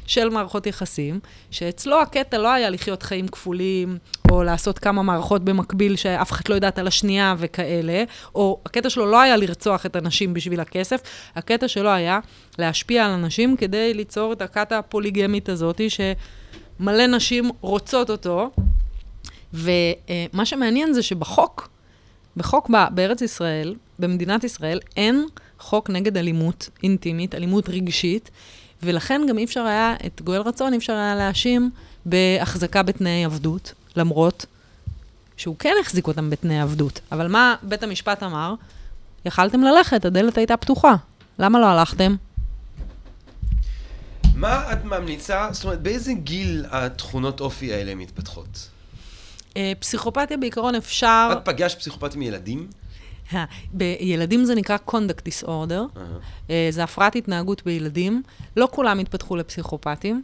של 0.07 0.29
מערכות 0.29 0.67
יחסים, 0.67 1.21
שאצלו 1.51 2.03
הקטע 2.03 2.39
לא 2.39 2.53
היה 2.53 2.71
לחיות 2.71 3.03
חיים 3.03 3.29
כפולים, 3.29 3.99
או 4.31 4.43
לעשות 4.43 4.79
כמה 4.79 5.03
מערכות 5.03 5.45
במקביל 5.45 5.97
שאף 5.97 6.33
אחד 6.33 6.49
לא 6.49 6.55
יודעת 6.55 6.79
על 6.79 6.87
השנייה 6.87 7.35
וכאלה, 7.39 8.05
או 8.35 8.61
הקטע 8.67 8.91
שלו 8.91 9.07
לא 9.07 9.21
היה 9.21 9.37
לרצוח 9.37 9.87
את 9.87 9.97
הנשים 9.97 10.35
בשביל 10.35 10.61
הכסף, 10.61 11.01
הקטע 11.37 11.69
שלו 11.69 11.91
היה 11.91 12.21
להשפיע 12.59 13.07
על 13.07 13.11
אנשים 13.11 13.57
כדי 13.57 13.95
ליצור 13.95 14.33
את 14.33 14.43
הכת 14.43 14.73
הפוליגמית 14.73 15.49
הזאת, 15.49 15.81
שמלא 15.89 17.07
נשים 17.07 17.51
רוצות 17.61 18.11
אותו. 18.11 18.51
ומה 19.53 20.47
שמעניין 20.47 20.93
זה 20.93 21.03
שבחוק, 21.03 21.69
בחוק 22.37 22.71
בארץ 22.91 23.23
ישראל, 23.23 23.75
במדינת 23.99 24.45
ישראל, 24.45 24.81
אין 24.97 25.27
חוק 25.59 25.91
נגד 25.91 26.17
אלימות 26.17 26.71
אינטימית, 26.83 27.35
אלימות 27.35 27.69
רגשית, 27.69 28.31
ולכן 28.83 29.22
גם 29.29 29.39
אי 29.39 29.45
אפשר 29.45 29.61
היה, 29.61 29.95
את 30.07 30.22
גואל 30.22 30.41
רצון 30.41 30.72
אי 30.72 30.79
אפשר 30.79 30.93
היה 30.93 31.14
להאשים 31.14 31.70
בהחזקה 32.07 32.83
בתנאי 32.83 33.24
עבדות, 33.24 33.74
למרות 33.97 34.47
שהוא 35.37 35.57
כן 35.59 35.74
החזיק 35.81 36.07
אותם 36.07 36.31
בתנאי 36.31 36.61
עבדות. 36.61 37.01
אבל 37.12 37.29
מה 37.29 37.55
בית 37.62 37.83
המשפט 37.83 38.22
אמר? 38.22 38.55
יכלתם 39.24 39.61
ללכת, 39.61 40.05
הדלת 40.05 40.39
הייתה 40.39 40.57
פתוחה. 40.57 40.95
למה 41.39 41.61
לא 41.61 41.66
הלכתם? 41.66 42.16
מה 44.35 44.72
את 44.72 44.85
ממליצה, 44.85 45.49
זאת 45.53 45.64
אומרת, 45.64 45.81
באיזה 45.81 46.12
גיל 46.12 46.66
התכונות 46.70 47.41
אופי 47.41 47.72
האלה 47.72 47.95
מתפתחות? 47.95 48.68
אה, 49.57 49.72
פסיכופתיה 49.79 50.37
בעיקרון 50.37 50.74
אפשר... 50.74 51.29
את 51.33 51.45
פגשת 51.45 51.79
פסיכופטים 51.79 52.22
ילדים? 52.22 52.68
בילדים 53.72 54.45
זה 54.45 54.55
נקרא 54.55 54.77
conduct 54.91 55.29
disorder. 55.29 55.99
אה, 56.51 56.68
זה 56.70 56.85
הפרעת 56.85 57.16
התנהגות 57.16 57.62
בילדים. 57.64 58.22
לא 58.57 58.68
כולם 58.70 58.99
התפתחו 58.99 59.37
לפסיכופטים. 59.37 60.22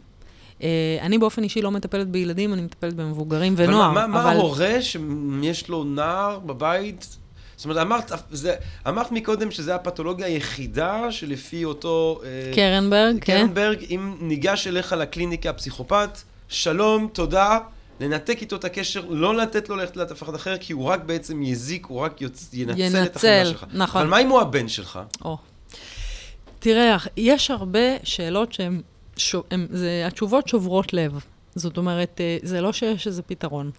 אה, 0.63 0.97
אני 1.01 1.17
באופן 1.17 1.43
אישי 1.43 1.61
לא 1.61 1.71
מטפלת 1.71 2.07
בילדים, 2.07 2.53
אני 2.53 2.61
מטפלת 2.61 2.93
במבוגרים 2.93 3.53
אבל 3.53 3.63
ונוער. 3.63 3.91
מה, 3.91 4.07
מה 4.07 4.31
ההורה 4.31 4.81
שיש 4.81 5.69
לו 5.69 5.83
נער 5.83 6.39
בבית? 6.39 7.17
זאת 7.55 7.65
אומרת, 7.65 7.77
אמרת, 7.81 8.11
זה, 8.31 8.55
אמרת 8.87 9.11
מקודם 9.11 9.51
שזו 9.51 9.71
הפתולוגיה 9.71 10.27
היחידה 10.27 11.11
שלפי 11.11 11.65
אותו... 11.65 12.21
אה, 12.23 12.51
קרנברג, 12.55 13.15
כן. 13.21 13.37
קרנברג, 13.37 13.77
אם 13.89 14.15
ניגש 14.21 14.67
אליך 14.67 14.93
לקליניקה 14.93 15.49
הפסיכופת, 15.49 16.09
שלום, 16.47 17.07
תודה, 17.13 17.59
לנתק 17.99 18.37
איתו 18.41 18.55
את 18.55 18.65
הקשר, 18.65 19.05
לא 19.09 19.35
לתת 19.35 19.69
לו 19.69 19.75
ללכת 19.75 19.97
לאף 19.97 20.23
אחד 20.23 20.35
אחר, 20.35 20.57
כי 20.57 20.73
הוא 20.73 20.85
רק 20.85 21.03
בעצם 21.03 21.43
יזיק, 21.43 21.85
הוא 21.85 21.99
רק 21.99 22.21
יוצ... 22.21 22.49
ינצל, 22.53 23.03
את 23.03 23.15
החברה 23.15 23.31
ינצל, 23.31 23.51
שלך. 23.51 23.65
נכון. 23.73 24.01
אבל 24.01 24.09
מה 24.09 24.19
אם 24.19 24.29
הוא 24.29 24.41
הבן 24.41 24.67
שלך? 24.67 24.99
או. 25.25 25.37
תראה, 26.59 26.97
יש 27.17 27.51
הרבה 27.51 27.79
שאלות 28.03 28.53
שהן, 28.53 28.81
ש... 29.17 29.35
הם, 29.51 29.67
זה, 29.69 30.03
התשובות 30.07 30.47
שוברות 30.47 30.93
לב. 30.93 31.19
זאת 31.55 31.77
אומרת, 31.77 32.21
אה, 32.21 32.37
זה 32.41 32.61
לא 32.61 32.73
שיש 32.73 33.07
איזה 33.07 33.21
פתרון. 33.21 33.71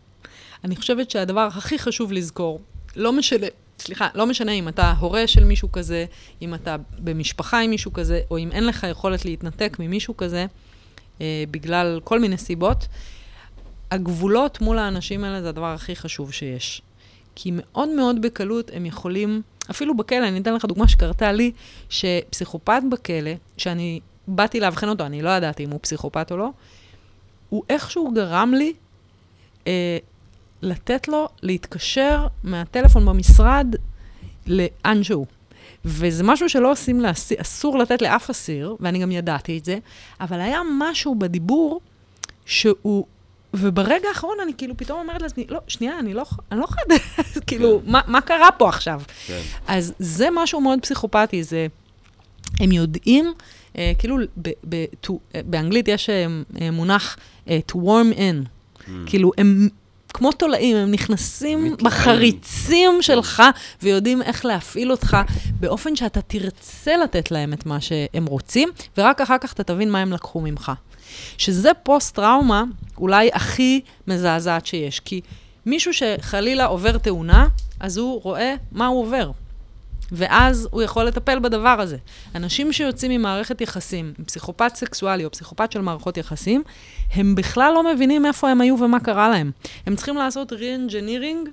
אני 0.65 0.77
חושבת 0.77 1.11
שהדבר 1.11 1.49
הכי 1.55 1.79
חשוב 1.79 2.12
לזכור, 2.12 2.61
לא 2.97 3.12
משנה, 3.12 3.47
סליחה, 3.79 4.09
לא 4.15 4.27
משנה 4.27 4.53
אם 4.53 4.69
אתה 4.69 4.93
הורה 5.01 5.27
של 5.27 5.45
מישהו 5.45 5.73
כזה, 5.73 6.05
אם 6.43 6.55
אתה 6.55 6.77
במשפחה 6.99 7.61
עם 7.61 7.71
מישהו 7.71 7.93
כזה, 7.93 8.21
או 8.31 8.39
אם 8.39 8.53
אין 8.53 8.67
לך 8.67 8.87
יכולת 8.91 9.25
להתנתק 9.25 9.77
ממישהו 9.81 10.17
כזה, 10.17 10.47
אה, 11.21 11.45
בגלל 11.51 12.01
כל 12.05 12.21
מיני 12.21 12.39
סיבות, 12.39 12.87
הגבולות 13.95 14.61
מול 14.61 14.79
האנשים 14.79 15.25
האלה 15.25 15.43
זה 15.43 15.49
הדבר 15.49 15.67
הכי 15.67 15.97
חשוב 15.97 16.33
שיש. 16.33 16.83
כי 17.35 17.51
מאוד 17.53 17.89
מאוד 17.89 18.23
בקלות 18.23 18.71
הם 18.75 18.87
יכולים, 18.87 19.43
אפילו 19.71 19.97
בכלא, 19.97 20.29
אני 20.29 20.41
אתן 20.41 20.55
לך 20.55 20.65
דוגמה 20.65 20.89
שקרתה 20.89 21.33
לי, 21.33 21.53
שפסיכופת 21.89 22.83
בכלא, 22.91 23.31
שאני 23.57 24.01
באתי 24.29 24.61
לאבחן 24.61 24.89
אותו, 24.89 25.07
אני 25.07 25.23
לא 25.23 25.31
ידעתי 25.31 25.65
אם 25.65 25.71
הוא 25.71 25.81
פסיכופת 25.83 26.33
או 26.33 26.37
לא, 26.37 26.51
הוא 27.49 27.63
איכשהו 27.71 28.11
גרם 28.15 28.55
לי 28.55 28.73
אה, 29.67 29.99
לתת 30.63 31.09
לו 31.09 31.29
להתקשר 31.43 32.27
מהטלפון 32.45 33.07
במשרד 33.07 33.75
לאן 34.47 35.03
שהוא. 35.03 35.27
וזה 35.85 36.23
משהו 36.23 36.49
שלא 36.49 36.73
עושים 36.73 37.01
לאסיר, 37.01 37.41
אסור 37.41 37.79
לתת 37.79 38.03
לאף 38.03 38.31
אסיר, 38.31 38.77
ואני 38.81 38.99
גם 38.99 39.11
ידעתי 39.11 39.59
את 39.59 39.65
זה, 39.65 39.79
אבל 40.21 40.41
היה 40.41 40.61
משהו 40.79 41.15
בדיבור 41.15 41.81
שהוא... 42.47 43.07
וברגע 43.55 44.09
האחרון 44.09 44.37
אני 44.43 44.53
כאילו 44.59 44.77
פתאום 44.77 45.01
אומרת 45.01 45.23
לעצמי, 45.23 45.47
לא, 45.49 45.61
שנייה, 45.69 45.99
אני 45.99 46.15
לא, 46.15 46.25
אני 46.53 46.61
לא 46.61 46.65
יכולה, 46.65 46.83
כאילו, 47.47 47.83
מה, 47.87 48.01
מה 48.07 48.21
קרה 48.21 48.51
פה 48.59 48.69
עכשיו? 48.69 49.03
כן. 49.27 49.41
אז 49.67 49.93
זה 49.99 50.29
משהו 50.33 50.61
מאוד 50.61 50.79
פסיכופתי, 50.83 51.43
זה, 51.43 51.67
הם 52.61 52.73
יודעים, 52.73 53.33
אה, 53.79 53.93
כאילו, 53.99 54.17
ב, 54.43 54.51
ב, 54.69 54.85
to, 55.07 55.13
אה, 55.35 55.41
באנגלית 55.45 55.89
יש 55.89 56.11
אה, 56.11 56.27
אה, 56.61 56.71
מונח 56.71 57.17
אה, 57.49 57.59
to 57.73 57.75
warm 57.75 58.17
in, 58.17 58.49
Mm. 58.85 58.91
כאילו, 59.07 59.31
הם 59.39 59.69
כמו 60.15 60.33
תולעים, 60.33 60.77
הם 60.77 60.91
נכנסים 60.91 61.65
מתלהבים. 61.65 61.87
בחריצים 61.87 62.91
שלך 63.01 63.43
ויודעים 63.83 64.23
איך 64.23 64.45
להפעיל 64.45 64.91
אותך 64.91 65.17
באופן 65.61 65.97
שאתה 65.97 66.21
תרצה 66.23 66.97
לתת 66.97 67.31
להם 67.31 67.53
את 67.53 67.67
מה 67.67 67.81
שהם 67.81 68.27
רוצים, 68.27 68.69
ורק 68.99 69.21
אחר 69.21 69.39
כך 69.41 69.53
אתה 69.53 69.65
תבין 69.65 69.91
מה 69.91 70.01
הם 70.01 70.13
לקחו 70.13 70.41
ממך. 70.41 70.73
שזה 71.39 71.71
פוסט-טראומה 71.83 72.65
אולי 72.99 73.31
הכי 73.33 73.81
מזעזעת 74.07 74.67
שיש, 74.67 75.01
כי 75.01 75.21
מישהו 75.67 75.93
שחלילה 75.95 76.65
עובר 76.65 76.99
תאונה, 76.99 77.47
אז 77.81 77.97
הוא 77.97 78.23
רואה 78.23 78.55
מה 78.73 78.87
הוא 78.87 79.03
עובר. 79.03 79.31
ואז 80.12 80.69
הוא 80.71 80.83
יכול 80.83 81.05
לטפל 81.05 81.39
בדבר 81.39 81.77
הזה. 81.81 81.97
אנשים 82.35 82.73
שיוצאים 82.73 83.11
ממערכת 83.11 83.61
יחסים, 83.61 84.12
עם 84.19 84.25
פסיכופת 84.25 84.73
סקסואלי 84.75 85.25
או 85.25 85.31
פסיכופת 85.31 85.73
של 85.73 85.81
מערכות 85.81 86.17
יחסים, 86.17 86.62
הם 87.12 87.35
בכלל 87.35 87.73
לא 87.75 87.95
מבינים 87.95 88.27
איפה 88.27 88.51
הם 88.51 88.61
היו 88.61 88.77
ומה 88.81 89.01
קרה 89.01 89.29
להם. 89.29 89.51
הם 89.87 89.97
צריכים 89.97 90.17
לעשות 90.17 90.53
re-engineering 90.53 91.49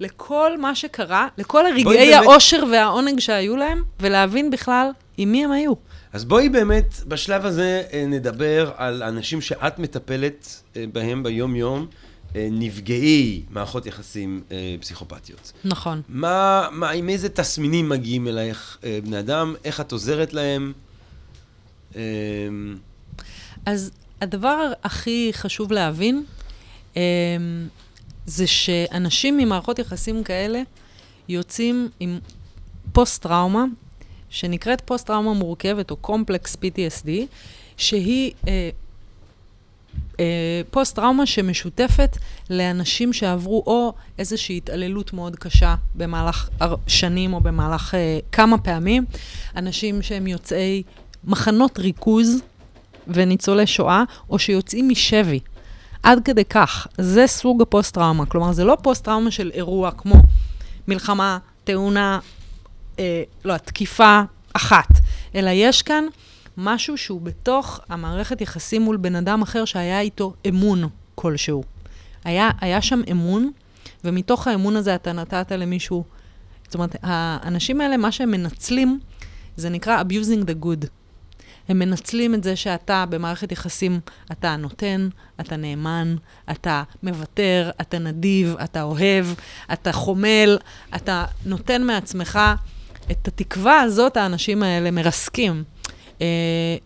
לכל 0.00 0.58
מה 0.58 0.74
שקרה, 0.74 1.28
לכל 1.38 1.66
הרגעי 1.66 1.84
באמת- 1.84 2.24
האושר 2.24 2.62
והעונג 2.72 3.20
שהיו 3.20 3.56
להם, 3.56 3.82
ולהבין 4.00 4.50
בכלל 4.50 4.90
עם 5.16 5.32
מי 5.32 5.44
הם 5.44 5.52
היו. 5.52 5.72
אז 6.12 6.24
בואי 6.24 6.48
באמת, 6.48 6.94
בשלב 7.08 7.46
הזה 7.46 7.82
אה, 7.92 8.04
נדבר 8.06 8.72
על 8.76 9.02
אנשים 9.02 9.40
שאת 9.40 9.78
מטפלת 9.78 10.62
אה, 10.76 10.84
בהם 10.92 11.22
ביום-יום, 11.22 11.86
אה, 12.36 12.48
נפגעי 12.50 13.42
מערכות 13.50 13.86
יחסים 13.86 14.42
פסיכופתיות. 14.80 15.52
נכון. 15.64 16.02
מה, 16.08 16.68
מה, 16.72 16.90
עם 16.90 17.08
איזה 17.08 17.28
תסמינים 17.28 17.88
מגיעים 17.88 18.28
אלייך 18.28 18.78
בני 19.04 19.18
אדם? 19.18 19.54
איך 19.64 19.80
את 19.80 19.92
עוזרת 19.92 20.32
להם? 20.34 20.72
אז 23.66 23.90
הדבר 24.20 24.72
הכי 24.84 25.30
חשוב 25.32 25.72
להבין, 25.72 26.24
זה 28.28 28.46
שאנשים 28.46 29.36
ממערכות 29.36 29.78
יחסים 29.78 30.24
כאלה 30.24 30.62
יוצאים 31.28 31.88
עם 32.00 32.18
פוסט-טראומה, 32.92 33.64
שנקראת 34.30 34.80
פוסט-טראומה 34.80 35.32
מורכבת, 35.32 35.90
או 35.90 35.96
complex 35.96 36.56
PTSD, 36.56 37.08
שהיא 37.76 38.32
אה, 38.48 38.70
אה, 40.20 40.60
פוסט-טראומה 40.70 41.26
שמשותפת 41.26 42.16
לאנשים 42.50 43.12
שעברו 43.12 43.62
או 43.66 43.92
איזושהי 44.18 44.56
התעללות 44.56 45.12
מאוד 45.12 45.36
קשה 45.36 45.74
במהלך 45.94 46.48
שנים 46.86 47.34
או 47.34 47.40
במהלך 47.40 47.94
אה, 47.94 48.18
כמה 48.32 48.58
פעמים, 48.58 49.04
אנשים 49.56 50.02
שהם 50.02 50.26
יוצאי 50.26 50.82
מחנות 51.24 51.78
ריכוז 51.78 52.42
וניצולי 53.06 53.66
שואה, 53.66 54.02
או 54.30 54.38
שיוצאים 54.38 54.88
משבי. 54.88 55.40
עד 56.02 56.20
כדי 56.24 56.44
כך, 56.44 56.86
זה 56.98 57.26
סוג 57.26 57.62
הפוסט-טראומה. 57.62 58.26
כלומר, 58.26 58.52
זה 58.52 58.64
לא 58.64 58.76
פוסט-טראומה 58.82 59.30
של 59.30 59.50
אירוע 59.54 59.90
כמו 59.90 60.14
מלחמה, 60.88 61.38
תאונה, 61.64 62.18
אה, 62.98 63.22
לא, 63.44 63.56
תקיפה 63.56 64.22
אחת, 64.52 64.88
אלא 65.34 65.50
יש 65.50 65.82
כאן 65.82 66.04
משהו 66.56 66.96
שהוא 66.96 67.20
בתוך 67.20 67.80
המערכת 67.88 68.40
יחסים 68.40 68.82
מול 68.82 68.96
בן 68.96 69.14
אדם 69.14 69.42
אחר 69.42 69.64
שהיה 69.64 70.00
איתו 70.00 70.34
אמון 70.48 70.88
כלשהו. 71.14 71.64
היה, 72.24 72.50
היה 72.60 72.82
שם 72.82 73.00
אמון, 73.10 73.50
ומתוך 74.04 74.46
האמון 74.46 74.76
הזה 74.76 74.94
אתה 74.94 75.12
נתת 75.12 75.52
למישהו... 75.52 76.04
זאת 76.64 76.74
אומרת, 76.74 76.96
האנשים 77.02 77.80
האלה, 77.80 77.96
מה 77.96 78.12
שהם 78.12 78.30
מנצלים, 78.30 79.00
זה 79.56 79.68
נקרא 79.68 80.02
abusing 80.02 80.44
the 80.44 80.64
good. 80.64 80.86
הם 81.68 81.78
מנצלים 81.78 82.34
את 82.34 82.44
זה 82.44 82.56
שאתה 82.56 83.04
במערכת 83.10 83.52
יחסים, 83.52 84.00
אתה 84.32 84.56
נותן, 84.56 85.08
אתה 85.40 85.56
נאמן, 85.56 86.16
אתה 86.50 86.82
מוותר, 87.02 87.70
אתה 87.80 87.98
נדיב, 87.98 88.56
אתה 88.64 88.82
אוהב, 88.82 89.26
אתה 89.72 89.92
חומל, 89.92 90.58
אתה 90.96 91.24
נותן 91.46 91.82
מעצמך. 91.82 92.38
את 93.10 93.28
התקווה 93.28 93.80
הזאת 93.80 94.16
האנשים 94.16 94.62
האלה 94.62 94.90
מרסקים. 94.90 95.64
Uh, 96.18 96.20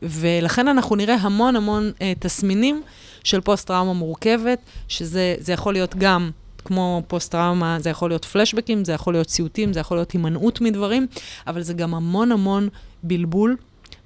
ולכן 0.02 0.68
אנחנו 0.68 0.96
נראה 0.96 1.14
המון 1.14 1.56
המון 1.56 1.92
uh, 1.94 2.00
תסמינים 2.18 2.82
של 3.24 3.40
פוסט-טראומה 3.40 3.92
מורכבת, 3.92 4.58
שזה 4.88 5.34
זה 5.38 5.52
יכול 5.52 5.72
להיות 5.72 5.94
גם 5.94 6.30
כמו 6.64 7.02
פוסט-טראומה, 7.06 7.76
זה 7.80 7.90
יכול 7.90 8.10
להיות 8.10 8.24
פלשבקים, 8.24 8.84
זה 8.84 8.92
יכול 8.92 9.14
להיות 9.14 9.30
סיוטים, 9.30 9.72
זה 9.72 9.80
יכול 9.80 9.96
להיות 9.96 10.10
הימנעות 10.10 10.60
מדברים, 10.60 11.06
אבל 11.46 11.62
זה 11.62 11.74
גם 11.74 11.94
המון 11.94 12.32
המון 12.32 12.68
בלבול, 13.02 13.56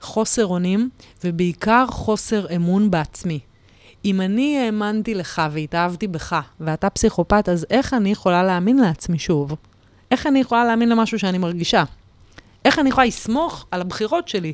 חוסר 0.06 0.46
אונים, 0.46 0.90
ובעיקר 1.24 1.86
חוסר 1.90 2.56
אמון 2.56 2.90
בעצמי. 2.90 3.40
אם 4.04 4.20
אני 4.20 4.58
האמנתי 4.58 5.14
לך 5.14 5.42
והתאהבתי 5.52 6.06
בך, 6.06 6.36
ואתה 6.60 6.90
פסיכופת, 6.90 7.48
אז 7.48 7.66
איך 7.70 7.94
אני 7.94 8.10
יכולה 8.10 8.42
להאמין 8.42 8.78
לעצמי 8.78 9.18
שוב? 9.18 9.54
איך 10.10 10.26
אני 10.26 10.38
יכולה 10.38 10.64
להאמין 10.64 10.88
למשהו 10.88 11.18
שאני 11.18 11.38
מרגישה? 11.38 11.84
איך 12.64 12.78
אני 12.78 12.88
יכולה 12.88 13.06
לסמוך 13.06 13.66
על 13.70 13.80
הבחירות 13.80 14.28
שלי? 14.28 14.52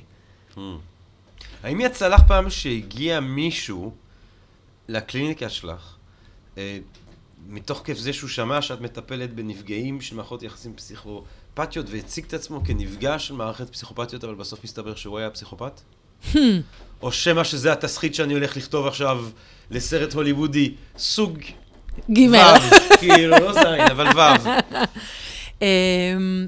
האם 1.63 1.81
יצא 1.81 2.09
לך 2.09 2.21
פעם 2.29 2.51
שהגיע 2.51 3.21
מישהו 3.21 3.93
לקליניקה 4.89 5.49
שלך, 5.49 5.97
אה, 6.59 6.79
מתוך 7.49 7.83
כיף 7.85 7.99
זה 7.99 8.13
שהוא 8.13 8.31
שמע 8.31 8.63
שאת 8.63 8.81
מטפלת 8.81 9.35
בנפגעים 9.35 10.01
של 10.01 10.17
מערכות 10.17 10.43
יחסים 10.43 10.73
פסיכופתיות 11.55 11.87
והציג 11.91 12.25
את 12.25 12.35
עצמו 12.35 12.65
כנפגע 12.65 13.19
של 13.19 13.35
מערכת 13.35 13.71
פסיכופתיות, 13.71 14.25
אבל 14.25 14.35
בסוף 14.35 14.65
מסתבר 14.65 14.95
שהוא 14.95 15.19
היה 15.19 15.31
פסיכופת? 15.31 15.81
או 17.03 17.13
שמא 17.13 17.45
שזה 17.45 17.73
התסחית 17.73 18.15
שאני 18.15 18.35
הולך 18.35 18.57
לכתוב 18.57 18.87
עכשיו 18.87 19.25
לסרט 19.71 20.13
הוליוודי, 20.13 20.75
סוג 20.99 21.39
ג' 22.11 22.19
ו', 22.31 22.37
כאילו, 22.99 23.39
לא 23.39 23.53
זין, 23.53 23.91
אבל 23.91 24.07
ו'. 24.07 24.21
אמ, 25.63 26.47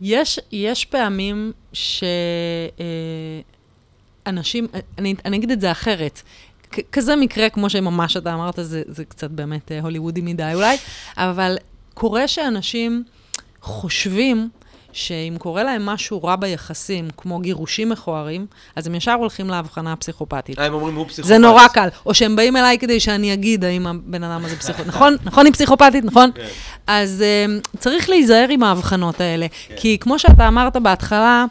יש, 0.00 0.40
יש 0.52 0.84
פעמים 0.84 1.52
שאנשים, 1.72 2.36
אני, 4.98 5.14
אני 5.24 5.36
אגיד 5.36 5.50
את 5.50 5.60
זה 5.60 5.72
אחרת. 5.72 6.22
כזה 6.92 7.16
מקרה, 7.16 7.50
כמו 7.50 7.70
שממש 7.70 8.16
אתה 8.16 8.34
אמרת, 8.34 8.58
זה, 8.62 8.82
זה 8.86 9.04
קצת 9.04 9.30
באמת 9.30 9.72
אה, 9.72 9.80
הוליוודי 9.80 10.20
מדי 10.20 10.52
אולי, 10.54 10.76
אבל 11.16 11.56
קורה 11.94 12.28
שאנשים 12.28 13.04
חושבים 13.66 14.48
שאם 14.92 15.36
קורה 15.38 15.62
להם 15.62 15.86
משהו 15.86 16.24
רע 16.24 16.36
ביחסים, 16.36 17.08
כמו 17.16 17.38
גירושים 17.38 17.88
מכוערים, 17.88 18.46
אז 18.76 18.86
הם 18.86 18.94
ישר 18.94 19.12
הולכים 19.12 19.50
להבחנה 19.50 19.92
הפסיכופתית. 19.92 20.58
אה, 20.58 20.66
הם 20.66 20.74
אומרים, 20.74 20.94
הוא 20.94 21.06
פסיכופת. 21.06 21.28
זה 21.28 21.38
נורא 21.38 21.68
קל. 21.68 21.88
או 22.06 22.14
שהם 22.14 22.36
באים 22.36 22.56
אליי 22.56 22.78
כדי 22.78 23.00
שאני 23.00 23.32
אגיד 23.32 23.64
האם 23.64 23.86
הבן 23.86 24.24
אדם 24.24 24.44
הזה 24.44 24.56
פסיכופת. 24.56 24.86
נכון? 24.92 25.16
נכון, 25.24 25.46
היא 25.46 25.52
פסיכופתית, 25.52 26.04
נכון? 26.04 26.30
כן. 26.34 26.46
אז 26.86 27.24
um, 27.46 27.78
צריך 27.78 28.10
להיזהר 28.10 28.46
עם 28.50 28.62
ההבחנות 28.62 29.20
האלה. 29.20 29.46
כי 29.76 29.98
כמו 30.00 30.18
שאתה 30.18 30.48
אמרת 30.48 30.76
בהתחלה, 30.76 31.44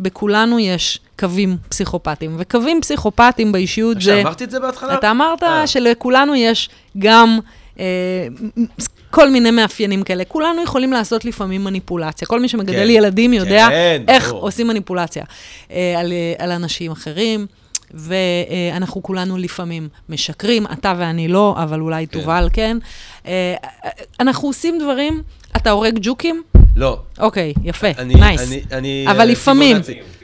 בכולנו 0.00 0.58
יש 0.58 1.00
קווים 1.18 1.56
פסיכופטיים. 1.68 2.36
וקווים 2.38 2.80
פסיכופטיים 2.80 3.52
באישיות 3.52 4.00
זה... 4.00 4.02
שאמרתי 4.02 4.44
את 4.44 4.50
זה 4.50 4.60
בהתחלה? 4.60 4.94
אתה 4.94 5.10
אמרת 5.10 5.42
אה. 5.42 5.66
שלכולנו 5.66 6.34
יש 6.34 6.68
גם 6.98 7.38
אה, 7.78 7.84
כל 9.16 9.30
מיני 9.30 9.50
מאפיינים 9.50 10.02
כאלה. 10.02 10.24
כולנו 10.24 10.62
יכולים 10.62 10.92
לעשות 10.92 11.24
לפעמים 11.24 11.64
מניפולציה. 11.64 12.28
כל 12.28 12.40
מי 12.40 12.48
שמגדל 12.48 12.72
כן. 12.72 12.90
ילדים 12.90 13.32
יודע 13.32 13.66
כן, 13.70 14.02
איך 14.08 14.28
ברור. 14.28 14.42
עושים 14.42 14.66
מניפולציה 14.66 15.24
אה, 15.70 15.94
על, 15.98 16.12
אה, 16.12 16.44
על 16.44 16.52
אנשים 16.52 16.92
אחרים. 16.92 17.46
ואנחנו 17.90 19.02
כולנו 19.02 19.36
לפעמים 19.36 19.88
משקרים, 20.08 20.66
אתה 20.72 20.94
ואני 20.98 21.28
לא, 21.28 21.56
אבל 21.62 21.80
אולי 21.80 22.06
כן. 22.06 22.20
תובל 22.20 22.48
כן. 22.52 22.76
אה, 23.26 23.54
אנחנו 24.20 24.48
עושים 24.48 24.78
דברים, 24.78 25.22
אתה 25.56 25.70
הורג 25.70 25.98
ג'וקים? 26.02 26.42
לא. 26.76 26.98
אוקיי, 27.18 27.54
יפה, 27.64 27.86
אני, 27.98 28.14
nice. 28.14 28.48
אני, 28.48 28.62
אני, 28.72 29.04
אבל 29.10 29.20
אה, 29.20 29.24
לפעמים. 29.24 29.76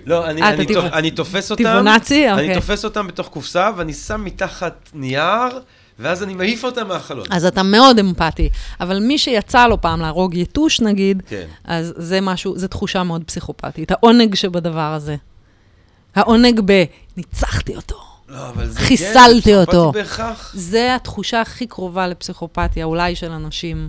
לא, 0.06 0.26
אני, 0.30 0.42
אה, 0.42 0.48
אני, 0.48 0.66
טבע- 0.66 0.92
אני 0.92 1.10
תופס 1.10 1.50
אותם, 1.50 1.64
טבעוני? 1.64 2.28
אני 2.30 2.40
אוקיי. 2.42 2.54
תופס 2.54 2.84
אותם 2.84 3.06
בתוך 3.06 3.28
קופסה, 3.28 3.70
ואני 3.76 3.92
שם 3.92 4.24
מתחת 4.24 4.90
נייר, 4.94 5.60
ואז 5.98 6.22
אני 6.22 6.34
מעיף 6.34 6.64
אותם 6.64 6.88
מהחלון. 6.88 7.26
אז 7.30 7.44
אתה 7.44 7.62
מאוד 7.62 7.98
אמפתי. 7.98 8.48
אבל 8.80 8.98
מי 8.98 9.18
שיצא 9.18 9.66
לו 9.66 9.80
פעם 9.80 10.00
להרוג 10.00 10.34
יתוש, 10.34 10.80
נגיד, 10.80 11.22
כן. 11.26 11.46
אז 11.64 11.94
זה 11.96 12.20
משהו, 12.20 12.58
זו 12.58 12.68
תחושה 12.68 13.02
מאוד 13.02 13.24
פסיכופתית. 13.24 13.90
העונג 13.90 14.34
שבדבר 14.34 14.92
הזה. 14.92 15.16
העונג 16.14 16.60
ב... 16.64 16.84
ניצחתי 17.16 17.76
אותו. 17.76 18.00
לא, 18.28 18.48
אבל 18.48 18.68
זה 18.68 18.80
חיסלתי 18.80 19.50
כן, 19.50 19.56
אותו. 19.56 19.92
בהכרח. 19.92 20.52
זה 20.56 20.94
התחושה 20.94 21.40
הכי 21.40 21.66
קרובה 21.66 22.06
לפסיכופתיה, 22.06 22.84
אולי 22.84 23.16
של 23.16 23.30
אנשים 23.30 23.88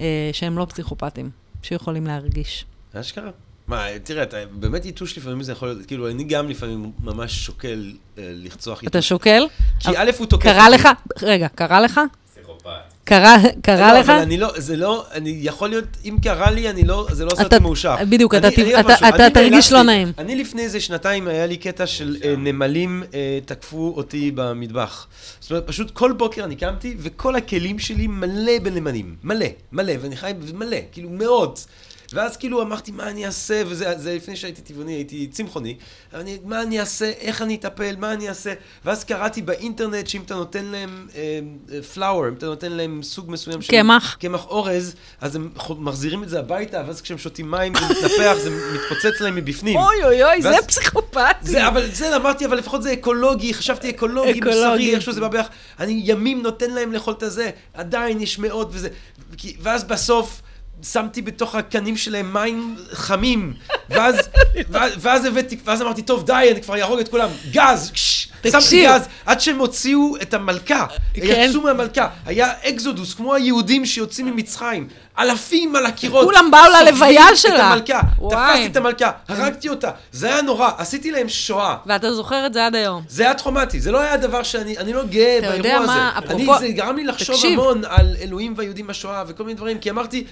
אה, 0.00 0.30
שהם 0.32 0.58
לא 0.58 0.64
פסיכופטים, 0.64 1.30
שיכולים 1.62 2.06
להרגיש. 2.06 2.64
אשכרה. 2.94 3.30
מה, 3.66 3.86
תראה, 4.04 4.22
אתה, 4.22 4.36
באמת 4.52 4.84
יתוש 4.86 5.18
לפעמים 5.18 5.42
זה 5.42 5.52
יכול 5.52 5.68
להיות, 5.68 5.86
כאילו, 5.86 6.08
אני 6.10 6.24
גם 6.24 6.48
לפעמים 6.48 6.90
ממש 7.04 7.44
שוקל 7.46 7.92
אה, 8.18 8.22
לרצוח 8.34 8.78
יתוש. 8.82 8.90
אתה 8.90 9.02
שוקל? 9.02 9.46
כי 9.80 9.88
א' 9.96 10.10
הוא 10.18 10.26
תוקף 10.26 10.44
קרה. 10.44 10.68
לך? 10.70 10.88
רגע, 11.22 11.48
קרה 11.48 11.80
לך? 11.80 12.00
פסיכופת. 12.34 12.68
קרה, 13.04 13.36
קרה 13.62 13.92
לא, 13.92 13.98
לך? 14.00 14.08
אבל 14.08 14.18
אני 14.18 14.38
לא, 14.38 14.48
זה 14.56 14.76
לא, 14.76 15.04
אני 15.12 15.38
יכול 15.42 15.68
להיות, 15.70 15.84
אם 16.04 16.16
קרה 16.22 16.50
לי, 16.50 16.70
אני 16.70 16.82
לא, 16.84 17.06
זה 17.12 17.24
לא 17.24 17.32
עושה 17.32 17.42
אתה- 17.42 17.56
אותי 17.56 17.62
מאושר. 17.62 17.96
בדיוק, 18.08 18.34
אני- 18.34 18.48
אתה 18.48 18.62
אני 18.62 18.80
אתה- 18.80 18.92
משהו, 18.92 19.08
אתה 19.08 19.26
אני 19.26 19.34
תרגיש 19.34 19.72
לא 19.72 19.82
נעים. 19.82 20.12
אני 20.18 20.36
לפני 20.36 20.62
איזה 20.62 20.80
שנתיים, 20.80 21.28
היה 21.28 21.46
לי 21.46 21.56
קטע 21.56 21.86
של 21.86 22.16
אה, 22.24 22.34
נמלים 22.38 23.02
אה, 23.14 23.38
תקפו 23.44 23.92
אותי 23.96 24.30
במטבח. 24.34 25.06
זאת 25.40 25.50
אומרת, 25.50 25.66
פשוט 25.66 25.90
כל 25.90 26.12
בוקר 26.12 26.44
אני 26.44 26.56
קמתי, 26.56 26.96
וכל 26.98 27.36
הכלים 27.36 27.78
שלי 27.78 28.06
מלא 28.06 28.58
בנמלים. 28.62 29.16
מלא, 29.24 29.46
מלא, 29.72 29.92
ואני 30.00 30.16
חי 30.16 30.32
מלא, 30.54 30.76
כאילו 30.92 31.10
מאות. 31.10 31.66
ואז 32.14 32.36
כאילו 32.36 32.62
אמרתי, 32.62 32.90
מה 32.90 33.08
אני 33.10 33.26
אעשה, 33.26 33.62
וזה 33.66 33.92
זה 33.98 34.14
לפני 34.14 34.36
שהייתי 34.36 34.62
טבעוני, 34.62 34.92
הייתי 34.92 35.26
צמחוני. 35.26 35.76
אני, 36.14 36.38
מה 36.44 36.62
אני 36.62 36.80
אעשה, 36.80 37.10
איך 37.20 37.42
אני 37.42 37.54
אטפל, 37.54 37.94
מה 37.98 38.12
אני 38.12 38.28
אעשה. 38.28 38.52
ואז 38.84 39.04
קראתי 39.04 39.42
באינטרנט 39.42 40.06
שאם 40.06 40.22
אתה 40.22 40.34
נותן 40.34 40.64
להם 40.64 41.08
פלאואר, 41.94 42.28
אם 42.28 42.34
אתה 42.34 42.46
נותן 42.46 42.72
להם 42.72 43.02
סוג 43.02 43.30
מסוים 43.30 43.62
של... 43.62 43.70
קמח. 43.72 44.16
קמח 44.20 44.46
אורז, 44.46 44.94
אז 45.20 45.36
הם 45.36 45.50
מחזירים 45.78 46.22
את 46.22 46.28
זה 46.28 46.38
הביתה, 46.38 46.82
ואז 46.86 47.00
כשהם 47.00 47.18
שותים 47.18 47.50
מים 47.50 47.72
זה 47.74 47.84
מתנפח, 47.94 48.34
זה 48.42 48.50
מתפוצץ 48.74 49.20
להם 49.20 49.34
מבפנים. 49.34 49.76
אוי 49.76 50.04
אוי 50.04 50.24
אוי, 50.24 50.42
זה 50.42 50.48
ואז- 50.50 50.66
פסיכופתי. 50.66 51.22
זה, 51.42 51.68
אבל 51.68 51.90
זה 51.90 52.16
אמרתי, 52.16 52.46
אבל 52.46 52.58
לפחות 52.58 52.82
זה 52.82 52.92
אקולוגי, 52.92 53.54
חשבתי 53.54 53.90
אקולוגי. 53.90 54.40
מוסרי, 54.40 54.94
איכשהו 54.94 55.12
זה 55.12 55.20
בא 55.20 55.28
ביחד. 55.28 55.50
אני 55.80 56.00
ימים 56.04 56.42
נותן 56.42 56.70
להם 56.70 56.92
לאכול 56.92 57.14
את 57.14 57.22
הזה, 57.22 57.50
עדיין 57.74 58.20
יש 58.20 58.38
מאות 58.38 58.68
וזה. 58.72 58.88
ואז 59.60 59.84
בסוף 59.84 60.42
שמתי 60.82 61.22
בתוך 61.22 61.54
הקנים 61.54 61.96
שלהם 61.96 62.32
מים 62.32 62.76
חמים, 62.92 63.54
ואז, 63.90 64.16
ואז, 64.70 64.92
ואז 64.98 65.24
הבאתי, 65.24 65.56
ואז 65.64 65.82
אמרתי, 65.82 66.02
טוב, 66.02 66.26
די, 66.26 66.48
אני 66.52 66.62
כבר 66.62 66.80
אהרוג 66.80 66.98
את 66.98 67.08
כולם, 67.08 67.28
גז! 67.50 67.90
שמתי. 68.50 68.84
גז 68.86 69.02
עד 69.26 69.40
שהם 69.40 69.58
הוציאו 69.58 70.16
את 70.22 70.34
המלכה. 70.34 70.86
כן. 71.14 71.22
יצאו 71.24 71.60
מהמלכה. 71.60 72.08
היה 72.26 72.52
אקזודוס, 72.68 73.14
כמו 73.14 73.34
היהודים 73.34 73.86
שיוצאים 73.86 74.26
ממצרים. 74.26 74.88
אלפים 75.18 75.76
על 75.76 75.86
הקירות. 75.86 76.24
כולם 76.24 76.48
באו 76.50 76.60
ללוויה 76.84 77.36
שלה. 77.36 77.56
את 77.56 77.72
המלכה. 77.72 78.00
וואי. 78.18 78.36
תפסתי 78.52 78.66
את 78.66 78.76
המלכה, 78.76 79.10
הרגתי 79.28 79.68
אותה. 79.68 79.90
זה 80.12 80.26
היה 80.26 80.42
נורא, 80.42 80.70
עשיתי 80.78 81.10
להם 81.10 81.28
שואה. 81.28 81.76
ואתה 81.86 82.14
זוכר 82.14 82.46
את 82.46 82.54
זה 82.54 82.66
עד 82.66 82.74
היום. 82.74 83.02
זה 83.08 83.22
היה 83.22 83.34
טראומטי, 83.34 83.80
זה 83.80 83.90
לא 83.92 84.00
היה 84.00 84.16
דבר 84.16 84.42
שאני, 84.42 84.78
אני 84.78 84.92
לא 84.92 85.04
גאה 85.04 85.38
אתה 85.38 85.46
יודע 85.46 85.62
באירוע 85.62 85.86
מה, 85.86 86.12
הזה. 86.18 86.26
אפרופו- 86.26 86.58
זה 86.58 86.68
גרם 86.68 86.96
לי 86.96 87.04
לחשוב 87.04 87.36
תקשיב. 87.36 87.60
המון 87.60 87.82
על 87.88 88.16
אלוהים 88.20 88.54
והיהודים 88.56 88.86
בשואה 88.86 89.24
וכל 89.26 89.42
מיני 89.44 89.54
דברים, 89.56 89.78
כי 89.78 89.90
אמרתי, 89.90 90.24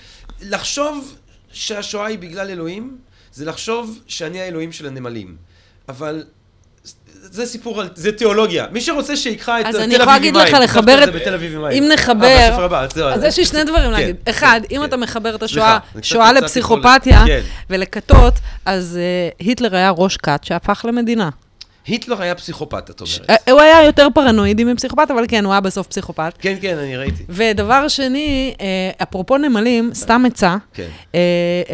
לחשוב 0.43 1.17
שהשואה 1.53 2.07
היא 2.07 2.19
בגלל 2.19 2.51
אלוהים, 2.51 2.99
זה 3.33 3.45
לחשוב 3.45 4.01
שאני 4.07 4.41
האלוהים 4.41 4.73
של 4.73 4.87
הנמלים. 4.87 5.37
אבל 5.89 6.25
זה 7.23 7.47
סיפור, 7.47 7.81
על, 7.81 7.89
זה 7.95 8.13
תיאולוגיה. 8.13 8.67
מי 8.73 8.81
שרוצה 8.81 9.17
שיקחה 9.17 9.61
את 9.61 9.67
אז 9.67 9.75
תל 9.75 9.81
אני 9.81 9.95
יכולה 9.95 10.13
להגיד 10.13 10.37
אביב 10.37 10.49
לך 10.49 10.61
לחבר 10.63 11.05
את... 11.05 11.27
אביב. 11.35 11.65
אם 11.73 11.83
אה, 11.83 11.95
נחבר... 11.95 12.73
אז 13.13 13.25
יש 13.25 13.39
לי 13.39 13.45
שני 13.45 13.65
דברים 13.65 13.91
להגיד. 13.91 14.17
כן, 14.25 14.31
אחד, 14.31 14.61
כן, 14.69 14.75
אם 14.75 14.81
כן. 14.81 14.85
אתה 14.85 14.97
מחבר 14.97 15.35
את 15.35 15.43
השואה, 15.43 15.79
שואה 16.03 16.33
לפסיכופתיה 16.33 17.23
כן. 17.27 17.41
ולכתות, 17.71 18.35
אז 18.67 18.99
אה, 19.01 19.47
היטלר 19.47 19.77
היה 19.77 19.91
ראש 19.91 20.17
כת 20.17 20.41
שהפך 20.45 20.85
למדינה. 20.89 21.31
היטלר 21.91 22.23
היה 22.23 22.35
פסיכופת, 22.35 22.91
את 22.91 23.01
אומרת. 23.01 23.31
אה, 23.31 23.53
הוא 23.53 23.61
היה 23.61 23.85
יותר 23.87 24.09
פרנואידי 24.15 24.65
מפסיכופת, 24.65 25.11
אבל 25.11 25.25
כן, 25.29 25.45
הוא 25.45 25.53
היה 25.53 25.61
בסוף 25.61 25.87
פסיכופת. 25.87 26.33
כן, 26.39 26.55
כן, 26.61 26.79
אני 26.79 26.97
ראיתי. 26.97 27.23
ודבר 27.29 27.89
שני, 27.89 28.55
אה, 28.61 28.67
אפרופו 29.03 29.39
נמלים, 29.39 29.91
סתם 29.95 30.23
עצה, 30.27 30.57
כן. 30.75 30.89
אה, 31.15 31.21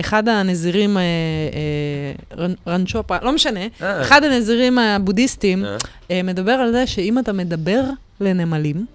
אחד 0.00 0.28
הנזירים, 0.28 0.96
אה, 0.96 1.02
אה, 1.02 2.44
רנ- 2.46 2.56
רנצ'ופה, 2.66 3.16
לא 3.22 3.32
משנה, 3.32 3.60
אה. 3.82 4.02
אחד 4.02 4.24
הנזירים 4.24 4.78
הבודהיסטים 4.78 5.64
אה, 5.64 5.76
אה, 6.10 6.22
מדבר 6.22 6.52
על 6.52 6.72
זה 6.72 6.86
שאם 6.86 7.18
אתה 7.18 7.32
מדבר 7.32 7.82
לנמלים, 8.20 8.86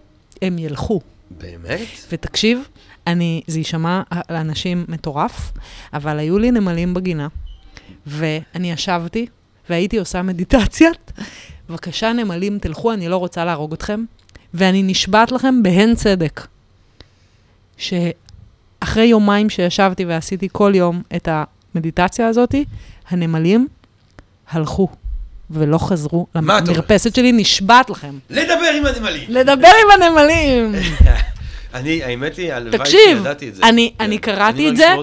הם 0.41 0.59
ילכו. 0.59 1.01
באמת? 1.31 1.79
ותקשיב, 2.11 2.59
אני, 3.07 3.41
זה 3.47 3.59
יישמע 3.59 4.01
לאנשים 4.29 4.85
מטורף, 4.87 5.51
אבל 5.93 6.19
היו 6.19 6.39
לי 6.39 6.51
נמלים 6.51 6.93
בגינה, 6.93 7.27
ואני 8.07 8.71
ישבתי 8.71 9.25
והייתי 9.69 9.97
עושה 9.97 10.21
מדיטציית. 10.21 11.11
בבקשה, 11.69 12.13
נמלים, 12.13 12.59
תלכו, 12.59 12.93
אני 12.93 13.07
לא 13.09 13.17
רוצה 13.17 13.45
להרוג 13.45 13.73
אתכם. 13.73 14.03
ואני 14.53 14.83
נשבעת 14.83 15.31
לכם 15.31 15.63
בהן 15.63 15.95
צדק, 15.95 16.47
שאחרי 17.77 19.05
יומיים 19.05 19.49
שישבתי 19.49 20.05
ועשיתי 20.05 20.47
כל 20.51 20.71
יום 20.75 21.01
את 21.15 21.27
המדיטציה 21.75 22.27
הזאת, 22.27 22.55
הנמלים 23.09 23.67
הלכו 24.51 24.87
ולא 25.49 25.77
חזרו? 25.77 26.27
למרפסת 26.35 27.15
שלי, 27.15 27.31
נשבעת 27.31 27.89
לכם. 27.89 28.17
לדבר 28.29 28.71
עם 28.77 28.85
הנמלים. 28.85 29.23
לדבר 29.29 29.67
עם 29.83 30.01
הנמלים. 30.01 30.75
אני, 31.73 32.03
האמת 32.03 32.35
היא, 32.35 32.53
הלוואי 32.53 32.77
תקשיב, 32.77 33.17
שידעתי 33.17 33.49
את 33.49 33.55
זה. 33.55 33.63
אני, 33.63 33.93
כן. 33.97 34.03
אני 34.05 34.17
קראתי 34.17 34.69
את 34.69 34.77
זה, 34.77 34.95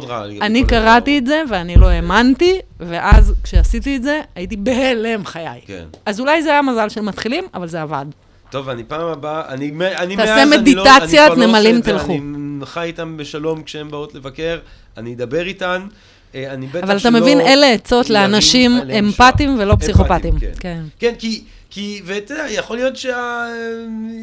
אני 0.42 0.64
קראתי. 0.64 1.18
את 1.18 1.26
זה 1.26 1.42
ואני 1.50 1.76
לא 1.76 1.86
האמנתי, 1.86 2.58
ואז 2.80 3.34
כשעשיתי 3.42 3.96
את 3.96 4.02
זה, 4.02 4.20
הייתי 4.34 4.56
בהלם 4.56 5.26
חיי. 5.26 5.60
כן. 5.66 5.84
אז 6.06 6.20
אולי 6.20 6.42
זה 6.42 6.50
היה 6.50 6.62
מזל 6.62 6.88
של 6.88 7.00
מתחילים, 7.00 7.44
אבל 7.54 7.68
זה 7.68 7.82
עבד. 7.82 8.06
טוב, 8.50 8.68
אני 8.68 8.84
פעם 8.84 9.06
הבאה, 9.06 9.42
אני, 9.48 9.72
אני 9.96 10.16
תעשה 10.16 10.44
מאז, 10.44 10.52
אני 10.52 10.74
לא, 10.74 10.84
מדיטציית 10.84 11.32
כבר 11.32 11.34
לא 11.34 11.46
נמלים 11.46 11.78
את 11.78 11.84
זה, 11.84 11.90
תלכו. 11.90 12.12
אני 12.12 12.66
חי 12.66 12.82
איתם 12.82 13.16
בשלום 13.16 13.62
כשהן 13.62 13.90
באות 13.90 14.14
לבקר, 14.14 14.58
אני 14.96 15.14
אדבר 15.14 15.46
איתן, 15.46 15.86
אה, 16.34 16.52
אני 16.52 16.66
בטח 16.66 16.82
אבל 16.82 16.96
אתה 16.96 17.10
מבין, 17.10 17.40
אלה 17.40 17.72
עצות 17.72 18.10
לאנשים 18.10 18.78
אמפתיים. 18.98 19.56
ולא 19.58 19.76
פסיכופטיים. 19.80 20.38
כן. 20.38 20.50
כן. 20.60 20.80
כן, 20.98 21.14
כי, 21.18 21.42
כי, 21.70 22.02
ואתה 22.04 22.34
יודע, 22.34 22.46
יכול 22.50 22.76
להיות 22.76 22.96
שה... 22.96 23.44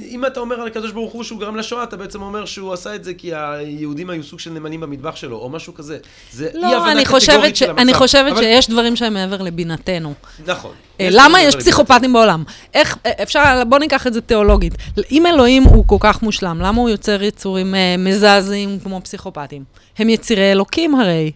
אם 0.09 0.25
אתה 0.25 0.39
אומר 0.39 0.61
על 0.61 0.67
הקדוש 0.67 0.91
ברוך 0.91 1.13
הוא 1.13 1.23
שהוא 1.23 1.39
גרם 1.39 1.55
לשואה, 1.55 1.83
אתה 1.83 1.97
בעצם 1.97 2.21
אומר 2.21 2.45
שהוא 2.45 2.73
עשה 2.73 2.95
את 2.95 3.03
זה 3.03 3.13
כי 3.13 3.31
היהודים 3.35 4.09
היו 4.09 4.23
סוג 4.23 4.39
של 4.39 4.51
נמלים 4.51 4.81
במטבח 4.81 5.15
שלו, 5.15 5.37
או 5.37 5.49
משהו 5.49 5.73
כזה. 5.73 5.97
זה 6.31 6.47
אי 6.53 6.59
לא, 6.61 6.77
הבנה 6.77 6.91
אני 6.91 7.05
קטגורית 7.05 7.55
ש... 7.55 7.59
של 7.59 7.69
המצב. 7.69 7.81
אני 7.81 7.93
חושבת 7.93 8.31
אבל- 8.31 8.41
שיש 8.41 8.69
דברים 8.69 8.95
שהם 8.95 9.13
מעבר 9.13 9.41
לבינתנו. 9.41 10.13
נכון. 10.45 10.71
אה, 10.99 11.05
יש 11.05 11.15
למה 11.17 11.41
יש 11.41 11.55
פסיכופטים 11.55 12.13
בעולם? 12.13 12.43
איך, 12.73 12.97
אה, 13.05 13.11
אפשר, 13.23 13.63
בוא 13.69 13.79
ניקח 13.79 14.07
את 14.07 14.13
זה 14.13 14.21
תיאולוגית. 14.21 14.73
אם 15.11 15.25
אלוהים 15.25 15.63
הוא 15.63 15.83
כל 15.87 15.97
כך 15.99 16.21
מושלם, 16.23 16.61
למה 16.61 16.81
הוא 16.81 16.89
יוצר 16.89 17.23
יצורים 17.23 17.75
אה, 17.75 17.95
מזעזעים 17.97 18.79
כמו 18.83 19.01
פסיכופטים? 19.03 19.63
הם 19.97 20.09
יצירי 20.09 20.51
אלוקים 20.51 20.95
הרי. 20.95 21.31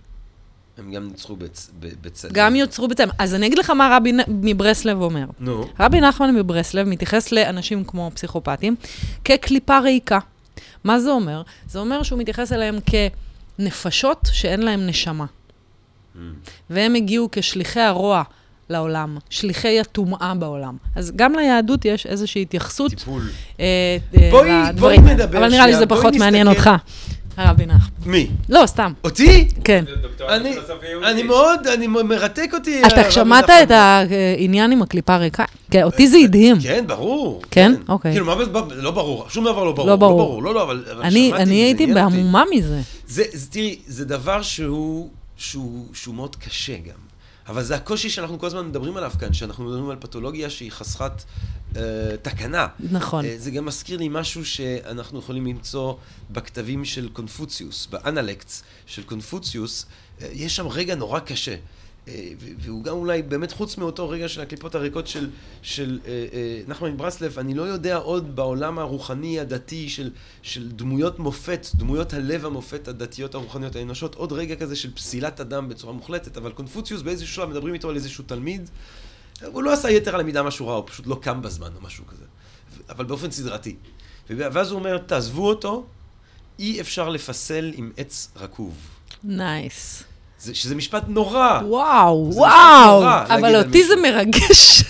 הם 0.79 0.91
גם 0.91 1.07
ניצחו 1.07 1.35
בצ... 1.35 1.69
ב- 1.79 1.87
בצדק. 2.01 2.31
גם 2.33 2.55
יוצרו 2.55 2.87
בצלם. 2.87 3.09
אז 3.19 3.35
אני 3.35 3.47
אגיד 3.47 3.57
לך 3.57 3.69
מה 3.69 3.97
רבי 3.97 4.11
מברסלב 4.27 5.01
אומר. 5.01 5.25
נו. 5.39 5.65
רבי 5.79 6.01
נחמן 6.01 6.35
מברסלב 6.35 6.87
מתייחס 6.87 7.31
לאנשים 7.31 7.83
כמו 7.83 8.11
פסיכופטים 8.13 8.75
כקליפה 9.23 9.79
ריקה. 9.79 10.19
מה 10.83 10.99
זה 10.99 11.09
אומר? 11.11 11.41
זה 11.67 11.79
אומר 11.79 12.03
שהוא 12.03 12.19
מתייחס 12.19 12.53
אליהם 12.53 12.77
כנפשות 13.59 14.29
שאין 14.31 14.61
להם 14.61 14.87
נשמה. 14.87 15.25
Mm. 15.25 16.19
והם 16.69 16.95
הגיעו 16.95 17.29
כשליחי 17.31 17.79
הרוע 17.79 18.23
לעולם, 18.69 19.17
שליחי 19.29 19.79
הטומאה 19.79 20.33
בעולם. 20.35 20.77
אז 20.95 21.11
גם 21.15 21.33
ליהדות 21.35 21.85
יש 21.85 22.05
איזושהי 22.05 22.41
התייחסות 22.41 22.91
טיפול. 22.91 23.21
אה, 23.59 23.65
אה, 24.17 24.29
בואי- 24.31 24.49
בואי 24.49 24.69
לדברים 24.69 25.03
האלה. 25.07 25.13
נדבר 25.13 25.37
אבל 25.37 25.49
נראה 25.51 25.67
לי 25.67 25.73
שזה 25.73 25.85
בואי 25.85 25.99
פחות 25.99 26.13
מעניין 26.15 26.47
אותך, 26.47 26.69
הרבי 27.39 27.65
נחמן. 27.65 27.79
מי? 28.05 28.27
לא, 28.49 28.65
סתם, 28.65 28.93
אותי? 29.03 29.47
כן. 29.63 29.85
זה 29.87 30.25
אני. 30.29 30.55
אני 31.05 31.23
מאוד, 31.23 31.67
אני 31.67 31.87
מרתק 31.87 32.51
אותי. 32.53 32.81
אתה 32.87 33.11
שמעת. 33.11 33.49
את 33.49 33.71
העניין 33.71 34.71
עם 34.71 34.81
הקליפה 34.81 35.15
הריקה? 35.15 35.43
כן, 35.71 35.83
אותי 35.83 36.07
זה 36.07 36.17
הדהים. 36.17 36.57
כן, 36.63 36.83
ברור. 36.87 37.41
כן? 37.51 37.73
אוקיי. 37.89 38.11
כאילו, 38.11 38.25
מה, 38.25 38.35
ב- 38.35 38.71
לא 38.71 38.91
ברור, 38.91 39.25
שום 39.29 39.43
דבר 39.45 39.63
לא 39.63 39.71
ברור. 39.71 39.87
לא 39.87 39.95
ברור. 39.95 40.43
לא 40.43 40.53
לא, 40.53 40.55
לא, 40.55 40.63
אבל 40.63 40.83
שמעתי, 40.87 41.33
אני 41.43 41.49
זה 41.59 41.65
הייתי. 41.65 41.87
בהמומה 41.93 42.43
מזה. 42.51 42.81
זה, 43.07 43.23
זה, 43.33 43.47
תראי, 43.51 43.79
זה 43.87 44.05
דבר 44.05 44.41
שהוא 44.41 45.09
מאוד 46.13 46.35
קשה 46.35 46.73
גם. 46.73 47.08
אבל 47.49 47.63
זה 47.63 47.75
הקושי 47.75 48.09
שאנחנו 48.09 48.39
כל 48.39 48.47
הזמן 48.47 48.67
מדברים 48.67 48.97
עליו 48.97 49.11
כאן, 49.19 49.33
שאנחנו 49.33 49.65
מדברים 49.65 49.89
על 49.89 49.95
פתולוגיה 49.99 50.49
שהיא 50.49 50.71
חסרת 50.71 51.23
אה, 51.75 51.81
תקנה. 52.21 52.67
נכון. 52.79 53.25
אה, 53.25 53.35
זה 53.37 53.51
גם 53.51 53.65
מזכיר 53.65 53.97
לי 53.97 54.07
משהו 54.11 54.45
שאנחנו 54.45 55.19
יכולים 55.19 55.45
למצוא 55.45 55.93
בכתבים 56.31 56.85
של 56.85 57.09
קונפוציוס, 57.13 57.87
באנלקטס 57.87 58.63
של 58.85 59.03
קונפוציוס, 59.03 59.85
אה, 60.21 60.27
יש 60.31 60.55
שם 60.55 60.67
רגע 60.67 60.95
נורא 60.95 61.19
קשה. 61.19 61.55
אה, 62.09 62.31
והוא 62.59 62.83
גם 62.83 62.95
אולי, 62.95 63.21
באמת 63.21 63.51
חוץ 63.51 63.77
מאותו 63.77 64.09
רגע 64.09 64.27
של 64.27 64.41
הקליפות 64.41 64.75
הריקות 64.75 65.07
של, 65.07 65.29
של 65.61 65.99
אה, 66.05 66.25
אה, 66.33 66.61
נחמן 66.67 66.91
מברסלב, 66.91 67.39
אני 67.39 67.53
לא 67.53 67.61
יודע 67.61 67.97
עוד 67.97 68.35
בעולם 68.35 68.79
הרוחני 68.79 69.39
הדתי 69.39 69.89
של, 69.89 70.11
של 70.41 70.71
דמויות 70.71 71.19
מופת, 71.19 71.67
דמויות 71.75 72.45
המופת 72.45 72.87
הדתיות 72.87 73.35
הרוחניות 73.35 73.75
האנושות, 73.75 74.15
עוד 74.15 74.31
רגע 74.31 74.55
כזה 74.55 74.75
של 74.75 74.93
פסילת 74.93 75.39
אדם 75.39 75.69
בצורה 75.69 75.93
מוחלטת, 75.93 76.37
אבל 76.37 76.51
קונפוציוס 76.51 77.01
באיזשהו 77.01 77.33
שלב 77.33 77.49
מדברים 77.49 77.73
איתו 77.73 77.89
על 77.89 77.95
איזשהו 77.95 78.23
תלמיד, 78.27 78.69
הוא 79.45 79.63
לא 79.63 79.73
עשה 79.73 79.89
יתר 79.89 80.15
על 80.15 80.21
המידה 80.21 80.43
משהו 80.43 80.67
רע, 80.67 80.75
הוא 80.75 80.83
פשוט 80.87 81.07
לא 81.07 81.19
קם 81.21 81.41
בזמן 81.41 81.69
או 81.75 81.81
משהו 81.81 82.05
כזה. 82.07 82.25
אבל 82.89 83.05
באופן 83.05 83.31
סדרתי. 83.31 83.75
ואז 84.29 84.71
הוא 84.71 84.79
אומר, 84.79 84.97
תעזבו 84.97 85.47
אותו, 85.47 85.85
אי 86.59 86.81
אפשר 86.81 87.09
לפסל 87.09 87.71
עם 87.75 87.91
עץ 87.97 88.31
רקוב. 88.35 88.75
nice. 89.23 90.03
זה, 90.39 90.55
שזה 90.55 90.75
משפט 90.75 91.03
נורא. 91.07 91.59
וואו, 91.65 92.29
וואו. 92.33 92.99
נורא 92.99 93.25
אבל 93.29 93.55
אותי 93.55 93.83
זה. 93.83 93.95
מרגש. 93.95 94.83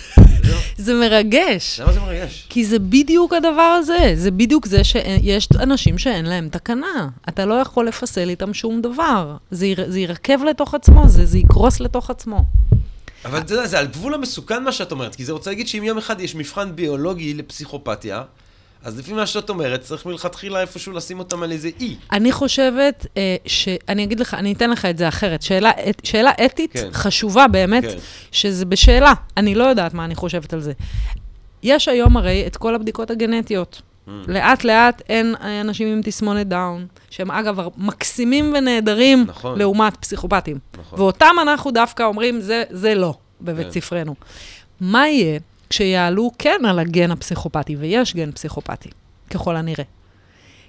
זה 0.76 0.94
מרגש. 0.94 1.80
למה 1.80 1.92
זה 1.92 2.00
מרגש? 2.00 2.46
כי 2.48 2.64
זה 2.64 2.78
בדיוק 2.78 3.32
הדבר 3.32 3.76
הזה. 3.78 4.12
זה 4.14 4.30
בדיוק 4.30 4.66
זה 4.66 4.84
שיש 4.84 5.48
אנשים 5.60 5.98
שאין 5.98 6.26
להם 6.26 6.48
תקנה. 6.48 7.08
אתה 7.28 7.44
לא 7.44 7.54
יכול 7.54 7.88
לפסל 7.88 8.28
איתם 8.28 8.54
שום 8.54 8.80
דבר. 8.80 9.36
זה, 9.50 9.66
יר, 9.66 9.84
זה 9.88 10.00
ירכב 10.00 10.38
לתוך 10.50 10.74
עצמו, 10.74 11.08
זה, 11.08 11.26
זה 11.26 11.38
יקרוס 11.38 11.80
לתוך 11.80 12.10
עצמו. 12.10 12.44
אבל 13.24 13.38
אתה 13.38 13.54
יודע, 13.54 13.66
זה 13.66 13.78
על 13.78 13.86
גבול 13.86 14.14
המסוכן 14.14 14.64
מה 14.64 14.72
שאת 14.72 14.92
אומרת, 14.92 15.14
כי 15.14 15.24
זה 15.24 15.32
רוצה 15.32 15.50
להגיד 15.50 15.68
שאם 15.68 15.84
יום 15.84 15.98
אחד 15.98 16.20
יש 16.20 16.34
מבחן 16.34 16.76
ביולוגי 16.76 17.34
לפסיכופתיה, 17.34 18.22
אז 18.84 18.98
לפי 18.98 19.12
מה 19.12 19.26
שאת 19.26 19.50
אומרת, 19.50 19.80
צריך 19.80 20.06
מלכתחילה 20.06 20.60
איפשהו 20.60 20.92
לשים 20.92 21.18
אותם 21.18 21.42
על 21.42 21.52
איזה 21.52 21.70
אי. 21.80 21.96
אני 22.12 22.32
חושבת 22.32 23.06
אה, 23.16 23.36
ש... 23.46 23.68
אני 23.88 24.04
אגיד 24.04 24.20
לך, 24.20 24.34
אני 24.34 24.52
אתן 24.52 24.70
לך 24.70 24.84
את 24.84 24.98
זה 24.98 25.08
אחרת. 25.08 25.42
שאלה, 25.42 25.70
את- 25.90 26.00
שאלה 26.04 26.30
אתית 26.44 26.72
כן. 26.72 26.88
חשובה 26.92 27.46
באמת, 27.48 27.82
כן. 27.84 27.96
שזה 28.32 28.64
בשאלה. 28.64 29.12
אני 29.36 29.54
לא 29.54 29.64
יודעת 29.64 29.94
מה 29.94 30.04
אני 30.04 30.14
חושבת 30.14 30.52
על 30.52 30.60
זה. 30.60 30.72
יש 31.62 31.88
היום 31.88 32.16
הרי 32.16 32.44
את 32.46 32.56
כל 32.56 32.74
הבדיקות 32.74 33.10
הגנטיות. 33.10 33.82
Mm. 34.08 34.10
לאט 34.28 34.64
לאט 34.64 35.02
אין 35.08 35.34
אנשים 35.60 35.88
עם 35.88 36.00
תסמונת 36.04 36.48
דאון, 36.48 36.86
שהם 37.10 37.30
אגב 37.30 37.58
מקסימים 37.76 38.52
ונהדרים 38.58 39.24
נכון. 39.28 39.58
לעומת 39.58 39.96
פסיכופטים. 39.96 40.58
נכון. 40.80 41.00
ואותם 41.00 41.34
אנחנו 41.42 41.70
דווקא 41.70 42.02
אומרים, 42.02 42.40
זה, 42.40 42.64
זה 42.70 42.94
לא 42.94 43.14
בבית 43.40 43.66
כן. 43.66 43.72
ספרנו. 43.80 44.14
מה 44.80 45.08
יהיה 45.08 45.38
כשיעלו 45.70 46.30
כן 46.38 46.60
על 46.68 46.78
הגן 46.78 47.10
הפסיכופתי, 47.10 47.76
ויש 47.76 48.14
גן 48.14 48.32
פסיכופתי, 48.32 48.88
ככל 49.30 49.56
הנראה. 49.56 49.84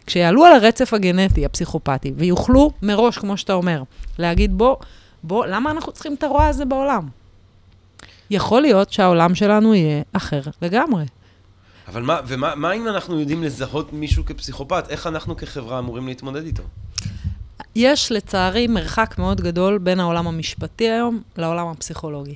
כשיעלו 0.06 0.46
על 0.46 0.54
הרצף 0.54 0.94
הגנטי 0.94 1.46
הפסיכופתי, 1.46 2.14
ויוכלו 2.18 2.72
מראש, 2.82 3.18
כמו 3.18 3.38
שאתה 3.38 3.54
אומר, 3.54 3.84
להגיד, 4.20 4.58
בוא, 4.58 4.76
בוא, 5.24 5.46
למה 5.46 5.72
אנחנו 5.72 5.92
צריכים 5.92 6.14
את 6.14 6.24
הרוע 6.24 6.46
הזה 6.46 6.66
בעולם? 6.66 7.08
יכול 8.30 8.62
להיות 8.62 8.94
שהעולם 8.94 9.36
שלנו 9.36 9.76
יהיה 9.76 10.02
אחר 10.14 10.42
לגמרי. 10.62 11.06
אבל 11.88 12.02
מה, 12.02 12.20
ומה 12.28 12.56
מה 12.56 12.72
אם 12.72 12.88
אנחנו 12.88 13.20
יודעים 13.20 13.44
לזהות 13.44 13.94
מישהו 13.94 14.26
כפסיכופת? 14.26 14.90
איך 14.90 15.08
אנחנו 15.08 15.38
כחברה 15.38 15.80
אמורים 15.80 16.08
להתמודד 16.08 16.46
איתו? 16.46 16.64
יש 17.76 18.12
לצערי 18.12 18.68
מרחק 18.68 19.16
מאוד 19.18 19.42
גדול 19.42 19.78
בין 19.78 20.00
העולם 20.00 20.28
המשפטי 20.28 20.90
היום 20.90 21.22
לעולם 21.38 21.68
הפסיכולוגי. 21.68 22.36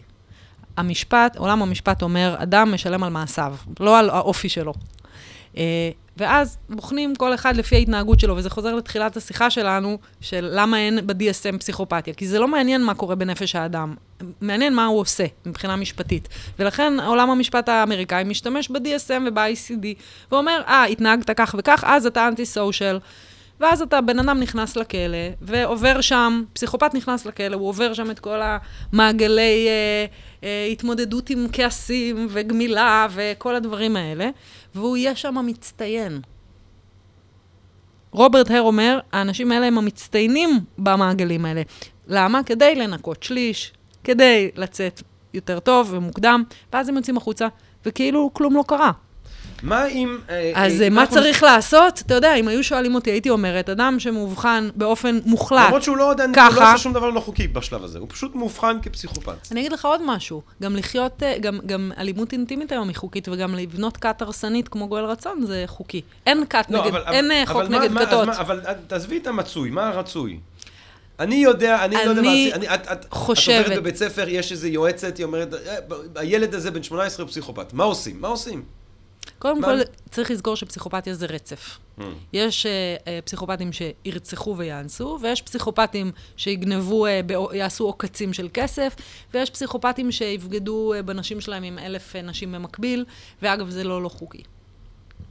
המשפט, 0.77 1.37
עולם 1.37 1.61
המשפט 1.61 2.01
אומר, 2.01 2.35
אדם 2.37 2.73
משלם 2.73 3.03
על 3.03 3.09
מעשיו, 3.09 3.55
לא 3.79 3.99
על 3.99 4.09
האופי 4.09 4.49
שלו. 4.49 4.73
אה, 5.57 5.89
ואז 6.17 6.57
בוחנים 6.69 7.15
כל 7.15 7.33
אחד 7.33 7.55
לפי 7.55 7.75
ההתנהגות 7.75 8.19
שלו, 8.19 8.37
וזה 8.37 8.49
חוזר 8.49 8.75
לתחילת 8.75 9.17
השיחה 9.17 9.49
שלנו, 9.49 9.97
של 10.21 10.49
למה 10.51 10.77
אין 10.77 11.07
ב-DSM 11.07 11.57
פסיכופתיה. 11.57 12.13
כי 12.13 12.27
זה 12.27 12.39
לא 12.39 12.47
מעניין 12.47 12.83
מה 12.83 12.93
קורה 12.93 13.15
בנפש 13.15 13.55
האדם, 13.55 13.95
מעניין 14.41 14.75
מה 14.75 14.85
הוא 14.85 14.99
עושה 14.99 15.25
מבחינה 15.45 15.75
משפטית. 15.75 16.29
ולכן 16.59 16.93
עולם 17.05 17.29
המשפט 17.29 17.69
האמריקאי 17.69 18.23
משתמש 18.23 18.69
ב-DSM 18.69 19.21
וב-ICD, 19.27 19.85
ואומר, 20.31 20.61
אה, 20.67 20.85
התנהגת 20.85 21.31
כך 21.37 21.55
וכך, 21.57 21.83
אז 21.87 22.05
אתה 22.05 22.27
אנטי-סושיאל. 22.27 22.99
ואז 23.59 23.81
אתה, 23.81 24.01
בן 24.01 24.19
אדם 24.19 24.39
נכנס 24.39 24.75
לכלא, 24.75 25.17
ועובר 25.41 26.01
שם, 26.01 26.43
פסיכופת 26.53 26.93
נכנס 26.93 27.25
לכלא, 27.25 27.55
הוא 27.55 27.69
עובר 27.69 27.93
שם 27.93 28.11
את 28.11 28.19
כל 28.19 28.39
המעגלי 28.41 29.67
אה, 29.67 30.05
אה, 30.43 30.67
התמודדות 30.71 31.29
עם 31.29 31.47
כעסים 31.53 32.27
וגמילה 32.29 33.07
וכל 33.11 33.55
הדברים 33.55 33.95
האלה, 33.95 34.29
והוא 34.75 34.97
יהיה 34.97 35.15
שם 35.15 35.35
מצטיין. 35.45 36.21
רוברט 38.11 38.51
הר 38.51 38.61
אומר, 38.61 38.99
האנשים 39.11 39.51
האלה 39.51 39.65
הם 39.65 39.77
המצטיינים 39.77 40.59
במעגלים 40.77 41.45
האלה. 41.45 41.61
למה? 42.07 42.43
כדי 42.43 42.75
לנקות 42.75 43.23
שליש, 43.23 43.73
כדי 44.03 44.51
לצאת 44.55 45.01
יותר 45.33 45.59
טוב 45.59 45.93
ומוקדם, 45.93 46.43
ואז 46.73 46.89
הם 46.89 46.95
יוצאים 46.97 47.17
החוצה, 47.17 47.47
וכאילו 47.85 48.29
כלום 48.33 48.53
לא 48.53 48.63
קרה. 48.67 48.91
מה 49.65 49.87
אם... 49.87 50.17
אה, 50.29 50.51
אז 50.55 50.81
אה, 50.81 50.83
אה, 50.85 50.89
מה 50.89 51.01
אנחנו- 51.01 51.15
צריך 51.15 51.43
לעשות? 51.43 52.01
אתה 52.05 52.13
יודע, 52.13 52.35
אם 52.35 52.47
היו 52.47 52.63
שואלים 52.63 52.95
אותי, 52.95 53.11
הייתי 53.11 53.29
אומרת, 53.29 53.69
אדם 53.69 53.99
שמאובחן 53.99 54.69
באופן 54.75 55.19
מוחלט, 55.25 55.65
למרות 55.67 55.83
שהוא 55.83 55.97
לא, 55.97 56.11
עדיין, 56.11 56.29
הוא 56.29 56.35
ככה. 56.35 56.59
לא 56.59 56.69
עושה 56.69 56.77
שום 56.77 56.93
דבר 56.93 57.09
לא 57.09 57.19
חוקי 57.19 57.47
בשלב 57.47 57.83
הזה, 57.83 57.99
הוא 57.99 58.07
פשוט 58.09 58.35
מאובחן 58.35 58.77
כפסיכופת. 58.81 59.51
אני 59.51 59.59
אגיד 59.59 59.71
לך 59.71 59.85
עוד 59.85 60.01
משהו, 60.05 60.41
גם 60.61 60.75
לחיות, 60.75 61.23
אה, 61.23 61.37
גם, 61.41 61.59
גם 61.65 61.91
אלימות 61.97 62.33
אינטימית 62.33 62.71
היום 62.71 62.87
היא 62.87 62.95
חוקית, 62.95 63.27
וגם 63.29 63.55
לבנות 63.55 63.97
כת 63.97 64.21
הרסנית 64.21 64.67
כמו 64.67 64.87
גואל 64.87 65.05
רצון 65.05 65.45
זה 65.45 65.63
חוקי. 65.67 66.01
אין 66.27 66.43
כת 66.49 66.65
לא, 66.69 66.81
נגד, 66.81 66.95
אבל- 66.95 67.13
אין 67.13 67.31
אבל- 67.31 67.45
חוק 67.53 67.61
אבל 67.61 67.79
נגד 67.79 67.91
מה- 67.91 68.05
כתות. 68.05 68.27
מה- 68.27 68.39
אבל 68.39 68.59
תעזבי 68.87 69.17
את 69.17 69.27
המצוי, 69.27 69.69
מה 69.69 69.87
הרצוי? 69.87 70.39
אני 71.19 71.35
יודע, 71.35 71.85
אני 71.85 71.95
לא 71.95 71.99
יודע 71.99 72.21
מה 72.21 72.27
אני 72.31 72.47
עשי- 72.49 72.53
אני- 72.53 72.73
את- 72.75 72.87
את- 72.91 73.05
חושבת- 73.11 73.59
את 73.59 73.65
עוברת 73.65 73.79
בבית 73.79 73.95
ספר, 73.95 74.25
יש 74.29 74.51
איזה 74.51 74.67
יועצת, 74.69 75.17
היא 75.17 75.25
אומרת, 75.25 75.53
"אה, 75.53 75.75
הילד 76.15 76.55
הזה 76.55 76.71
בן 76.71 76.83
18 76.83 77.23
הוא 77.25 77.31
פסיכופת. 77.31 77.73
מה 77.73 77.83
עושים? 77.83 78.21
מה 78.21 78.27
עושים? 78.27 78.63
קודם 79.39 79.61
כל, 79.63 79.77
צריך 80.11 80.31
לזכור 80.31 80.55
שפסיכופתיה 80.55 81.13
זה 81.13 81.25
רצף. 81.25 81.77
יש 82.33 82.65
אה, 82.65 82.71
אה, 83.07 83.19
פסיכופטים 83.25 83.69
שירצחו 83.73 84.55
ויאנסו, 84.57 85.17
ויש 85.21 85.41
פסיכופטים 85.41 86.11
שיגנבו, 86.37 87.05
בעו- 87.25 87.53
יעשו 87.53 87.83
עוקצים 87.85 88.33
של 88.33 88.47
כסף, 88.53 88.95
ויש 89.33 89.49
פסיכופטים 89.49 90.11
שיבגדו 90.11 90.93
אה, 90.93 91.01
בנשים 91.01 91.41
שלהם 91.41 91.63
עם 91.63 91.79
אלף 91.79 92.15
אה, 92.15 92.21
נשים 92.21 92.51
במקביל, 92.51 93.05
ואגב, 93.41 93.69
זה 93.69 93.83
לא 93.83 94.01
לא 94.01 94.09
חוקי. 94.09 94.43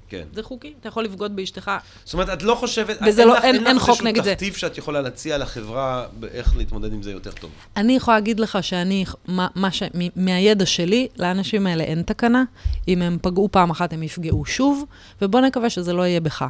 כן. 0.09 0.25
זה 0.35 0.43
חוקי, 0.43 0.73
אתה 0.81 0.89
יכול 0.89 1.05
לבגוד 1.05 1.37
באשתך. 1.37 1.71
זאת 2.05 2.15
אומרת, 2.15 2.29
את 2.33 2.43
לא 2.43 2.55
חושבת, 2.55 2.99
וזה 3.07 3.21
אין 3.23 3.29
לא- 3.29 3.37
לך- 3.37 3.45
אין- 3.45 3.57
לך 3.57 3.67
אין 3.67 3.79
חוק 3.79 3.89
איזשהו 3.89 4.07
נגד 4.07 4.25
זה. 4.25 4.35
תכתיב 4.35 4.55
שאת 4.55 4.79
יכולה 4.79 5.01
להציע 5.01 5.39
לחברה 5.39 6.07
באיך 6.21 6.57
להתמודד 6.57 6.93
עם 6.93 7.03
זה 7.03 7.11
יותר 7.11 7.33
טוב. 7.33 7.51
אני 7.77 7.97
יכולה 7.97 8.17
להגיד 8.17 8.41
לך 8.41 8.59
שאני, 8.63 9.05
מה, 9.29 9.49
מה 9.55 9.73
ש, 9.73 9.83
מהידע 10.17 10.67
שלי, 10.67 11.09
לאנשים 11.19 11.67
האלה 11.67 11.85
אין 11.85 12.03
תקנה. 12.03 12.45
אם 12.89 13.03
הם 13.03 13.19
פגעו 13.23 13.49
פעם 13.53 13.71
אחת, 13.71 13.93
הם 13.93 14.03
יפגעו 14.03 14.45
שוב, 14.45 14.85
ובוא 15.23 15.41
נקווה 15.41 15.71
שזה 15.71 15.93
לא 15.93 16.03
יהיה 16.03 16.21
בך. 16.21 16.45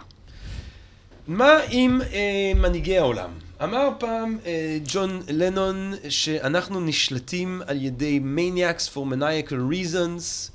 מה 1.28 1.50
עם 1.70 2.00
אה, 2.12 2.18
מנהיגי 2.56 2.98
העולם? 2.98 3.30
אמר 3.62 3.88
פעם 3.98 4.38
אה, 4.46 4.78
ג'ון 4.88 5.22
לנון 5.28 5.92
שאנחנו 6.08 6.80
נשלטים 6.80 7.62
על 7.66 7.82
ידי 7.82 8.20
maniacs 8.36 8.88
for 8.94 9.12
maniacal 9.12 9.52
reasons. 9.72 10.50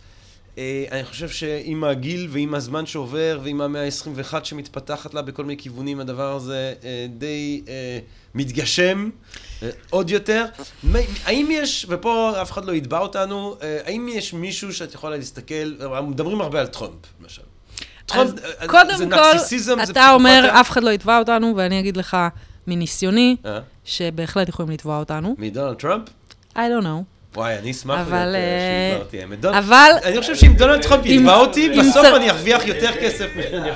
אה, 0.59 0.85
אני 0.91 1.03
חושב 1.03 1.29
שעם 1.29 1.83
הגיל 1.83 2.27
ועם 2.29 2.55
הזמן 2.55 2.85
שעובר 2.85 3.39
ועם 3.43 3.61
המאה 3.61 3.85
ה-21 3.85 4.43
שמתפתחת 4.43 5.13
לה 5.13 5.21
בכל 5.21 5.43
מיני 5.43 5.61
כיוונים, 5.61 5.99
הדבר 5.99 6.35
הזה 6.35 6.73
אה, 6.83 7.05
די 7.17 7.61
אה, 7.67 7.99
מתגשם 8.35 9.09
עוד 9.89 10.09
יותר. 10.09 10.45
האם 11.25 11.47
יש, 11.51 11.85
ופה 11.89 12.41
אף 12.41 12.51
אחד 12.51 12.65
לא 12.65 12.71
יתבע 12.71 12.99
אותנו, 12.99 13.55
האם 13.85 14.07
יש 14.11 14.33
מישהו 14.33 14.73
שאת 14.73 14.93
יכולה 14.93 15.17
להסתכל, 15.17 15.73
מדברים 16.03 16.41
הרבה 16.41 16.59
על 16.59 16.67
טראמפ, 16.67 16.93
למשל. 17.21 17.41
טראמפ, 18.05 18.31
קודם 18.67 18.97
זה 18.97 19.05
כל, 19.05 19.09
נרקסיסיזם, 19.09 19.85
זה 19.85 19.91
אתה 19.91 20.13
אומר, 20.13 20.29
פסיכופתיה? 20.29 20.61
אף 20.61 20.71
אחד 20.71 20.83
לא 20.83 20.89
יתבע 20.89 21.19
אותנו, 21.19 21.53
ואני 21.57 21.79
אגיד 21.79 21.97
לך 21.97 22.17
מניסיוני? 22.67 23.35
שבהחלט 23.85 24.49
יכולים 24.49 24.71
לתבוע 24.71 24.99
אותנו. 24.99 25.35
מדונלד 25.37 25.75
טראמפ? 25.75 26.09
I 26.55 26.57
don't 26.57 26.83
know. 26.83 27.18
וואי, 27.39 27.57
אני 27.57 27.71
אשמח 27.71 27.99
אבל, 27.99 28.25
להיות 28.25 29.13
אה, 29.13 29.49
אה, 29.53 29.59
אבל 29.59 29.91
אני 30.03 30.19
חושב 30.21 30.35
שאם 30.35 30.53
דונלד 30.53 30.81
טראמפ 30.81 31.05
יתבע 31.05 31.35
אותי, 31.35 31.67
אם 31.67 31.79
בסוף 31.79 31.93
צר- 32.05 32.15
אני 32.15 32.29
ארוויח 32.29 32.65
יותר 32.67 32.91
כסף. 33.01 33.27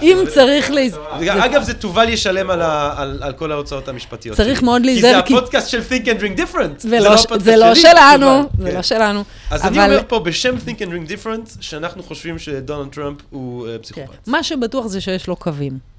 אם 0.01 0.18
צריך 0.34 0.72
להיז... 0.72 0.97
אגב, 1.30 1.64
זה 1.64 1.74
תובל 1.74 2.09
ישלם 2.09 2.49
על 2.49 2.61
ה- 2.61 2.93
על 2.97 3.20
על 3.22 3.34
כל 3.34 3.51
ההוצאות 3.51 3.88
המשפטיות 3.88 4.38
צריך 4.38 4.57
שלי. 4.57 4.66
מאוד 4.66 4.82
כי 4.82 4.86
להיזהר, 4.86 5.16
זה 5.16 5.22
כי- 5.22 5.34
הפודקאסט 5.38 5.70
של 5.70 5.82
Think 5.89 6.05
and 6.05 6.20
Drink 6.22 6.39
Different. 6.39 6.59
זה 6.78 6.99
לא- 6.99 7.14
הפודקאסט 7.14 7.41
זה 7.45 7.55
לא 7.55 7.76
שלנו. 7.76 8.43
זה 8.59 8.70
כן. 8.70 8.76
לא 8.76 8.82
שלנו. 8.82 9.24
אז 9.51 9.66
אני 9.66 9.70
אבל- 9.78 9.91
אומר 9.93 10.03
פה 10.07 10.20
בשם 10.20 10.55
Think 10.66 10.80
and 10.80 10.89
Drink 10.89 11.09
Different, 11.11 11.57
שאנחנו 11.61 12.03
חושבים 12.03 12.39
שדונלד 12.39 12.93
טראמפ 12.93 13.18
הוא 13.30 13.68
אה, 13.68 13.72
כן. 13.74 13.82
פסיכופת. 13.82 14.28
מה 14.28 14.43
שבטוח 14.43 14.88
זה 14.88 15.01
שיש 15.01 15.28
לו 15.28 15.36
קווים. 15.36 15.93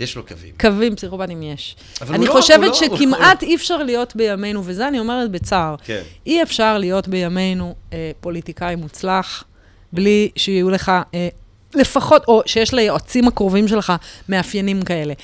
יש 0.00 0.16
לו 0.16 0.26
קווים. 0.26 0.52
קווים 0.60 0.96
פסיכופטיים 0.96 1.42
יש. 1.42 1.76
אני 2.02 2.16
הוא 2.18 2.26
לא- 2.26 2.32
חושבת 2.32 2.58
הוא 2.58 2.88
לא- 2.90 2.96
שכמעט 2.96 3.42
אי 3.42 3.54
אפשר 3.54 3.76
להיות 3.82 4.16
בימינו, 4.16 4.62
וזה 4.64 4.88
אני 4.88 4.98
אומרת 4.98 5.30
בצער, 5.30 5.74
כן. 5.84 6.02
אי 6.26 6.42
אפשר 6.42 6.78
להיות 6.78 7.08
בימינו 7.08 7.74
אה, 7.92 8.10
פוליטיקאי 8.20 8.76
מוצלח 8.76 9.44
בלי 9.92 10.30
שיהיו 10.36 10.70
לך 10.70 10.92
אה, 11.14 11.28
לפחות, 11.76 12.24
או 12.28 12.42
שיש 12.46 12.74
ליועצים 12.74 13.28
הקרובים 13.28 13.68
שלך 13.68 13.92
מאפיינים 14.28 14.82
כאלה. 14.82 15.14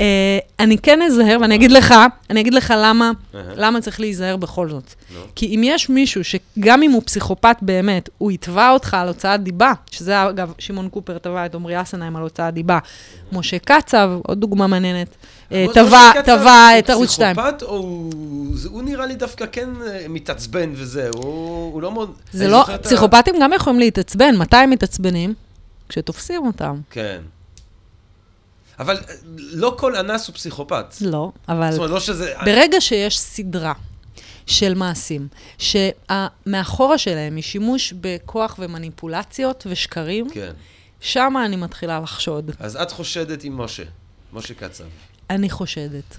אה, 0.00 0.38
אני 0.60 0.78
כן 0.78 1.02
אזהר, 1.02 1.36
ואני 1.40 1.54
אגיד 1.54 1.72
לך, 1.72 1.94
אני 2.30 2.40
אגיד 2.40 2.54
לך 2.54 2.74
למה. 2.78 3.10
למה 3.56 3.80
צריך 3.80 4.00
להיזהר 4.00 4.36
בכל 4.36 4.68
זאת. 4.70 4.94
כי 5.34 5.46
אם 5.46 5.60
יש 5.64 5.88
מישהו 5.88 6.20
שגם 6.24 6.82
אם 6.82 6.90
הוא 6.90 7.02
פסיכופת 7.06 7.56
באמת, 7.62 8.08
הוא 8.18 8.32
יתבע 8.32 8.70
אותך 8.70 8.94
על 8.94 9.08
הוצאת 9.08 9.42
דיבה, 9.42 9.72
שזה 9.90 10.28
אגב, 10.28 10.52
שמעון 10.58 10.88
קופר 10.88 11.18
תבע 11.18 11.46
את 11.46 11.54
עמרי 11.54 11.82
אסנהיים 11.82 12.16
על 12.16 12.22
הוצאת 12.22 12.54
דיבה. 12.54 12.78
משה 13.32 13.58
קצב, 13.58 14.10
עוד 14.26 14.40
דוגמה 14.40 14.66
מעניינת, 14.66 15.08
אה, 15.52 15.66
תבע 15.74 15.82
משה 16.10 16.22
קצב 16.22 16.36
תבע 16.38 16.68
הוא 16.72 16.78
את 16.78 16.90
ערוץ 16.90 17.10
2. 17.10 17.36
פסיכופת, 17.36 17.62
או 17.62 17.76
הוא- 17.76 18.12
הוא 18.70 18.82
נראה 18.82 19.06
לי 19.06 19.14
דווקא 19.14 19.44
כן 19.52 19.68
אה, 19.86 20.06
מתעצבן 20.08 20.70
וזה, 20.74 21.08
הוא 21.14 21.24
הוא 21.72 21.82
לא 21.82 21.92
מאוד... 21.92 22.12
זה 22.32 22.48
לא, 22.48 22.64
פסיכופטים 22.82 23.34
גם 23.42 23.52
יכולים 23.52 23.78
להתעצבן. 23.80 24.36
מתי 24.36 24.56
הם 24.56 24.70
מתעצבנים? 24.70 25.34
כשתופסים 25.90 26.46
אותם. 26.46 26.80
כן. 26.90 27.20
אבל 28.78 28.96
אה, 28.96 29.14
לא 29.34 29.74
כל 29.78 29.96
אנס 29.96 30.26
הוא 30.26 30.34
פסיכופת. 30.34 30.84
לא, 31.00 31.32
אבל 31.48 31.70
זאת 31.70 31.78
אומרת, 31.78 31.90
לא 31.90 32.00
שזה... 32.00 32.34
ברגע 32.44 32.80
שיש 32.80 33.20
סדרה 33.20 33.72
של 34.46 34.74
מעשים, 34.74 35.28
שמאחורה 35.58 36.98
שלהם 36.98 37.36
היא 37.36 37.42
שימוש 37.42 37.94
בכוח 38.00 38.56
ומניפולציות 38.58 39.66
ושקרים, 39.70 40.30
כן. 40.30 40.52
שם 41.00 41.34
אני 41.44 41.56
מתחילה 41.56 42.00
לחשוד. 42.00 42.50
אז 42.58 42.76
את 42.76 42.90
חושדת 42.90 43.44
עם 43.44 43.60
משה, 43.60 43.82
משה 44.32 44.54
קצב. 44.54 44.84
אני 45.30 45.50
חושדת. 45.50 46.16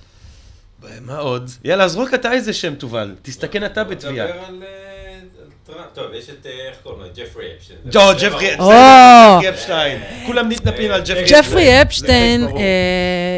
מה 1.01 1.17
עוד? 1.17 1.51
יאללה, 1.63 1.83
אז 1.83 1.95
רק 1.95 2.13
אתה 2.13 2.33
איזה 2.33 2.53
שם 2.53 2.75
תובל. 2.75 3.15
תסתכן 3.21 3.65
אתה 3.65 3.83
בתביעה. 3.83 4.27
נדבר 4.27 4.45
על 4.45 4.63
אה. 4.63 4.90
טוב, 5.93 6.05
יש 6.13 6.29
את, 6.29 6.45
אה, 6.45 6.51
איך 6.51 6.77
קוראים 6.83 7.01
לו? 7.01 7.07
ג'פרי 7.15 7.45
אפשטיין. 7.57 7.79
זה- 7.83 7.89
ג'ו, 7.91 8.19
זה 8.19 8.27
ג'פרי. 8.27 8.55
ג'פרי 8.55 9.49
אפשטיין. 9.49 10.01
כולם 10.25 10.49
מתנפלים 10.49 10.91
על 10.91 11.01
ג'פרי 11.05 11.25
ג'פרי 11.29 11.81
אפשטיין, 11.81 12.45
ברור. 12.47 12.57
אה, 12.59 12.63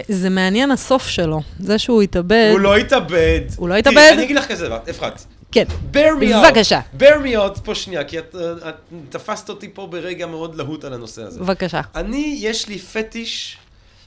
זה 0.07 0.29
מעניין 0.29 0.71
הסוף 0.71 1.07
שלו. 1.07 1.41
זה 1.59 1.77
שהוא 1.77 2.01
התאבד. 2.01 2.49
הוא 2.51 2.59
לא 2.59 2.75
התאבד. 2.77 3.41
הוא 3.55 3.69
לא 3.69 3.81
תראי, 3.81 3.95
התאבד? 3.95 4.11
אני 4.17 4.23
אגיד 4.23 4.35
לך 4.35 4.47
כזה 4.47 4.65
דבר, 4.65 4.79
אפרת. 4.89 5.23
כן. 5.51 5.63
bear 5.93 6.21
me 6.21 6.33
out. 6.33 6.47
בבקשה. 6.47 6.79
bear 6.99 7.15
me 7.25 7.37
out 7.37 7.59
פה 7.63 7.75
שנייה, 7.75 8.03
כי 8.03 8.19
את, 8.19 8.35
אה, 8.35 8.69
את 8.69 8.75
תפסת 9.09 9.49
אותי 9.49 9.69
פה 9.73 9.87
ברגע 9.87 10.25
מאוד 10.25 10.55
להוט 10.55 10.85
על 10.85 10.93
הנושא 10.93 11.21
הזה. 11.23 11.39
בבקשה. 11.39 11.81
אני, 11.95 12.37
יש 12.41 12.67
לי 12.67 12.79
פטיש, 12.79 13.57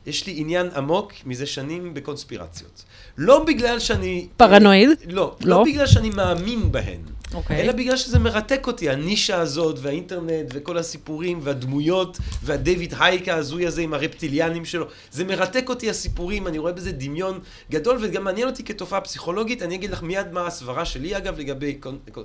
יש 0.06 0.26
לי 0.26 0.34
עניין 0.36 0.68
עמוק 0.76 1.12
מזה 1.26 1.46
שנים 1.46 1.94
בקונספירציות. 1.94 2.82
לא 3.18 3.44
בגלל 3.44 3.78
שאני... 3.78 4.26
פרנואיד? 4.36 4.88
לא, 4.88 5.36
לא, 5.40 5.58
לא? 5.58 5.64
בגלל 5.64 5.86
שאני 5.86 6.10
מאמין 6.10 6.72
בהן. 6.72 7.00
אוקיי. 7.34 7.60
אלא 7.62 7.72
בגלל 7.72 7.96
שזה 7.96 8.18
מרתק 8.18 8.66
אותי, 8.66 8.90
הנישה 8.90 9.40
הזאת, 9.40 9.78
והאינטרנט, 9.82 10.46
וכל 10.54 10.78
הסיפורים, 10.78 11.40
והדמויות, 11.42 12.18
והדייוויד 12.42 12.94
הייק 13.00 13.28
ההזוי 13.28 13.66
הזה 13.66 13.82
עם 13.82 13.94
הרפטיליאנים 13.94 14.64
שלו. 14.64 14.86
זה 15.10 15.24
מרתק 15.24 15.68
אותי 15.68 15.90
הסיפורים, 15.90 16.46
אני 16.46 16.58
רואה 16.58 16.72
בזה 16.72 16.92
דמיון 16.92 17.40
גדול, 17.70 17.98
וגם 18.00 18.24
מעניין 18.24 18.48
אותי 18.48 18.64
כתופעה 18.64 19.00
פסיכולוגית. 19.00 19.62
אני 19.62 19.74
אגיד 19.74 19.90
לך 19.90 20.02
מיד 20.02 20.32
מה 20.32 20.46
הסברה 20.46 20.84
שלי, 20.84 21.16
אגב, 21.16 21.38
לגבי 21.38 21.78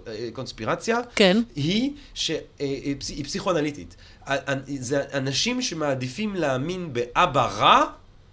אה, 0.07 0.29
קונספירציה. 0.33 0.99
כן. 1.15 1.37
היא 1.55 1.91
שהיא 2.13 2.95
פסיכואנליטית. 3.23 3.95
ה- 4.25 4.51
ה- 4.51 4.55
זה 4.79 5.01
אנשים 5.13 5.61
שמעדיפים 5.61 6.35
להאמין 6.35 6.93
באבא 6.93 7.45
רע, 7.45 7.83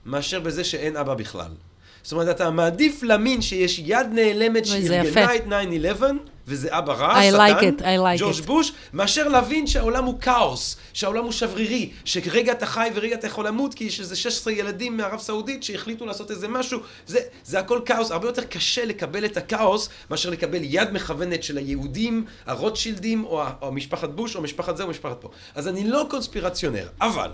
מאשר 0.07 0.41
בזה 0.41 0.65
שאין 0.65 0.97
אבא 0.97 1.15
בכלל. 1.15 1.51
זאת 2.03 2.13
אומרת, 2.13 2.29
אתה 2.29 2.51
מעדיף 2.51 3.03
להאמין 3.03 3.43
שיש 3.43 3.83
יד 3.85 4.07
נעלמת 4.13 4.67
שארגנה. 4.67 5.35
את 5.35 5.43
9-11, 6.01 6.03
וזה 6.49 6.79
אבא 6.79 6.93
רע, 6.93 7.21
I 7.21 7.23
שטן, 7.23 7.37
like 7.37 7.61
it, 7.61 7.81
I 7.81 7.85
like 7.85 8.19
ג'ורג'. 8.19 8.41
בוש, 8.47 8.73
מאשר 8.93 9.29
להבין 9.29 9.67
שהעולם 9.67 10.05
הוא 10.05 10.21
כאוס, 10.21 10.77
שהעולם 10.93 11.25
הוא 11.25 11.33
שברירי, 11.33 11.91
שרגע 12.05 12.53
אתה 12.53 12.67
חי 12.67 12.89
ורגע 12.95 13.15
אתה 13.15 13.27
יכול 13.27 13.47
למות, 13.47 13.75
כי 13.75 13.85
יש 13.85 14.01
איזה 14.01 14.17
16 14.17 14.53
ילדים 14.53 14.97
מערב 14.97 15.21
סעודית 15.21 15.63
שהחליטו 15.63 16.07
לעשות 16.07 16.31
איזה 16.31 16.49
משהו, 16.49 16.81
זה, 17.07 17.19
זה 17.45 17.59
הכל 17.59 17.81
כאוס, 17.85 18.11
הרבה 18.11 18.29
יותר 18.29 18.45
קשה 18.45 18.85
לקבל 18.85 19.25
את 19.25 19.37
הכאוס, 19.37 19.89
מאשר 20.11 20.31
לקבל 20.31 20.61
יד 20.63 20.93
מכוונת 20.93 21.43
של 21.43 21.59
היהודים, 21.59 22.25
הרוטשילדים, 22.47 23.25
או, 23.25 23.43
או 23.63 23.73
משפחת 23.73 24.09
בוש, 24.09 24.37
או 24.37 24.43
משפחת 24.43 24.77
זה, 24.77 24.83
או 24.83 24.89
משפחת 24.89 25.17
פה. 25.21 25.31
אז 25.55 25.69
אני 25.69 25.89
לא 25.89 26.07
קונספירציונר, 26.11 26.89
אבל... 27.01 27.31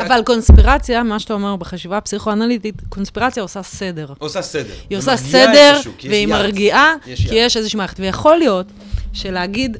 אבל 0.00 0.22
קונספירציה, 0.24 1.02
מה 1.02 1.18
שאתה 1.18 1.34
אומר 1.34 1.56
בחשיבה 1.56 1.96
הפסיכואנליטית, 1.96 2.74
קונספירציה 2.88 3.42
עושה 3.42 3.62
סדר. 3.62 4.12
עושה 4.18 4.42
סדר. 4.42 4.74
היא 4.90 4.98
עושה 4.98 5.16
סדר, 5.16 5.72
איפשהו, 5.74 5.92
והיא. 6.08 6.26
מרגיעה. 6.26 6.94
כי 7.28 7.34
יש 7.34 7.56
איזושהי 7.56 7.76
מערכת. 7.76 8.00
ויכול 8.00 8.36
להיות 8.36 8.66
שלהגיד, 9.12 9.76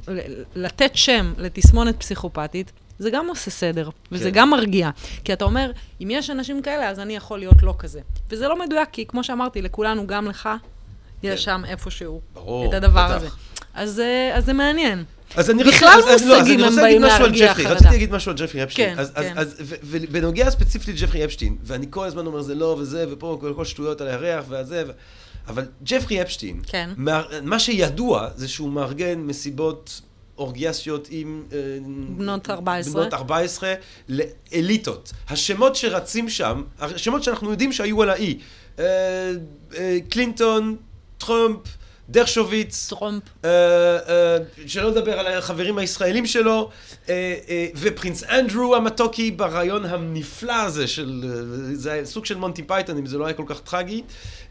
לתת 0.57 0.91
שם 0.95 1.33
לתסמונת 1.39 1.97
פסיכופתית, 2.01 2.73
זה 2.99 3.11
גם 3.11 3.29
עושה 3.29 3.51
סדר, 3.51 3.89
וזה 4.13 4.31
כן. 4.31 4.31
גם 4.31 4.51
מרגיע. 4.51 4.91
כי 5.25 5.33
אתה 5.33 5.45
אומר, 5.45 5.71
אם 6.03 6.09
יש 6.11 6.31
אנשים 6.31 6.63
כאלה, 6.63 6.89
אז 6.89 7.01
אני 7.01 7.17
יכול 7.17 7.39
להיות 7.39 7.63
לא 7.63 7.75
כזה. 7.79 8.01
וזה 8.31 8.49
לא 8.49 8.65
מדויק, 8.65 8.89
כי 8.93 9.07
כמו 9.07 9.25
שאמרתי, 9.25 9.63
לכולנו, 9.63 10.07
גם 10.07 10.27
לך, 10.27 10.49
כן. 11.23 11.29
יש 11.29 11.45
שם 11.45 11.63
איפושהו 11.69 12.21
ברור, 12.35 12.69
את 12.69 12.75
הדבר 12.75 13.07
בטח. 13.07 13.17
הזה. 13.17 13.29
אז, 13.75 14.01
אה, 14.01 14.37
אז 14.37 14.45
זה 14.45 14.53
מעניין. 14.53 15.05
אז 15.35 15.51
אני 15.51 15.65
בכלל 15.65 15.89
רוצה, 15.97 16.15
אז, 16.15 16.23
אז, 16.23 16.29
לא, 16.29 16.41
אז 16.41 16.49
אני 16.49 16.63
רוצה 16.63 16.83
להגיד 16.83 17.01
משהו 17.01 17.25
על 17.25 17.33
ג'פרי. 17.33 17.65
רציתי 17.65 17.91
להגיד 17.91 18.13
משהו 18.13 18.31
על 18.31 18.37
ג'פרי 18.37 18.63
אפשטיין. 18.63 18.95
כן, 18.95 19.01
אז, 19.01 19.13
אז, 19.15 19.25
כן. 19.25 19.39
אז, 19.39 19.55
ו- 19.61 19.75
ובנוגע 19.83 20.51
ספציפית 20.51 20.89
לג'פרי 20.89 21.25
אפשטיין, 21.25 21.57
ואני 21.65 21.87
כל 21.91 22.07
הזמן 22.07 22.27
אומר 22.27 22.43
זה 22.43 22.55
לא 22.55 22.77
וזה, 22.79 23.07
ופה 23.11 23.39
כל, 23.41 23.53
כל 23.57 23.65
שטויות 23.65 24.01
על 24.01 24.09
הירח 24.09 24.45
והזה, 24.49 24.85
ו... 24.87 24.91
אבל 25.49 25.65
ג'פרי 25.85 26.23
אפשטיין, 26.23 26.61
כן. 26.67 26.91
מה, 26.97 27.23
מה 27.43 27.59
שידוע 27.59 28.29
זה 28.37 28.49
שהוא 28.49 28.71
מארגן 28.71 29.19
מסיבות 29.19 30.01
אורגיסטיות 30.39 31.09
עם... 31.11 31.43
אה, 31.53 31.59
בנות 32.17 32.51
14. 32.51 33.01
בנות 33.03 33.15
14 33.15 33.75
לאליטות. 34.09 35.13
השמות 35.29 35.77
שרצים 35.77 36.29
שם, 36.29 36.63
השמות 36.79 37.23
שאנחנו 37.23 37.51
יודעים 37.51 37.73
שהיו 37.73 38.03
על 38.03 38.11
האי, 38.11 38.39
אה, 38.79 38.85
אה, 39.77 39.99
קלינטון, 40.09 40.77
טראמפ, 41.19 41.59
דרשוביץ, 42.09 42.89
טרומפ. 42.89 43.23
אה, 43.45 43.51
אה, 44.09 44.37
שלא 44.67 44.91
לדבר 44.91 45.19
על 45.19 45.27
החברים 45.27 45.79
הישראלים 45.79 46.27
שלו, 46.27 46.71
אה, 47.09 47.35
אה, 47.49 47.67
ו 47.77 47.84
Prince 47.84 48.25
אנדרו 48.25 48.77
המתוקי 48.77 49.31
ברעיון 49.31 49.85
הנפלא 49.85 50.63
הזה 50.63 50.87
של, 50.87 51.25
אה, 51.25 51.75
זה 51.75 51.93
היה 51.93 52.05
סוג 52.05 52.27
של 52.27 52.37
מונטי 52.37 52.63
פייתון, 52.63 52.97
אם 52.97 53.07
זה 53.07 53.19
לא 53.19 53.25
היה 53.27 53.35
כל 53.35 53.45
כך 53.47 53.61
טרגי. 53.61 54.03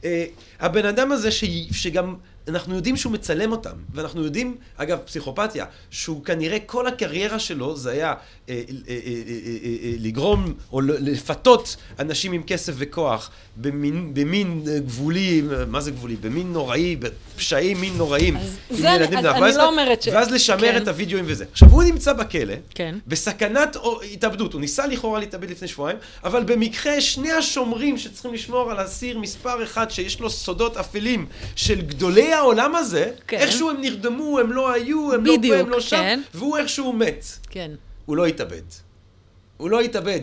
אה, 0.03 0.26
הבן 0.60 0.86
אדם 0.86 1.12
הזה 1.12 1.32
ש, 1.32 1.43
שגם, 1.72 2.16
אנחנו 2.48 2.76
יודעים 2.76 2.98
שהוא 2.98 3.12
מצלם 3.14 3.52
אותם, 3.52 3.72
ואנחנו 3.93 4.24
יודעים, 4.24 4.56
אגב, 4.78 4.98
פסיכופתיה, 5.06 5.66
שהוא 5.91 6.24
כנראה 6.26 6.58
כל 6.66 6.88
הקריירה 6.88 7.39
שלו 7.39 7.78
זה 7.78 7.91
היה 7.91 8.08
אה, 8.08 8.14
אה, 8.50 8.54
אה, 8.88 8.96
אה, 9.06 9.22
אה, 9.28 9.76
אה, 9.84 9.91
לגרום 10.00 10.54
או 10.72 10.82
לפתות 10.82 11.76
אנשים 12.00 12.32
עם 12.32 12.43
כסף 12.43 12.74
וכוח 12.78 13.30
במין, 13.58 14.14
במין 14.14 14.62
אה, 14.68 14.80
גבולי, 14.80 15.41
אה, 15.52 15.66
מה 15.66 15.82
זה 15.82 15.91
גבולי? 15.91 16.16
במין 16.16 16.54
נוראי, 16.54 16.96
בפשעי 16.96 17.74
מין 17.74 17.98
נוראים. 17.98 18.38
אז 18.38 18.58
זה 18.70 18.96
אני- 18.96 19.04
אז 19.06 19.14
אני 19.14 19.28
14, 19.28 19.64
לא 19.64 19.70
אומרת 19.70 20.02
ש- 20.02 20.08
ואז 20.08 20.32
לשמר 20.32 20.60
כן. 20.60 20.78
את 20.78 20.88
הוידאוים 20.88 21.26
וזה. 21.28 21.46
עכשיו, 21.52 21.70
הוא 21.70 21.84
נמצא 21.84 22.14
בכלא, 22.14 22.54
כן. 22.76 22.96
בסכנת 23.08 23.78
התאבדות. 24.14 24.54
הוא 24.54 24.62
ניסה 24.62 24.88
לכאורה 24.88 25.20
להתאבד 25.20 25.50
לפני 25.50 25.68
שבועיים, 25.68 25.98
אבל 26.24 26.43
במקרה 26.43 27.02
שני 27.02 27.32
השומרים 27.32 27.98
שצריכים 27.98 28.34
לשמור 28.34 28.72
על 28.72 28.86
אסיר 28.86 29.20
מספר 29.20 29.64
אחד, 29.64 29.91
שיש 29.91 30.20
לו 30.20 30.30
סודות 30.30 30.78
אפלים 30.78 31.26
של 31.56 31.82
גדולי 31.82 32.34
העולם 32.36 32.75
הזה, 32.75 33.11
כן. 33.27 33.38
איכשהו 33.38 33.69
הם 33.69 33.81
נרדמו, 33.81 34.39
הם 34.39 34.51
לא 34.51 34.71
היו, 34.71 35.13
הם 35.13 35.25
לא 35.25 35.31
פה, 35.31 35.38
בדיוק, 35.38 35.59
הם 35.59 35.69
לא 35.69 35.79
שם, 35.79 35.97
כן. 35.97 36.21
והוא 36.33 36.57
איכשהו 36.57 36.93
מת. 36.93 37.25
כן. 37.49 37.71
הוא 38.05 38.15
לא 38.15 38.25
התאבד. 38.25 38.61
הוא 39.57 39.69
לא 39.69 39.79
התאבד. 39.81 40.21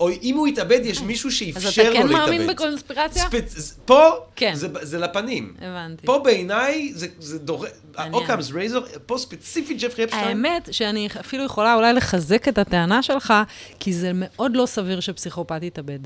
או 0.00 0.08
אם 0.22 0.36
הוא 0.36 0.46
התאבד, 0.46 0.80
יש 0.84 1.00
מישהו 1.00 1.28
אז 1.28 1.34
שאפשר 1.34 1.82
אתה 1.82 1.90
לו 1.90 1.96
כן 1.96 2.06
להתאבד. 2.06 2.30
מאמין 2.30 2.46
בקונספירציה? 2.46 3.22
ספצ... 3.22 3.78
פה, 3.84 4.10
כן. 4.36 4.54
זה, 4.54 4.68
זה 4.82 4.98
לפנים. 4.98 5.54
הבנתי. 5.60 6.06
פה 6.06 6.20
בעיניי, 6.24 6.92
זה, 6.94 7.06
זה 7.18 7.38
דורש... 7.38 7.70
אוקאמס 8.12 8.52
רייזר, 8.52 8.80
פה 9.06 9.18
ספציפית 9.18 9.82
ג'פרי 9.82 10.04
אפשטיין. 10.04 10.28
האמת 10.28 10.68
שאני 10.70 11.08
אפילו 11.20 11.44
יכולה 11.44 11.74
אולי 11.74 11.92
לחזק 11.92 12.48
את 12.48 12.58
הטענה 12.58 13.02
שלך, 13.02 13.34
כי 13.80 13.92
זה 13.92 14.10
מאוד 14.14 14.56
לא 14.56 14.66
סביר 14.66 15.00
שפסיכופת 15.00 15.62
יתאבד. 15.62 15.98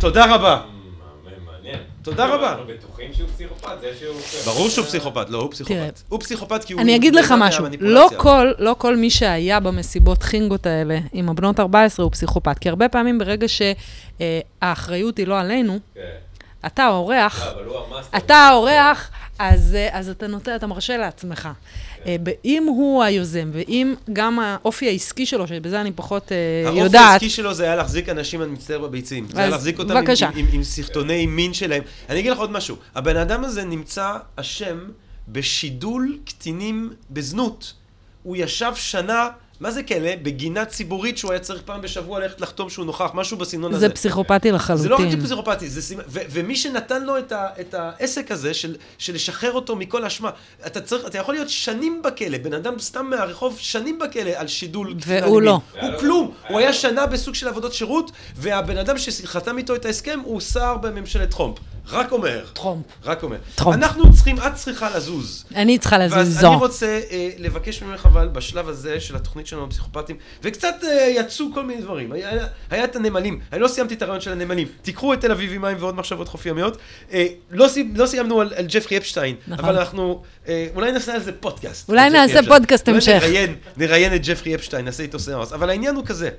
תודה 0.00 0.34
רבה. 0.34 0.79
תודה 2.02 2.26
רבה. 2.26 2.50
אנחנו 2.50 2.64
בטוחים 2.66 3.12
שהוא 3.12 3.28
פסיכופת, 3.28 3.80
זה 3.80 3.90
שהוא... 4.00 4.20
ברור 4.44 4.68
שהוא 4.68 4.86
פסיכופת, 4.86 5.30
לא, 5.30 5.38
הוא 5.38 5.50
פסיכופת. 5.50 6.02
הוא 6.08 6.20
פסיכופת 6.20 6.64
כי 6.64 6.72
הוא... 6.72 6.82
אני 6.82 6.96
אגיד 6.96 7.14
לך 7.14 7.34
משהו. 7.38 7.64
לא 7.80 8.08
כל, 8.16 8.52
לא 8.58 8.74
כל 8.78 8.96
מי 8.96 9.10
שהיה 9.10 9.60
במסיבות 9.60 10.22
חינגות 10.22 10.66
האלה 10.66 10.98
עם 11.12 11.28
הבנות 11.28 11.60
14 11.60 12.04
הוא 12.04 12.12
פסיכופת, 12.12 12.58
כי 12.58 12.68
הרבה 12.68 12.88
פעמים 12.88 13.18
ברגע 13.18 13.46
שהאחריות 13.48 15.18
היא 15.18 15.26
לא 15.26 15.40
עלינו, 15.40 15.78
כן. 15.94 16.00
אתה 16.66 16.84
האורח, 16.84 17.46
לא. 17.66 17.86
אתה 18.16 18.34
האורח, 18.34 19.10
אז, 19.38 19.74
אה, 19.74 19.98
אז 19.98 20.08
אתה 20.08 20.26
נותן, 20.26 20.56
אתה 20.56 20.66
מרשה 20.66 20.96
לעצמך. 20.96 21.48
אה, 22.06 22.16
אם 22.44 22.64
הוא 22.68 23.02
היוזם, 23.02 23.50
ואם 23.52 23.94
גם 24.12 24.38
האופי 24.40 24.88
העסקי 24.88 25.26
שלו, 25.26 25.46
שבזה 25.46 25.80
אני 25.80 25.92
פחות 25.92 26.32
אה, 26.32 26.62
האופי 26.66 26.80
יודעת, 26.80 27.12
העסקי 27.12 27.30
שלו 27.30 27.54
זה 27.54 27.64
היה 27.64 27.76
להחזיק 27.76 28.08
אנשים, 28.08 28.42
אני 28.42 28.52
מצטער, 28.52 28.78
בביצים. 28.78 29.26
זה 29.32 29.40
היה 29.40 29.50
להחזיק 29.50 29.78
אותם 29.78 29.96
עם 30.52 30.62
סרטוני 30.62 31.26
מין 31.26 31.54
שלהם. 31.54 31.82
אני 32.08 32.20
אגיד 32.20 32.32
לך 32.32 32.38
עוד 32.38 32.50
משהו. 32.50 32.76
הבן 32.94 33.16
אדם 33.16 33.44
הזה 33.44 33.64
נמצא 33.64 34.16
אשם 34.36 34.78
בשידול 35.28 36.18
קטינים 36.24 36.92
בזנות. 37.10 37.72
הוא 38.22 38.36
ישב 38.36 38.72
שנה, 38.74 39.28
מה 39.60 39.70
זה 39.70 39.82
כאלה? 39.82 40.14
בגינה 40.22 40.64
ציבורית 40.64 41.18
שהוא 41.18 41.30
היה 41.30 41.40
צריך 41.40 41.62
פעם 41.64 41.80
בשבוע 41.82 42.20
ללכת 42.20 42.40
לחתום 42.40 42.70
שהוא 42.70 42.86
נוכח, 42.86 43.10
משהו 43.14 43.36
בסגנון 43.36 43.74
הזה. 43.74 43.88
זה 43.88 43.94
פסיכופתי 43.94 44.52
לחלוטין. 44.52 44.82
זה 44.82 44.88
לא 44.88 44.96
רק 44.96 45.24
פסיכופתי, 45.24 45.70
זה 45.70 45.82
סימ... 45.82 45.98
ו- 46.08 46.20
ומי 46.30 46.56
שנתן 46.56 47.02
לו 47.04 47.18
את, 47.18 47.32
ה- 47.32 47.48
את 47.60 47.74
העסק 47.74 48.30
הזה 48.30 48.54
של, 48.54 48.76
של 48.98 49.14
לשחרר 49.14 49.52
אותו 49.52 49.76
מכל 49.76 50.04
אשמה, 50.04 50.30
אתה 50.66 50.80
צריך, 50.80 51.06
אתה 51.06 51.18
יכול 51.18 51.34
להיות 51.34 51.48
שנים 51.50 52.02
בכלא, 52.04 52.38
בן 52.38 52.52
אדם 52.54 52.78
סתם 52.78 53.06
מהרחוב 53.10 53.58
שנים 53.58 53.98
בכלא 53.98 54.30
על 54.36 54.48
שידול. 54.48 54.94
והוא. 55.06 55.42
לא. 55.42 55.60
הוא 55.80 55.90
כלום, 56.00 56.32
הוא 56.48 56.58
היה 56.58 56.72
שנה 56.72 57.06
בסוג 57.06 57.34
של 57.34 57.48
עבודות 57.48 57.72
שירות, 57.72 58.10
והבן 58.36 58.78
אדם 58.78 58.98
שחתם 58.98 59.58
איתו 59.58 59.74
את 59.74 59.84
ההסכם 59.84 60.20
הוא 60.24 60.40
שר 60.40 60.76
בממשלת 60.76 61.30
טראמפ. 61.30 61.58
רק 61.92 62.12
אומר. 62.12 62.44
טראמפ. 62.52 62.84
רק 63.04 63.22
אומר. 63.22 63.36
טראמפ. 63.54 63.74
אנחנו 63.74 64.12
צריכים, 64.14 64.38
את 64.38 64.54
צריכה 64.54 64.96
לזוז. 64.96 65.44
אני 65.54 65.78
צריכה 65.78 65.96
ואז 65.96 66.12
לזוז 66.28 66.44
אני 66.44 66.56
רוצה 66.56 67.00
אה, 67.10 67.30
לבקש 67.38 67.82
ממך 67.82 68.06
אבל 68.06 68.28
בשלב 68.28 68.68
הזה 68.68 69.00
של 69.00 69.16
התוכנית 69.16 69.46
שלנו 69.50 69.64
הפסיכופטים, 69.64 70.16
וקצת 70.42 70.74
אה, 70.84 71.08
יצאו 71.16 71.46
כל 71.54 71.64
מיני 71.64 71.82
דברים. 71.82 72.12
היה, 72.12 72.30
היה, 72.70 72.84
את 72.84 72.96
הנמלים, 72.96 73.40
אני 73.52 73.60
לא 73.60 73.68
סיימתי 73.68 73.94
את 73.94 74.02
הרעיון 74.02 74.20
של 74.20 74.32
הנמלים. 74.32 74.68
תיקחו 74.82 75.12
את 75.14 75.20
תל 75.20 75.30
אביב 75.32 75.52
עם 75.52 75.62
מים 75.62 75.76
ועוד 75.80 75.94
מחשבות 75.94 76.28
חוף 76.28 76.46
ימיות. 76.46 76.76
אה, 77.12 77.26
לא, 77.50 77.66
לא 77.94 78.06
סיימנו 78.06 78.40
על, 78.40 78.52
על 78.56 78.64
ג'פרי 78.68 78.96
אפשטיין, 78.96 79.36
נכון. 79.48 79.64
אבל 79.64 79.78
אנחנו, 79.78 80.22
אה, 80.48 80.66
אולי 80.74 80.92
נעשה 80.92 81.14
על 81.14 81.20
זה 81.20 81.32
פודקאסט. 81.32 81.88
אולי 81.88 82.10
נעשה 82.10 82.38
אפשטיין. 82.40 82.58
פודקאסט 82.58 82.88
המשך. 82.88 83.22
נראיין, 83.22 83.54
נראיין 83.76 84.14
את 84.14 84.20
ג'פרי 84.24 84.54
אפשטיין, 84.54 84.84
נעשה 84.84 85.02
איתו 85.02 85.18
סיאנס. 85.18 85.52
אבל 85.52 85.70
העניין 85.70 85.94
הוא 85.94 86.06
כזה, 86.06 86.30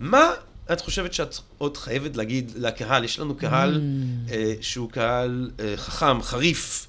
מה 0.00 0.30
את 0.72 0.80
חושבת 0.80 1.14
שאת 1.14 1.34
עוד 1.58 1.76
חייבת 1.76 2.16
להגיד 2.16 2.52
לקהל? 2.56 3.04
יש 3.04 3.18
לנו 3.18 3.34
קהל 3.34 3.74
Mm. 4.28 4.32
אה, 4.32 4.52
שהוא 4.60 4.90
קהל 4.90 5.50
אה, 5.60 5.72
חכם, 5.76 6.22
חריף, 6.22 6.86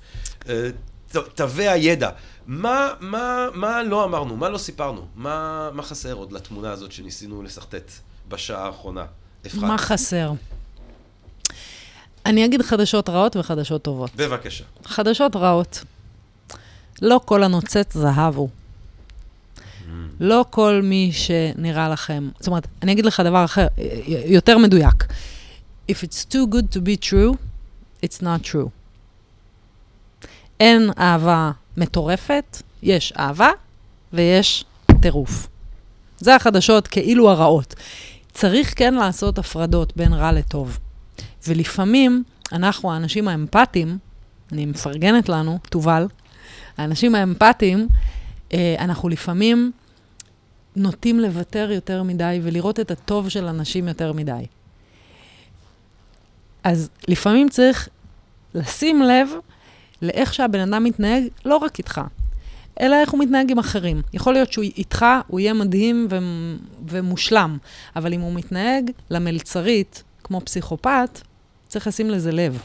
אה, 0.49 0.69
ת- 1.11 1.17
תווה 1.35 1.71
הידע. 1.71 2.09
מה, 2.49 2.93
מה, 2.99 3.47
מה 3.53 3.83
לא 3.83 4.05
אמרנו? 4.05 4.35
מה 4.35 4.49
לא 4.49 4.57
סיפרנו? 4.57 5.05
מה, 5.15 5.69
מה 5.73 5.83
חסר 5.83 6.13
עוד 6.13 6.31
לתמונה 6.31 6.71
הזאת 6.71 6.91
שניסינו 6.91 7.43
לשרטט 7.43 7.91
בשעה 8.29 8.65
האחרונה? 8.65 9.05
אפרת, 9.47 9.63
מה 9.63 9.77
חסר? 9.77 10.31
אני 12.25 12.45
אגיד 12.45 12.61
חדשות 12.61 13.09
רעות 13.09 13.35
וחדשות 13.35 13.81
טובות. 13.81 14.15
בבקשה. 14.15 14.63
חדשות 14.85 15.35
רעות. 15.35 15.83
לא 17.01 17.21
כל 17.25 17.43
הנוצץ 17.43 17.93
זהב 17.93 18.35
הוא. 18.35 18.49
לא 20.19 20.45
כל 20.49 20.81
מי 20.83 21.11
שנראה 21.13 21.89
לכם, 21.89 22.29
זאת 22.39 22.47
אומרת, 22.47 22.67
אני 22.81 22.91
אגיד 22.91 23.05
לך 23.05 23.19
דבר 23.19 23.45
אחר, 23.45 23.67
יותר 24.25 24.57
מדויק. 24.57 25.05
If 25.91 25.95
it's 26.03 26.25
too 26.31 26.53
good 26.53 26.75
to 26.75 26.79
be 26.79 27.09
true, 27.09 27.37
it's 28.05 28.21
not 28.21 28.51
true. 28.51 28.78
אין 30.59 30.89
אהבה 30.99 31.51
מטורפת, 31.77 32.61
יש 32.83 33.13
אהבה 33.19 33.49
ויש 34.13 34.65
טירוף. 35.01 35.47
זה 36.17 36.35
החדשות 36.35 36.87
כאילו 36.87 37.31
הרעות. 37.31 37.75
צריך 38.33 38.73
כן 38.77 38.93
לעשות 38.93 39.37
הפרדות 39.37 39.97
בין 39.97 40.13
רע 40.13 40.31
לטוב. 40.31 40.79
ולפעמים, 41.47 42.23
אנחנו, 42.51 42.91
האנשים 42.91 43.27
האמפתיים, 43.27 43.97
אני 44.51 44.65
מפרגנת 44.65 45.29
לנו, 45.29 45.59
תובל, 45.69 46.07
האנשים 46.77 47.15
האמפתיים, 47.15 47.87
אה, 48.53 48.75
אנחנו 48.79 49.09
לפעמים 49.09 49.71
נוטים 50.75 51.19
לוותר 51.19 51.71
יותר 51.71 52.03
מדי 52.03 52.39
ולראות 52.43 52.79
את 52.79 52.91
הטוב 52.91 53.29
של 53.29 53.45
אנשים 53.45 53.87
יותר 53.87 54.13
מדי. 54.13 54.45
אז 56.63 56.89
לפעמים 57.07 57.49
צריך 57.49 57.89
לשים 58.53 59.01
לב 59.01 59.29
לאיך 60.01 60.33
שהבן 60.33 60.59
אדם 60.59 60.83
מתנהג, 60.83 61.23
לא 61.45 61.57
רק 61.57 61.77
איתך, 61.77 62.01
אלא 62.79 62.95
איך 62.95 63.09
הוא 63.09 63.19
מתנהג 63.19 63.51
עם 63.51 63.59
אחרים. 63.59 64.01
יכול 64.13 64.33
להיות 64.33 64.53
שהוא 64.53 64.63
איתך, 64.63 65.05
הוא 65.27 65.39
יהיה 65.39 65.53
מדהים 65.53 66.07
ו- 66.09 66.17
ומושלם, 66.87 67.57
אבל 67.95 68.13
אם 68.13 68.21
הוא 68.21 68.33
מתנהג 68.33 68.91
למלצרית, 69.09 70.03
כמו 70.23 70.41
פסיכופת, 70.41 71.21
צריך 71.67 71.87
לשים 71.87 72.09
לזה 72.09 72.31
לב. 72.31 72.61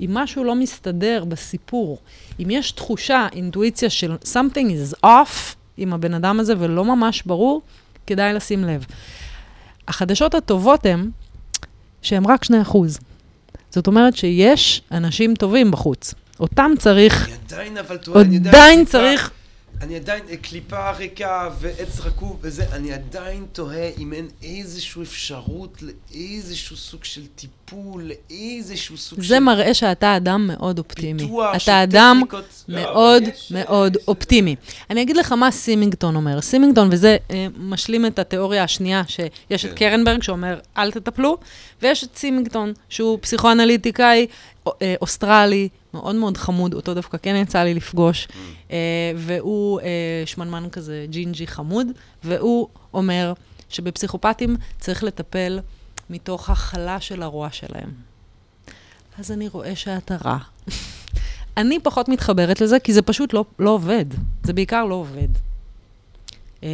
אם 0.00 0.10
משהו 0.14 0.44
לא 0.44 0.54
מסתדר 0.54 1.24
בסיפור, 1.24 1.98
אם 2.42 2.50
יש 2.50 2.72
תחושה, 2.72 3.26
אינטואיציה 3.32 3.90
של 3.90 4.16
something 4.22 4.70
is 4.70 5.06
off 5.06 5.54
עם 5.76 5.92
הבן 5.92 6.14
אדם 6.14 6.40
הזה 6.40 6.54
ולא 6.58 6.84
ממש 6.84 7.22
ברור, 7.22 7.62
כדאי 8.06 8.32
לשים 8.32 8.64
לב. 8.64 8.86
החדשות 9.88 10.34
הטובות 10.34 10.86
הן 10.86 11.10
שהם 12.02 12.26
רק 12.26 12.44
2%. 12.44 12.48
זאת 13.70 13.86
אומרת 13.86 14.16
שיש 14.16 14.82
אנשים 14.92 15.34
טובים 15.34 15.70
בחוץ. 15.70 16.14
אותם 16.40 16.70
צריך, 16.78 17.28
עדיין, 17.46 17.78
אבל 17.78 17.96
טועה. 17.96 18.20
עדיין 18.20 18.78
קליפה- 18.84 18.90
צריך, 18.92 19.30
אני 19.80 19.96
עדיין, 19.96 20.22
קליפה 20.42 20.90
ריקה 20.90 21.50
ועץ 21.60 22.00
רקוב 22.00 22.38
וזה, 22.40 22.64
אני 22.72 22.92
עדיין 22.92 23.46
תוהה 23.52 23.90
אם 23.98 24.12
אין 24.12 24.28
איזושהי 24.42 25.02
אפשרות 25.02 25.82
לאיזשהו 25.82 26.76
סוג 26.76 27.04
של 27.04 27.20
טיפול, 27.26 28.02
לאיזשהו 28.30 28.96
סוג 28.96 29.22
של... 29.22 29.28
זה 29.28 29.40
מראה 29.40 29.74
שאתה 29.74 30.16
אדם 30.16 30.46
מאוד 30.46 30.78
אופטימי. 30.78 31.22
פיתוח 31.22 31.58
של 31.58 31.62
אתה 31.70 31.82
אדם 31.82 32.16
טכניקות. 32.26 32.64
לא, 32.68 32.80
מאוד 32.82 33.22
יש- 33.22 33.52
מאוד 33.54 33.96
יש- 33.96 34.02
אופטימי. 34.08 34.56
אני 34.90 35.02
אגיד 35.02 35.16
לך 35.16 35.32
מה 35.32 35.50
סימינגטון 35.50 36.16
אומר. 36.16 36.40
סימינגטון, 36.40 36.88
וזה 36.92 37.16
אה, 37.30 37.46
משלים 37.58 38.06
את 38.06 38.18
התיאוריה 38.18 38.64
השנייה, 38.64 39.02
שיש 39.08 39.64
את 39.64 39.70
כן. 39.70 39.76
קרנברג 39.76 40.22
שאומר, 40.22 40.58
אל 40.78 40.90
תטפלו, 40.92 41.38
ויש 41.82 42.04
את 42.04 42.16
סימינגטון, 42.16 42.72
שהוא 42.88 43.18
פסיכואנליטיקאי 43.20 44.26
אה, 44.82 44.94
אוסטרלי, 45.02 45.68
מאוד 45.94 46.14
מאוד 46.14 46.36
חמוד, 46.36 46.74
אותו 46.74 46.94
דווקא 46.94 47.18
כן 47.22 47.36
יצא 47.36 47.62
לי 47.62 47.74
לפגוש, 47.74 48.28
Mm. 48.30 48.32
אה, 48.70 48.76
והוא 49.16 49.80
אה, 49.80 50.22
שמנמן 50.26 50.70
כזה 50.72 51.06
ג'ינג'י 51.10 51.46
חמוד, 51.46 51.86
והוא 52.24 52.68
אומר 52.94 53.32
שבפסיכופטים 53.68 54.56
צריך 54.78 55.04
לטפל 55.04 55.60
מתוך 56.10 56.50
הכלה 56.50 57.00
של 57.00 57.22
הרוע 57.22 57.48
שלהם. 57.52 57.90
אז 59.18 59.32
אני 59.32 59.48
רואה 59.48 59.76
שאתה 59.76 60.16
רע. 60.24 60.38
אני 61.56 61.80
פחות 61.80 62.08
מתחברת 62.08 62.60
לזה, 62.60 62.80
כי 62.80 62.92
זה 62.92 63.02
פשוט 63.02 63.32
לא, 63.32 63.44
לא 63.58 63.70
עובד. 63.70 64.04
זה 64.42 64.52
בעיקר 64.52 64.84
לא 64.84 64.94
עובד. 64.94 65.28
אמ, 66.62 66.68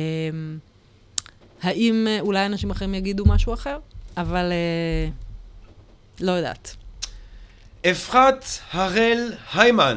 האם 1.63 2.07
אולי 2.21 2.47
אנשים 2.47 2.71
אחרים 2.71 2.95
יגידו 2.95 3.25
משהו 3.27 3.55
אחר? 3.55 3.79
אבל 4.17 4.53
אה, 4.53 5.09
לא 6.21 6.33
יודעת. 6.33 6.77
אפרת 7.91 8.45
הראל 8.73 9.33
היימן, 9.55 9.97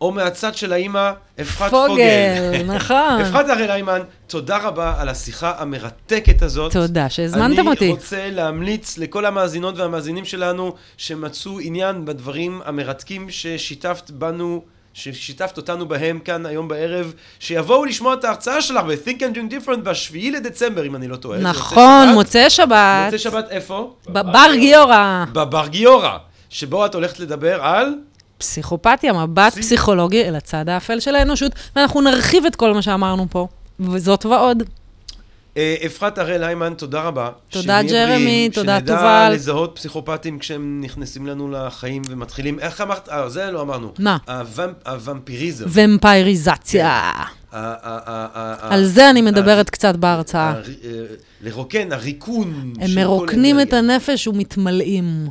או 0.00 0.12
מהצד 0.12 0.54
של 0.54 0.72
האימא, 0.72 1.10
אפרת 1.40 1.70
פוגל. 1.70 1.88
פוגל, 1.88 2.62
נכון. 2.76 3.20
אפרת 3.20 3.48
הראל 3.48 3.70
היימן, 3.70 4.00
תודה 4.26 4.56
רבה 4.56 4.94
על 4.98 5.08
השיחה 5.08 5.52
המרתקת 5.58 6.42
הזאת. 6.42 6.72
תודה 6.72 7.08
שהזמנתם 7.08 7.66
אותי. 7.66 7.84
אני 7.84 7.92
רוצה 7.92 8.30
להמליץ 8.30 8.98
לכל 8.98 9.26
המאזינות 9.26 9.78
והמאזינים 9.78 10.24
שלנו 10.24 10.74
שמצאו 10.96 11.60
עניין 11.60 12.04
בדברים 12.04 12.60
המרתקים 12.64 13.30
ששיתפת 13.30 14.10
בנו, 14.10 14.62
ששיתפת 14.94 15.56
אותנו 15.56 15.88
בהם 15.88 16.18
כאן 16.18 16.46
היום 16.46 16.68
בערב, 16.68 17.12
שיבואו 17.38 17.84
לשמוע 17.84 18.14
את 18.14 18.24
ההרצאה 18.24 18.62
שלך 18.62 18.84
ב-Think 18.84 19.18
and 19.20 19.36
Drink 19.36 19.52
Different 19.52 19.80
בשביעי 19.82 20.30
לדצמבר, 20.30 20.86
אם 20.86 20.96
אני 20.96 21.08
לא 21.08 21.16
טועה. 21.16 21.38
נכון. 21.38 22.08
מוצאי 22.14 22.50
שבת. 22.50 23.04
מוצאי 23.04 23.18
שבת 23.18 23.50
איפה? 23.50 23.94
בבר 24.08 24.46
גיורא. 24.54 25.24
בבר 25.32 25.66
גיורא, 25.66 26.16
שבו 26.54 26.86
את 26.86 26.94
הולכת 26.94 27.20
לדבר 27.20 27.62
על... 27.64 27.94
פסיכופתיה, 28.38 29.12
מבט 29.12 29.52
פסיכ- 29.52 29.58
פסיכולוגי 29.60 30.24
אל 30.24 30.34
הצד 30.36 30.68
האפל 30.68 31.00
של 31.00 31.14
האנושות, 31.14 31.52
ואנחנו 31.76 32.00
נרחיב 32.00 32.44
את 32.46 32.56
כל 32.56 32.74
מה 32.74 32.82
שאמרנו 32.82 33.26
פה, 33.30 33.48
וזאת 33.80 34.26
ועוד. 34.26 34.62
אה, 35.56 35.74
אפרת 35.86 36.18
הראל 36.18 36.44
היימן, 36.44 36.74
תודה 36.74 37.02
רבה. 37.02 37.30
תודה, 37.50 37.82
ג'רמי, 37.82 38.48
תודה, 38.52 38.78
שנדע 38.78 38.96
תובל. 38.96 39.30
לזהות 39.34 39.72
פסיכופטים 39.74 40.38
כשהם 40.38 40.80
נכנסים 40.84 41.26
לנו 41.26 41.50
לחיים 41.50 42.02
ומתחילים, 42.08 42.58
איך 42.60 42.80
אמרת? 42.80 43.08
אה, 43.08 43.28
זה 43.28 43.50
לא 43.50 43.60
אמרנו. 43.62 43.92
מה? 43.98 44.16
הוומפ- 44.28 44.88
הוומפיריזם. 44.90 45.64
ומפייריזציה. 45.68 46.88
ה- 46.88 47.24
על 48.60 48.84
זה 48.84 49.10
אני 49.10 49.22
מדברת 49.22 49.70
קצת 49.70 49.96
בהרצאה. 49.96 50.50
הר- 50.50 50.62
אה, 50.84 50.90
לרוקן, 51.42 51.92
הריקון. 51.92 52.72
הם 52.80 52.94
מרוקנים 52.94 53.60
את. 53.60 53.72
הנפש 53.72 54.26
ומתמלאים. 54.26 55.26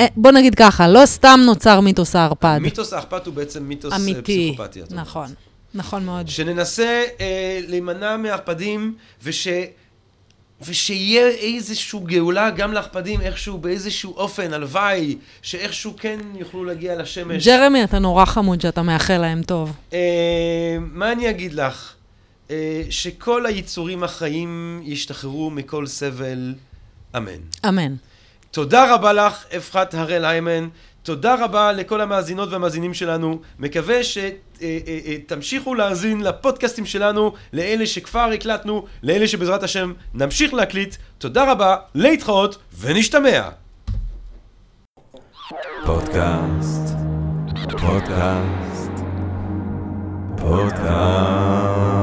אה, 0.00 0.06
בוא 0.16 0.30
נגיד 0.30 0.54
ככה, 0.54 0.88
לא 0.88 1.06
סתם 1.06 1.40
נוצר 1.46 1.80
מיתוס 1.80 2.16
הערפד. 2.16 2.58
מיתוס 2.62 2.92
האכפת 2.92 3.26
הוא 3.26 3.34
בעצם 3.34 3.64
מיתוס 3.64 3.92
אה, 3.92 3.98
אמיתי. 3.98 4.50
פסיכופתיה. 4.52 4.84
אתה 4.84 4.92
אומר. 4.92 5.02
נכון, 5.02 5.34
נכון 5.74 6.04
מאוד. 6.04 6.28
שננסה 6.28 7.04
אה, 7.20 7.60
להימנע 7.68 8.16
מערפדים, 8.16 8.94
וש... 9.22 9.48
ושיהיה 10.62 11.28
איזושהי 11.28 12.00
גאולה 12.04 12.50
גם 12.50 12.72
לערפדים, 12.72 13.20
איכשהו, 13.20 13.58
באיזשהו 13.58 14.14
אופן, 14.16 14.52
הלוואי, 14.52 15.16
שאיכשהו 15.42 15.94
כן 15.96 16.18
יוכלו 16.34 16.64
להגיע 16.64 16.96
לשמש. 16.96 17.46
ג'רמי, 17.46 17.84
אתה 17.84 17.98
נורא 17.98 18.24
חמוד 18.24 18.60
שאתה 18.60 18.82
מאחל 18.82 19.18
להם 19.18 19.42
טוב. 19.42 19.76
אה, 19.92 20.76
מה 20.80 21.12
אני 21.12 21.30
אגיד 21.30 21.54
לך? 21.54 21.94
אה, 22.50 22.82
שכל 22.90 23.46
היצורים 23.46 24.04
החיים 24.04 24.82
ישתחררו 24.84 25.50
מכל 25.50 25.86
סבל, 25.86 26.54
אמן. 27.16 27.40
אמן. 27.68 27.94
תודה 28.50 28.94
רבה 28.94 29.12
לך, 29.12 29.44
אפרת 29.56 29.94
הראל 29.94 30.24
היימן. 30.24 30.68
תודה 31.02 31.44
רבה 31.44 31.72
לכל 31.72 32.00
המאזינות 32.00 32.48
והמאזינים 32.52 32.94
שלנו. 32.94 33.40
מקווה 33.58 34.00
שתמשיכו 34.04 35.74
להאזין 35.74 36.20
לפודקאסטים 36.20 36.86
שלנו, 36.86 37.32
לאלה 37.52 37.86
שכבר 37.86 38.30
הקלטנו, 38.34 38.84
לאלה 39.02 39.28
שבעזרת 39.28 39.62
השם 39.62 39.92
נמשיך 40.14 40.54
להקליט. 40.54 40.96
תודה 41.18 41.52
רבה, 41.52 41.76
להתחאות 41.94 42.58
ונשתמע. 42.78 43.48
פודקאסט, 45.86 46.94
פודקאסט, 47.80 48.92
פודקאסט. 50.36 51.97